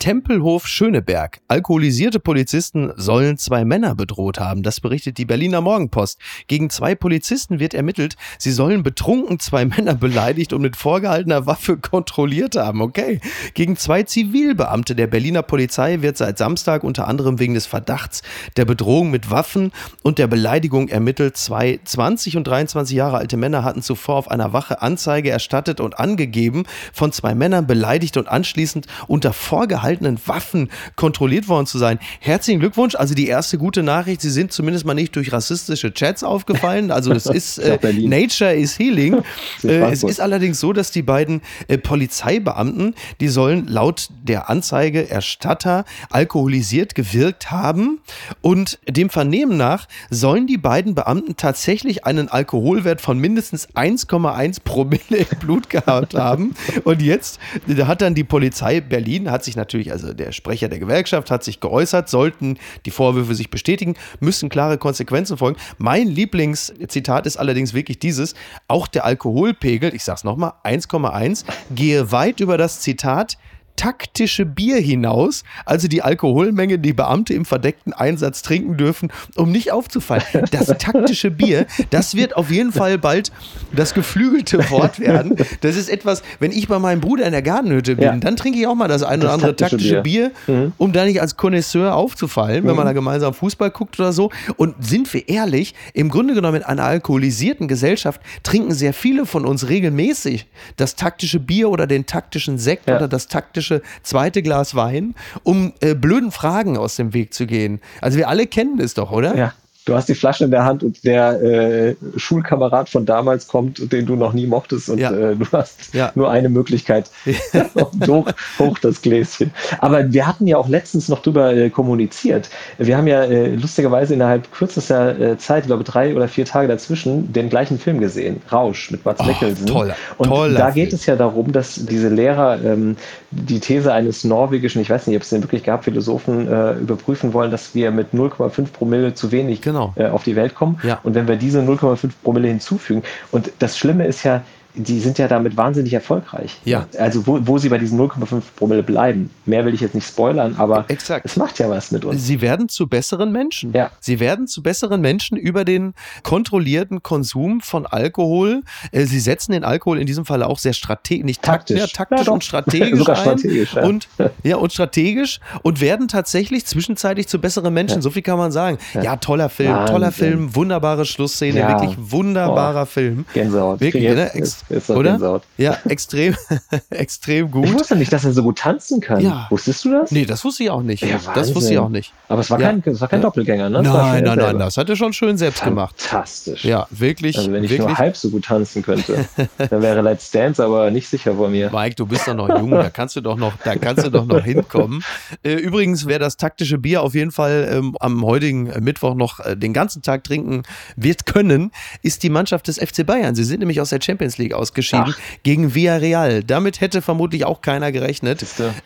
Tempelhof 0.00 0.66
Schöneberg. 0.66 1.42
Alkoholisierte 1.46 2.20
Polizisten 2.20 2.90
sollen 2.96 3.36
zwei 3.36 3.66
Männer 3.66 3.94
bedroht 3.94 4.40
haben. 4.40 4.62
Das 4.62 4.80
berichtet 4.80 5.18
die 5.18 5.26
Berliner 5.26 5.60
Morgenpost. 5.60 6.18
Gegen 6.46 6.70
zwei 6.70 6.94
Polizisten 6.94 7.60
wird 7.60 7.74
ermittelt, 7.74 8.16
sie 8.38 8.50
sollen 8.50 8.82
betrunken 8.82 9.38
zwei 9.40 9.64
Männer 9.66 9.94
beleidigt 9.94 10.54
und 10.54 10.62
mit 10.62 10.76
vorgehaltener 10.76 11.44
Waffe 11.44 11.76
kontrolliert 11.76 12.56
haben. 12.56 12.80
Okay. 12.80 13.20
Gegen 13.52 13.76
zwei 13.76 14.02
Zivilbeamte 14.02 14.94
der 14.94 15.06
Berliner 15.06 15.42
Polizei 15.42 16.00
wird 16.00 16.16
seit 16.16 16.38
Samstag 16.38 16.82
unter 16.82 17.06
anderem 17.06 17.38
wegen 17.38 17.52
des 17.52 17.66
Verdachts 17.66 18.22
der 18.56 18.64
Bedrohung 18.64 19.10
mit 19.10 19.30
Waffen 19.30 19.70
und 20.02 20.18
der 20.18 20.28
Beleidigung 20.28 20.88
ermittelt. 20.88 21.36
Zwei 21.36 21.78
20 21.84 22.38
und 22.38 22.44
23 22.44 22.96
Jahre 22.96 23.18
alte 23.18 23.36
Männer 23.36 23.64
hatten 23.64 23.82
zuvor 23.82 24.16
auf 24.16 24.30
einer 24.30 24.54
Wache 24.54 24.80
Anzeige 24.80 25.28
erstattet 25.28 25.78
und 25.78 25.98
angegeben, 25.98 26.64
von 26.94 27.12
zwei 27.12 27.34
Männern 27.34 27.66
beleidigt 27.66 28.16
und 28.16 28.28
anschließend 28.28 28.86
unter 29.06 29.34
vorgehaltener 29.34 29.89
gehaltenen 29.90 30.18
Waffen 30.26 30.70
kontrolliert 30.96 31.48
worden 31.48 31.66
zu 31.66 31.78
sein. 31.78 31.98
Herzlichen 32.20 32.60
Glückwunsch. 32.60 32.94
Also 32.94 33.14
die 33.14 33.26
erste 33.26 33.58
gute 33.58 33.82
Nachricht, 33.82 34.20
Sie 34.20 34.30
sind 34.30 34.52
zumindest 34.52 34.84
mal 34.84 34.94
nicht 34.94 35.16
durch 35.16 35.32
rassistische 35.32 35.92
Chats 35.92 36.22
aufgefallen. 36.22 36.90
Also 36.90 37.12
es 37.12 37.26
ist 37.26 37.58
äh, 37.58 37.78
Nature 37.92 38.54
is 38.54 38.78
Healing. 38.78 39.22
Äh, 39.64 39.90
es 39.90 40.02
ist 40.02 40.20
allerdings 40.20 40.60
so, 40.60 40.72
dass 40.72 40.90
die 40.90 41.02
beiden 41.02 41.42
äh, 41.68 41.76
Polizeibeamten, 41.76 42.94
die 43.20 43.28
sollen 43.28 43.66
laut 43.66 44.08
der 44.22 44.48
Anzeige 44.48 45.10
Erstatter 45.10 45.84
alkoholisiert 46.10 46.94
gewirkt 46.94 47.50
haben 47.50 48.00
und 48.40 48.78
dem 48.88 49.10
Vernehmen 49.10 49.56
nach 49.56 49.86
sollen 50.08 50.46
die 50.46 50.56
beiden 50.56 50.94
Beamten 50.94 51.36
tatsächlich 51.36 52.04
einen 52.04 52.28
Alkoholwert 52.28 53.00
von 53.00 53.18
mindestens 53.18 53.68
1,1 53.70 54.60
Promille 54.64 55.26
im 55.30 55.38
Blut 55.40 55.68
gehabt 55.68 56.14
haben. 56.14 56.54
Und 56.84 57.02
jetzt 57.02 57.38
da 57.66 57.86
hat 57.86 58.02
dann 58.02 58.14
die 58.14 58.24
Polizei 58.24 58.80
Berlin, 58.80 59.30
hat 59.30 59.44
sich 59.44 59.56
natürlich 59.56 59.79
natürlich, 59.80 59.92
also 59.92 60.12
der 60.12 60.32
Sprecher 60.32 60.68
der 60.68 60.78
Gewerkschaft 60.78 61.30
hat 61.30 61.44
sich 61.44 61.60
geäußert, 61.60 62.08
sollten 62.08 62.58
die 62.84 62.90
Vorwürfe 62.90 63.34
sich 63.34 63.50
bestätigen, 63.50 63.94
müssen 64.20 64.48
klare 64.48 64.78
Konsequenzen 64.78 65.36
folgen. 65.36 65.58
Mein 65.78 66.06
Lieblingszitat 66.08 67.26
ist 67.26 67.36
allerdings 67.36 67.74
wirklich 67.74 67.98
dieses, 67.98 68.34
auch 68.68 68.86
der 68.86 69.04
Alkoholpegel, 69.04 69.94
ich 69.94 70.04
sag's 70.04 70.24
nochmal, 70.24 70.52
1,1, 70.64 71.44
gehe 71.70 72.12
weit 72.12 72.40
über 72.40 72.58
das 72.58 72.80
Zitat, 72.80 73.38
taktische 73.76 74.44
Bier 74.44 74.76
hinaus, 74.76 75.42
also 75.64 75.88
die 75.88 76.02
Alkoholmenge, 76.02 76.78
die 76.78 76.92
Beamte 76.92 77.32
im 77.32 77.44
verdeckten 77.46 77.92
Einsatz 77.92 78.42
trinken 78.42 78.76
dürfen, 78.76 79.10
um 79.36 79.50
nicht 79.50 79.72
aufzufallen. 79.72 80.24
Das 80.50 80.66
taktische 80.78 81.30
Bier, 81.30 81.66
das 81.90 82.14
wird 82.14 82.36
auf 82.36 82.50
jeden 82.50 82.72
Fall 82.72 82.98
bald 82.98 83.32
das 83.72 83.94
geflügelte 83.94 84.70
Wort 84.70 85.00
werden. 85.00 85.36
Das 85.62 85.76
ist 85.76 85.88
etwas, 85.88 86.22
wenn 86.40 86.52
ich 86.52 86.68
bei 86.68 86.78
meinem 86.78 87.00
Bruder 87.00 87.24
in 87.24 87.32
der 87.32 87.42
Gartenhütte 87.42 87.96
bin, 87.96 88.04
ja. 88.04 88.16
dann 88.16 88.36
trinke 88.36 88.58
ich 88.58 88.66
auch 88.66 88.74
mal 88.74 88.88
das 88.88 89.02
eine 89.02 89.24
oder 89.24 89.32
andere 89.32 89.56
taktische, 89.56 89.76
taktische 89.76 90.02
Bier, 90.02 90.30
Bier 90.46 90.54
mhm. 90.54 90.72
um 90.76 90.92
da 90.92 91.04
nicht 91.04 91.20
als 91.20 91.36
Connoisseur 91.36 91.94
aufzufallen, 91.94 92.64
wenn 92.64 92.72
mhm. 92.72 92.76
man 92.76 92.86
da 92.86 92.92
gemeinsam 92.92 93.32
Fußball 93.32 93.70
guckt 93.70 93.98
oder 93.98 94.12
so. 94.12 94.30
Und 94.56 94.74
sind 94.84 95.12
wir 95.14 95.28
ehrlich, 95.28 95.74
im 95.94 96.10
Grunde 96.10 96.34
genommen 96.34 96.58
in 96.58 96.64
einer 96.64 96.84
alkoholisierten 96.84 97.68
Gesellschaft 97.68 98.20
trinken 98.42 98.74
sehr 98.74 98.92
viele 98.92 99.24
von 99.24 99.46
uns 99.46 99.68
regelmäßig 99.68 100.46
das 100.76 100.96
taktische 100.96 101.40
Bier 101.40 101.70
oder 101.70 101.86
den 101.86 102.04
taktischen 102.06 102.58
Sekt 102.58 102.88
ja. 102.88 102.96
oder 102.96 103.08
das 103.08 103.28
taktische 103.28 103.59
Flasche, 103.60 103.82
zweite 104.02 104.42
Glas 104.42 104.74
Wein, 104.74 105.14
um 105.42 105.72
äh, 105.80 105.94
blöden 105.94 106.32
Fragen 106.32 106.76
aus 106.76 106.96
dem 106.96 107.12
Weg 107.12 107.34
zu 107.34 107.46
gehen. 107.46 107.80
Also 108.00 108.18
wir 108.18 108.28
alle 108.28 108.46
kennen 108.46 108.80
es 108.80 108.94
doch, 108.94 109.12
oder? 109.12 109.36
Ja 109.36 109.52
du 109.84 109.94
hast 109.94 110.08
die 110.08 110.14
Flasche 110.14 110.44
in 110.44 110.50
der 110.50 110.64
Hand 110.64 110.82
und 110.82 111.04
der 111.04 111.42
äh, 111.42 111.96
Schulkamerad 112.16 112.88
von 112.88 113.06
damals 113.06 113.48
kommt, 113.48 113.92
den 113.92 114.06
du 114.06 114.16
noch 114.16 114.32
nie 114.32 114.46
mochtest 114.46 114.88
und 114.88 114.98
ja. 114.98 115.10
äh, 115.10 115.36
du 115.36 115.46
hast 115.52 115.94
ja. 115.94 116.12
nur 116.14 116.30
eine 116.30 116.48
Möglichkeit. 116.48 117.10
hoch, 118.06 118.28
hoch 118.58 118.78
das 118.78 119.02
Gläschen. 119.02 119.52
Aber 119.78 120.12
wir 120.12 120.26
hatten 120.26 120.46
ja 120.46 120.58
auch 120.58 120.68
letztens 120.68 121.08
noch 121.08 121.22
drüber 121.22 121.54
äh, 121.54 121.70
kommuniziert. 121.70 122.50
Wir 122.78 122.96
haben 122.96 123.06
ja 123.06 123.24
äh, 123.24 123.54
lustigerweise 123.54 124.14
innerhalb 124.14 124.50
kürzester 124.52 125.18
äh, 125.18 125.38
Zeit, 125.38 125.64
ich 125.64 125.66
glaube 125.68 125.84
drei 125.84 126.14
oder 126.14 126.28
vier 126.28 126.44
Tage 126.44 126.68
dazwischen, 126.68 127.32
den 127.32 127.48
gleichen 127.48 127.78
Film 127.78 128.00
gesehen, 128.00 128.42
Rausch 128.52 128.90
mit 128.90 129.04
Mats 129.04 129.20
oh, 129.22 129.26
Mikkelsen. 129.26 129.66
Toller, 129.66 129.96
und 130.18 130.28
toller 130.28 130.58
da 130.58 130.70
geht 130.70 130.88
Film. 130.88 130.96
es 130.96 131.06
ja 131.06 131.16
darum, 131.16 131.52
dass 131.52 131.74
diese 131.86 132.08
Lehrer 132.08 132.62
ähm, 132.62 132.96
die 133.30 133.60
These 133.60 133.92
eines 133.92 134.24
norwegischen, 134.24 134.82
ich 134.82 134.90
weiß 134.90 135.06
nicht, 135.06 135.16
ob 135.16 135.22
es 135.22 135.30
den 135.30 135.42
wirklich 135.42 135.64
gab, 135.64 135.84
Philosophen 135.84 136.48
äh, 136.48 136.72
überprüfen 136.74 137.32
wollen, 137.32 137.50
dass 137.50 137.74
wir 137.74 137.90
mit 137.90 138.08
0,5 138.12 138.72
Promille 138.72 139.14
zu 139.14 139.32
wenig 139.32 139.62
genau. 139.72 139.92
äh, 139.96 140.06
auf 140.06 140.24
die 140.24 140.36
Welt 140.36 140.54
kommen. 140.54 140.78
Ja. 140.82 141.00
Und 141.02 141.14
wenn 141.14 141.28
wir 141.28 141.36
diese 141.36 141.60
0,5 141.60 142.10
Promille 142.22 142.48
hinzufügen, 142.48 143.02
und 143.30 143.52
das 143.58 143.78
Schlimme 143.78 144.06
ist 144.06 144.24
ja, 144.24 144.42
die 144.74 145.00
sind 145.00 145.18
ja 145.18 145.28
damit 145.28 145.56
wahnsinnig 145.56 145.92
erfolgreich. 145.92 146.60
Ja. 146.64 146.86
Also 146.98 147.26
wo, 147.26 147.38
wo 147.42 147.58
sie 147.58 147.68
bei 147.68 147.78
diesen 147.78 147.98
0,5 147.98 148.42
Promille 148.56 148.82
bleiben. 148.82 149.30
Mehr 149.44 149.64
will 149.64 149.74
ich 149.74 149.80
jetzt 149.80 149.94
nicht 149.94 150.06
spoilern, 150.06 150.54
aber 150.58 150.84
Exakt. 150.88 151.24
es 151.24 151.36
macht 151.36 151.58
ja 151.58 151.68
was 151.68 151.90
mit 151.90 152.04
uns. 152.04 152.24
Sie 152.24 152.40
werden 152.40 152.68
zu 152.68 152.86
besseren 152.86 153.32
Menschen. 153.32 153.72
Ja. 153.72 153.90
Sie 154.00 154.20
werden 154.20 154.46
zu 154.46 154.62
besseren 154.62 155.00
Menschen 155.00 155.36
über 155.36 155.64
den 155.64 155.94
kontrollierten 156.22 157.02
Konsum 157.02 157.60
von 157.60 157.86
Alkohol. 157.86 158.62
Äh, 158.92 159.04
sie 159.06 159.20
setzen 159.20 159.52
den 159.52 159.64
Alkohol 159.64 159.98
in 159.98 160.06
diesem 160.06 160.24
Fall 160.24 160.42
auch 160.42 160.58
sehr 160.58 160.72
strategisch, 160.72 161.24
nicht 161.24 161.42
taktisch, 161.42 161.80
ja, 161.80 161.86
taktisch 161.86 162.26
ja, 162.26 162.32
und 162.32 162.44
strategisch 162.44 162.98
Sogar 162.98 163.16
ein. 163.16 163.22
strategisch, 163.22 163.74
ja. 163.74 163.84
Und, 163.84 164.08
ja, 164.44 164.56
und 164.56 164.72
strategisch 164.72 165.40
und 165.62 165.80
werden 165.80 166.08
tatsächlich 166.08 166.66
zwischenzeitlich 166.66 167.26
zu 167.26 167.40
besseren 167.40 167.74
Menschen. 167.74 168.02
So 168.02 168.10
viel 168.10 168.22
kann 168.22 168.38
man 168.38 168.52
sagen. 168.52 168.78
Ja, 168.94 169.16
toller 169.16 169.48
Film, 169.48 169.72
Wahnsinn. 169.72 169.94
toller 169.94 170.12
Film, 170.12 170.54
wunderbare 170.54 171.04
Schlussszene, 171.04 171.66
wirklich 171.66 171.96
wunderbarer 171.98 172.82
oh. 172.82 172.86
Film. 172.86 173.24
Gänsehaut. 173.34 173.80
Wirklich, 173.80 174.04
ne? 174.04 174.30
Ist 174.68 174.90
Oder? 174.90 175.12
Gänsehaut. 175.12 175.42
Ja, 175.56 175.78
extrem, 175.88 176.36
extrem 176.90 177.50
gut. 177.50 177.66
Ich 177.66 177.74
wusste 177.74 177.96
nicht, 177.96 178.12
dass 178.12 178.24
er 178.24 178.32
so 178.32 178.42
gut 178.42 178.58
tanzen 178.58 179.00
kann. 179.00 179.20
Ja. 179.20 179.46
Wusstest 179.50 179.84
du 179.84 179.92
das? 179.92 180.10
Nee, 180.10 180.24
das 180.24 180.44
wusste 180.44 180.64
ich 180.64 180.70
auch 180.70 180.82
nicht. 180.82 181.02
Ja, 181.02 181.18
das 181.34 181.54
wusste 181.54 181.72
ich 181.72 181.78
auch 181.78 181.88
nicht. 181.88 182.12
Aber 182.28 182.40
es 182.40 182.50
war 182.50 182.58
kein, 182.58 182.82
es 182.84 183.00
war 183.00 183.08
kein 183.08 183.22
Doppelgänger, 183.22 183.70
ne? 183.70 183.82
Nein, 183.82 184.24
nein, 184.24 184.38
nein, 184.38 184.58
das 184.58 184.76
hat 184.76 184.88
er 184.88 184.96
schon 184.96 185.12
schön 185.12 185.38
selbst 185.38 185.62
gemacht. 185.64 186.00
Fantastisch. 186.00 186.64
Ja, 186.64 186.86
wirklich. 186.90 187.36
Also 187.38 187.52
wenn 187.52 187.64
ich 187.64 187.70
wirklich. 187.70 187.88
nur 187.88 187.98
halb 187.98 188.16
so 188.16 188.30
gut 188.30 188.44
tanzen 188.44 188.82
könnte, 188.82 189.26
dann 189.58 189.82
wäre 189.82 190.02
Let's 190.02 190.30
Dance 190.30 190.62
aber 190.62 190.90
nicht 190.90 191.08
sicher 191.08 191.34
vor 191.34 191.48
mir. 191.48 191.70
Mike, 191.72 191.96
du 191.96 192.06
bist 192.06 192.26
doch 192.28 192.34
noch 192.34 192.48
jung, 192.48 192.70
da 192.70 192.90
kannst 192.90 193.16
du 193.16 193.20
doch 193.20 193.36
noch, 193.36 193.56
da 193.64 193.76
kannst 193.76 194.04
du 194.04 194.10
doch 194.10 194.26
noch 194.26 194.44
hinkommen. 194.44 195.02
Äh, 195.42 195.54
übrigens, 195.54 196.06
wer 196.06 196.18
das 196.18 196.36
taktische 196.36 196.78
Bier 196.78 197.02
auf 197.02 197.14
jeden 197.14 197.30
Fall 197.30 197.68
ähm, 197.72 197.96
am 198.00 198.24
heutigen 198.24 198.64
Mittwoch 198.82 199.14
noch 199.14 199.40
äh, 199.40 199.56
den 199.56 199.72
ganzen 199.72 200.02
Tag 200.02 200.24
trinken 200.24 200.62
wird 200.96 201.26
können, 201.26 201.72
ist 202.02 202.22
die 202.22 202.30
Mannschaft 202.30 202.68
des 202.68 202.78
FC 202.78 203.06
Bayern. 203.06 203.34
Sie 203.34 203.44
sind 203.44 203.60
nämlich 203.60 203.80
aus 203.80 203.90
der 203.90 204.00
Champions 204.00 204.38
League 204.38 204.49
ausgeschieden. 204.54 205.14
Ach 205.16 205.20
gegen 205.42 205.74
Villarreal. 205.74 206.42
Damit 206.44 206.80
hätte 206.80 207.02
vermutlich 207.02 207.44
auch 207.44 207.60
keiner 207.60 207.92
gerechnet. 207.92 208.44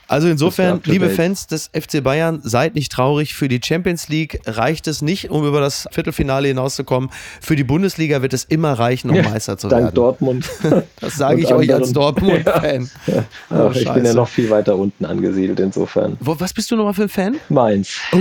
Also 0.08 0.28
insofern, 0.28 0.80
liebe 0.84 1.10
Fans 1.10 1.46
des 1.46 1.70
FC 1.72 2.02
Bayern, 2.02 2.40
seid 2.42 2.74
nicht 2.74 2.92
traurig. 2.92 3.34
Für 3.34 3.48
die 3.48 3.60
Champions 3.62 4.08
League 4.08 4.40
reicht 4.46 4.86
es 4.86 5.02
nicht, 5.02 5.30
um 5.30 5.46
über 5.46 5.60
das 5.60 5.86
Viertelfinale 5.90 6.48
hinauszukommen. 6.48 7.10
Für 7.40 7.56
die 7.56 7.64
Bundesliga 7.64 8.22
wird 8.22 8.32
es 8.32 8.44
immer 8.44 8.72
reichen, 8.72 9.10
um 9.10 9.16
ja, 9.16 9.22
Meister 9.22 9.58
zu 9.58 9.68
dank 9.68 9.84
werden. 9.84 9.94
Dortmund. 9.94 10.48
Das 11.00 11.16
sage 11.16 11.40
ich 11.40 11.52
euch 11.52 11.72
als 11.72 11.92
Dortmund-Fan. 11.92 12.90
Ja. 13.06 13.24
Oh, 13.50 13.70
ich 13.74 13.90
bin 13.92 14.04
ja 14.04 14.14
noch 14.14 14.28
viel 14.28 14.48
weiter 14.48 14.76
unten 14.76 15.04
angesiedelt, 15.04 15.60
insofern. 15.60 16.16
Was 16.20 16.52
bist 16.52 16.70
du 16.70 16.76
nochmal 16.76 16.94
für 16.94 17.02
ein 17.02 17.08
Fan? 17.08 17.36
Mainz. 17.48 17.98
Uh. 18.12 18.18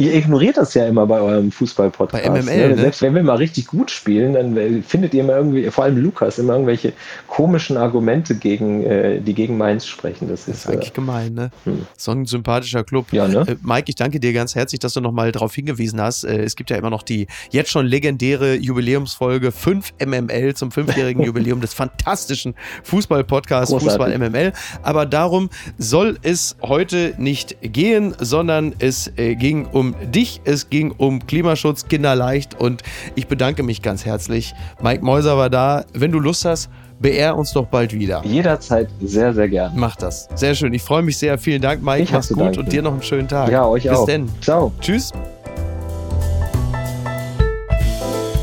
Ihr 0.00 0.14
ignoriert 0.14 0.56
das 0.56 0.72
ja 0.72 0.86
immer 0.86 1.06
bei 1.06 1.20
eurem 1.20 1.52
Fußball-Podcast. 1.52 2.24
Bei 2.24 2.30
MML, 2.30 2.68
ne? 2.68 2.68
ne? 2.68 2.76
Selbst 2.80 3.02
wenn 3.02 3.14
wir 3.14 3.22
mal 3.22 3.36
richtig 3.36 3.66
gut 3.66 3.90
spielen, 3.90 4.32
dann 4.32 4.82
findet 4.82 5.12
ihr 5.12 5.20
immer 5.20 5.36
irgendwie, 5.36 5.70
vor 5.70 5.84
allem 5.84 5.98
Lukas, 5.98 6.38
immer 6.38 6.54
irgendwelche 6.54 6.94
komischen 7.26 7.76
Argumente, 7.76 8.34
gegen, 8.34 8.82
äh, 8.82 9.20
die 9.20 9.34
gegen 9.34 9.58
Mainz 9.58 9.86
sprechen. 9.86 10.28
Das, 10.28 10.46
das 10.46 10.54
ist, 10.54 10.64
ist, 10.64 10.70
eigentlich 10.70 10.90
äh, 10.90 10.94
gemein, 10.94 11.34
ne? 11.34 11.50
Hm. 11.64 11.86
So 11.98 12.12
ein 12.12 12.24
sympathischer 12.24 12.82
Club. 12.82 13.12
Ja, 13.12 13.28
ne? 13.28 13.44
Äh, 13.46 13.56
Mike, 13.62 13.84
ich 13.88 13.94
danke 13.94 14.20
dir 14.20 14.32
ganz 14.32 14.54
herzlich, 14.54 14.78
dass 14.78 14.94
du 14.94 15.02
nochmal 15.02 15.32
darauf 15.32 15.54
hingewiesen 15.54 16.00
hast. 16.00 16.24
Äh, 16.24 16.44
es 16.44 16.56
gibt 16.56 16.70
ja 16.70 16.76
immer 16.76 16.90
noch 16.90 17.02
die 17.02 17.26
jetzt 17.50 17.70
schon 17.70 17.84
legendäre 17.84 18.54
Jubiläumsfolge 18.54 19.52
5 19.52 19.92
MML 20.06 20.54
zum 20.54 20.70
fünfjährigen 20.70 21.22
Jubiläum 21.26 21.60
des 21.60 21.74
fantastischen 21.74 22.54
Fußball-Podcasts 22.84 23.74
Fußball 23.74 24.16
MML. 24.18 24.54
Aber 24.82 25.04
darum 25.04 25.50
soll 25.76 26.18
es 26.22 26.56
heute 26.62 27.12
nicht 27.18 27.58
gehen, 27.60 28.14
sondern 28.18 28.74
es 28.78 29.12
äh, 29.16 29.34
ging 29.34 29.66
um 29.66 29.89
dich, 30.14 30.40
es 30.44 30.70
ging 30.70 30.92
um 30.96 31.26
Klimaschutz, 31.26 31.86
Kinderleicht 31.88 32.58
und 32.58 32.82
ich 33.14 33.26
bedanke 33.26 33.62
mich 33.62 33.82
ganz 33.82 34.04
herzlich. 34.04 34.54
Mike 34.82 35.04
Mäuser 35.04 35.36
war 35.36 35.50
da. 35.50 35.84
Wenn 35.92 36.12
du 36.12 36.18
Lust 36.18 36.44
hast, 36.44 36.70
beehr 37.00 37.36
uns 37.36 37.52
doch 37.52 37.66
bald 37.66 37.92
wieder. 37.92 38.22
Jederzeit 38.24 38.88
sehr, 39.00 39.32
sehr 39.32 39.48
gern. 39.48 39.72
Mach 39.74 39.96
das. 39.96 40.28
Sehr 40.34 40.54
schön. 40.54 40.72
Ich 40.74 40.82
freue 40.82 41.02
mich 41.02 41.18
sehr. 41.18 41.38
Vielen 41.38 41.62
Dank, 41.62 41.82
Mike. 41.82 42.02
Ich 42.02 42.12
Mach's 42.12 42.28
gut 42.28 42.38
danken. 42.38 42.60
und 42.60 42.72
dir 42.72 42.82
noch 42.82 42.92
einen 42.92 43.02
schönen 43.02 43.28
Tag. 43.28 43.50
Ja, 43.50 43.66
euch 43.66 43.84
Bis 43.84 43.92
auch. 43.92 44.06
Bis 44.06 44.14
denn. 44.14 44.28
Ciao. 44.40 44.72
Tschüss. 44.80 45.10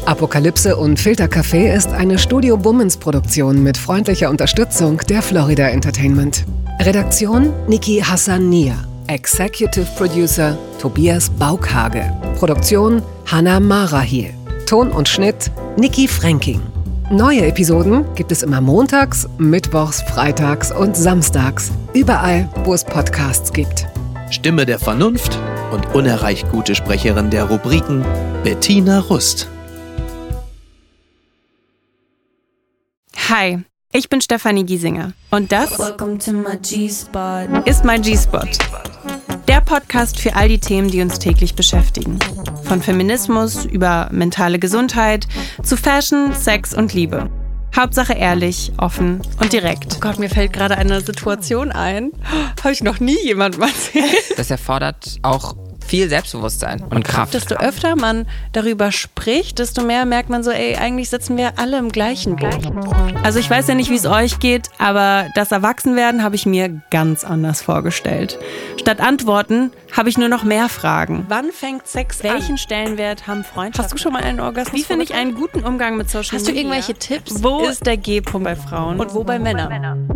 Apokalypse 0.06 0.78
und 0.78 0.98
Filtercafé 1.00 1.74
ist 1.76 1.90
eine 1.90 2.18
Studio 2.18 2.56
Bummens 2.56 2.96
Produktion 2.96 3.62
mit 3.62 3.78
freundlicher 3.78 4.30
Unterstützung 4.30 5.02
der 5.10 5.22
Florida 5.22 5.68
Entertainment. 5.68 6.46
Redaktion 6.80 7.52
Niki 7.68 8.00
Hassania. 8.00 8.76
Executive 9.08 9.88
Producer 9.96 10.58
Tobias 10.80 11.30
Baukhage. 11.30 12.12
Produktion 12.38 13.02
Hanna 13.26 13.60
Marahiel. 13.60 14.34
Ton 14.66 14.92
und 14.92 15.08
Schnitt 15.08 15.50
Niki 15.78 16.10
Fränking. 16.10 16.62
Neue 17.10 17.46
Episoden 17.46 18.04
gibt 18.16 18.34
es 18.34 18.44
immer 18.44 18.60
montags, 18.60 19.26
mittwochs, 19.38 20.02
freitags 20.02 20.74
und 20.74 20.98
samstags. 20.98 21.72
Überall, 21.94 22.50
wo 22.66 22.74
es 22.74 22.84
Podcasts 22.84 23.54
gibt. 23.54 23.88
Stimme 24.30 24.66
der 24.66 24.78
Vernunft 24.78 25.40
und 25.72 25.96
unerreicht 25.96 26.52
gute 26.52 26.76
Sprecherin 26.76 27.30
der 27.30 27.46
Rubriken 27.46 28.04
Bettina 28.44 29.00
Rust. 29.00 29.48
Hi, 33.30 33.60
ich 33.94 34.10
bin 34.10 34.20
Stefanie 34.20 34.66
Giesinger 34.66 35.14
und 35.32 35.52
das 35.52 35.72
ist 37.66 37.86
mein 37.86 38.02
G-Spot. 38.02 38.48
Podcast 39.68 40.20
für 40.20 40.36
all 40.36 40.48
die 40.48 40.60
Themen, 40.60 40.90
die 40.90 41.02
uns 41.02 41.20
täglich 41.20 41.54
beschäftigen. 41.54 42.18
Von 42.64 42.82
Feminismus 42.82 43.66
über 43.66 44.08
mentale 44.12 44.60
Gesundheit 44.60 45.28
zu 45.62 45.76
Fashion, 45.76 46.34
Sex 46.34 46.74
und 46.74 46.94
Liebe. 46.94 47.30
Hauptsache 47.76 48.14
ehrlich, 48.14 48.72
offen 48.78 49.22
und 49.42 49.52
direkt. 49.52 49.98
Oh 49.98 50.00
Gott, 50.00 50.20
mir 50.20 50.30
fällt 50.30 50.54
gerade 50.54 50.78
eine 50.78 51.02
Situation 51.02 51.72
ein. 51.72 52.12
Habe 52.64 52.72
ich 52.72 52.82
noch 52.82 53.02
nie 53.02 53.22
jemandem 53.24 53.64
erzählt. 53.64 54.38
Das 54.38 54.50
erfordert 54.50 55.20
auch 55.22 55.56
viel 55.88 56.10
Selbstbewusstsein 56.10 56.84
und 56.84 57.04
Kraft. 57.04 57.34
Desto 57.34 57.56
öfter 57.56 57.96
man 57.96 58.28
darüber 58.52 58.92
spricht, 58.92 59.60
desto 59.60 59.84
mehr 59.84 60.06
merkt 60.06 60.30
man 60.30 60.44
so, 60.44 60.52
ey, 60.52 60.76
eigentlich 60.76 61.10
sitzen 61.10 61.38
wir 61.38 61.58
alle 61.58 61.78
im 61.78 61.90
gleichen 61.92 62.36
Boot. 62.36 62.72
Also 63.24 63.40
ich 63.40 63.50
weiß 63.50 63.68
ja 63.68 63.76
nicht, 63.76 63.90
wie 63.90 63.96
es 63.96 64.06
euch 64.06 64.40
geht, 64.40 64.70
aber 64.78 65.28
das 65.36 65.52
Erwachsenwerden 65.52 66.24
habe 66.24 66.36
ich 66.36 66.46
mir 66.46 66.82
ganz 66.92 67.24
anders 67.24 67.62
vorgestellt. 67.62 68.38
Statt 68.80 69.00
Antworten 69.02 69.72
habe 69.96 70.10
ich 70.10 70.18
nur 70.18 70.30
noch 70.30 70.44
mehr 70.44 70.70
Fragen. 70.70 71.26
Wann 71.30 71.52
fängt 71.52 71.88
Sex 71.88 72.24
Welchen 72.24 72.54
an? 72.54 72.58
Stellenwert 72.58 73.28
haben 73.28 73.44
Freundschaften? 73.44 73.86
Hast 73.86 73.94
du 73.94 73.98
schon 73.98 74.14
mal 74.14 74.24
einen 74.24 74.40
Orgasmus? 74.40 74.80
Wie 74.80 74.84
finde 74.84 75.06
ich 75.06 75.14
einen 75.14 75.36
guten 75.36 75.62
Umgang 75.62 75.98
mit 75.98 76.10
Social 76.10 76.38
Hast 76.38 76.48
du 76.48 76.52
Media? 76.52 76.62
irgendwelche 76.62 76.94
Tipps? 76.94 77.44
Wo 77.44 77.66
ist 77.66 77.86
der 77.86 77.98
G-Punkt 77.98 78.44
bei 78.46 78.56
Frauen? 78.56 79.00
Und 79.00 79.14
wo 79.14 79.24
bei 79.24 79.40
Männern? 79.40 80.08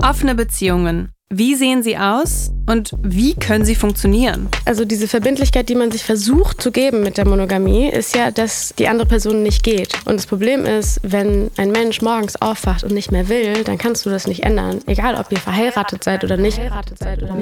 Offene 0.00 0.34
Beziehungen. 0.34 1.10
Wie 1.34 1.56
sehen 1.56 1.82
sie 1.82 1.98
aus 1.98 2.52
und 2.66 2.92
wie 3.02 3.34
können 3.34 3.64
sie 3.64 3.74
funktionieren? 3.74 4.46
Also 4.64 4.84
diese 4.84 5.08
Verbindlichkeit, 5.08 5.68
die 5.68 5.74
man 5.74 5.90
sich 5.90 6.04
versucht 6.04 6.62
zu 6.62 6.70
geben 6.70 7.02
mit 7.02 7.18
der 7.18 7.26
Monogamie, 7.26 7.88
ist 7.88 8.14
ja, 8.14 8.30
dass 8.30 8.72
die 8.78 8.86
andere 8.86 9.08
Person 9.08 9.42
nicht 9.42 9.64
geht. 9.64 9.92
Und 10.04 10.14
das 10.14 10.26
Problem 10.28 10.64
ist, 10.64 11.00
wenn 11.02 11.50
ein 11.56 11.72
Mensch 11.72 12.00
morgens 12.00 12.40
aufwacht 12.40 12.84
und 12.84 12.92
nicht 12.92 13.10
mehr 13.10 13.28
will, 13.28 13.64
dann 13.64 13.76
kannst 13.76 14.06
du 14.06 14.10
das 14.10 14.28
nicht 14.28 14.44
ändern. 14.44 14.78
Egal, 14.86 15.16
ob 15.16 15.32
ihr 15.32 15.40
verheiratet 15.40 16.04
seid 16.04 16.22
oder 16.22 16.36
nicht. 16.36 16.60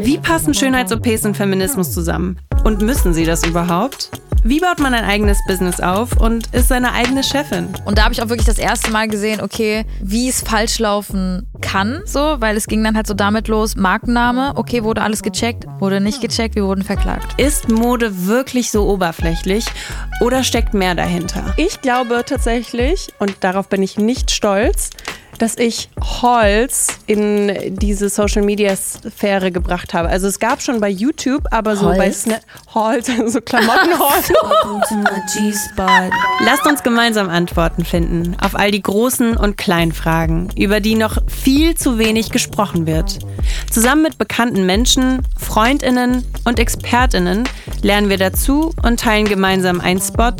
Wie 0.00 0.16
passen 0.16 0.54
Schönheits-OPs 0.54 1.26
und 1.26 1.36
Feminismus 1.36 1.92
zusammen? 1.92 2.38
Und 2.64 2.80
müssen 2.80 3.12
sie 3.12 3.26
das 3.26 3.46
überhaupt? 3.46 4.08
Wie 4.46 4.60
baut 4.60 4.78
man 4.78 4.92
ein 4.92 5.06
eigenes 5.06 5.38
Business 5.46 5.80
auf 5.80 6.20
und 6.20 6.54
ist 6.54 6.68
seine 6.68 6.92
eigene 6.92 7.24
Chefin? 7.24 7.66
Und 7.86 7.96
da 7.96 8.04
habe 8.04 8.12
ich 8.12 8.20
auch 8.20 8.28
wirklich 8.28 8.44
das 8.44 8.58
erste 8.58 8.90
Mal 8.90 9.08
gesehen, 9.08 9.40
okay, 9.40 9.86
wie 10.02 10.28
es 10.28 10.42
falsch 10.42 10.78
laufen 10.78 11.48
kann, 11.62 12.02
so, 12.04 12.36
weil 12.40 12.54
es 12.54 12.66
ging 12.66 12.84
dann 12.84 12.94
halt 12.94 13.06
so 13.06 13.14
damit 13.14 13.48
los, 13.48 13.74
Markenname, 13.74 14.52
okay, 14.56 14.84
wurde 14.84 15.00
alles 15.00 15.22
gecheckt, 15.22 15.64
wurde 15.78 15.98
nicht 15.98 16.20
gecheckt, 16.20 16.56
wir 16.56 16.66
wurden 16.66 16.84
verklagt. 16.84 17.40
Ist 17.40 17.70
Mode 17.70 18.26
wirklich 18.26 18.70
so 18.70 18.86
oberflächlich 18.86 19.64
oder 20.20 20.44
steckt 20.44 20.74
mehr 20.74 20.94
dahinter? 20.94 21.54
Ich 21.56 21.80
glaube 21.80 22.22
tatsächlich, 22.26 23.14
und 23.18 23.36
darauf 23.40 23.70
bin 23.70 23.82
ich 23.82 23.96
nicht 23.96 24.30
stolz, 24.30 24.90
dass 25.38 25.56
ich 25.56 25.88
Holz 26.00 26.88
in 27.06 27.76
diese 27.76 28.08
Social 28.08 28.42
Media 28.42 28.74
Sphäre 28.76 29.50
gebracht 29.50 29.94
habe. 29.94 30.08
Also 30.08 30.26
es 30.26 30.38
gab 30.38 30.62
schon 30.62 30.80
bei 30.80 30.88
YouTube, 30.88 31.46
aber 31.50 31.76
so 31.76 31.86
bei 31.86 32.10
Snap 32.12 32.42
Holz, 32.74 33.10
so 33.26 33.40
Klamottenholz. 33.40 34.32
Lasst 36.44 36.66
uns 36.66 36.82
gemeinsam 36.82 37.28
Antworten 37.28 37.84
finden 37.84 38.36
auf 38.40 38.54
all 38.54 38.70
die 38.70 38.82
großen 38.82 39.36
und 39.36 39.56
kleinen 39.56 39.92
Fragen, 39.92 40.48
über 40.56 40.80
die 40.80 40.94
noch 40.94 41.18
viel 41.26 41.74
zu 41.74 41.98
wenig 41.98 42.30
gesprochen 42.30 42.86
wird. 42.86 43.18
Zusammen 43.70 44.02
mit 44.02 44.18
bekannten 44.18 44.66
Menschen, 44.66 45.22
Freundinnen 45.38 46.24
und 46.44 46.58
Expertinnen 46.58 47.44
lernen 47.82 48.08
wir 48.08 48.18
dazu 48.18 48.72
und 48.82 49.00
teilen 49.00 49.26
gemeinsam 49.26 49.80
einen 49.80 50.00
Spot, 50.00 50.32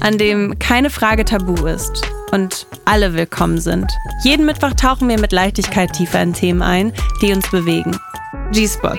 an 0.00 0.18
dem 0.18 0.58
keine 0.58 0.90
Frage 0.90 1.24
tabu 1.24 1.66
ist 1.66 2.02
und 2.32 2.66
alle 2.84 3.14
willkommen 3.14 3.60
sind. 3.60 3.90
Jeden 4.22 4.46
Mittwoch 4.46 4.72
tauchen 4.72 5.08
wir 5.08 5.18
mit 5.18 5.32
Leichtigkeit 5.32 5.92
tiefer 5.92 6.22
in 6.22 6.32
Themen 6.32 6.62
ein, 6.62 6.92
die 7.22 7.32
uns 7.32 7.50
bewegen. 7.50 7.98
G-Spot. 8.52 8.98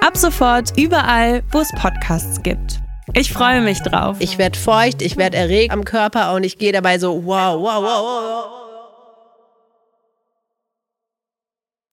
Ab 0.00 0.16
sofort 0.16 0.76
überall, 0.78 1.42
wo 1.50 1.60
es 1.60 1.70
Podcasts 1.72 2.42
gibt. 2.42 2.80
Ich 3.14 3.32
freue 3.32 3.60
mich 3.60 3.80
drauf. 3.82 4.16
Ich 4.20 4.38
werde 4.38 4.58
feucht, 4.58 5.00
ich 5.00 5.16
werde 5.16 5.36
erregt 5.36 5.72
am 5.72 5.84
Körper 5.84 6.34
und 6.34 6.44
ich 6.44 6.58
gehe 6.58 6.72
dabei 6.72 6.98
so 6.98 7.24
wow, 7.24 7.60
wow, 7.60 7.62
wow, 7.62 7.82
wow. 7.82 8.02
wow. 8.02 8.65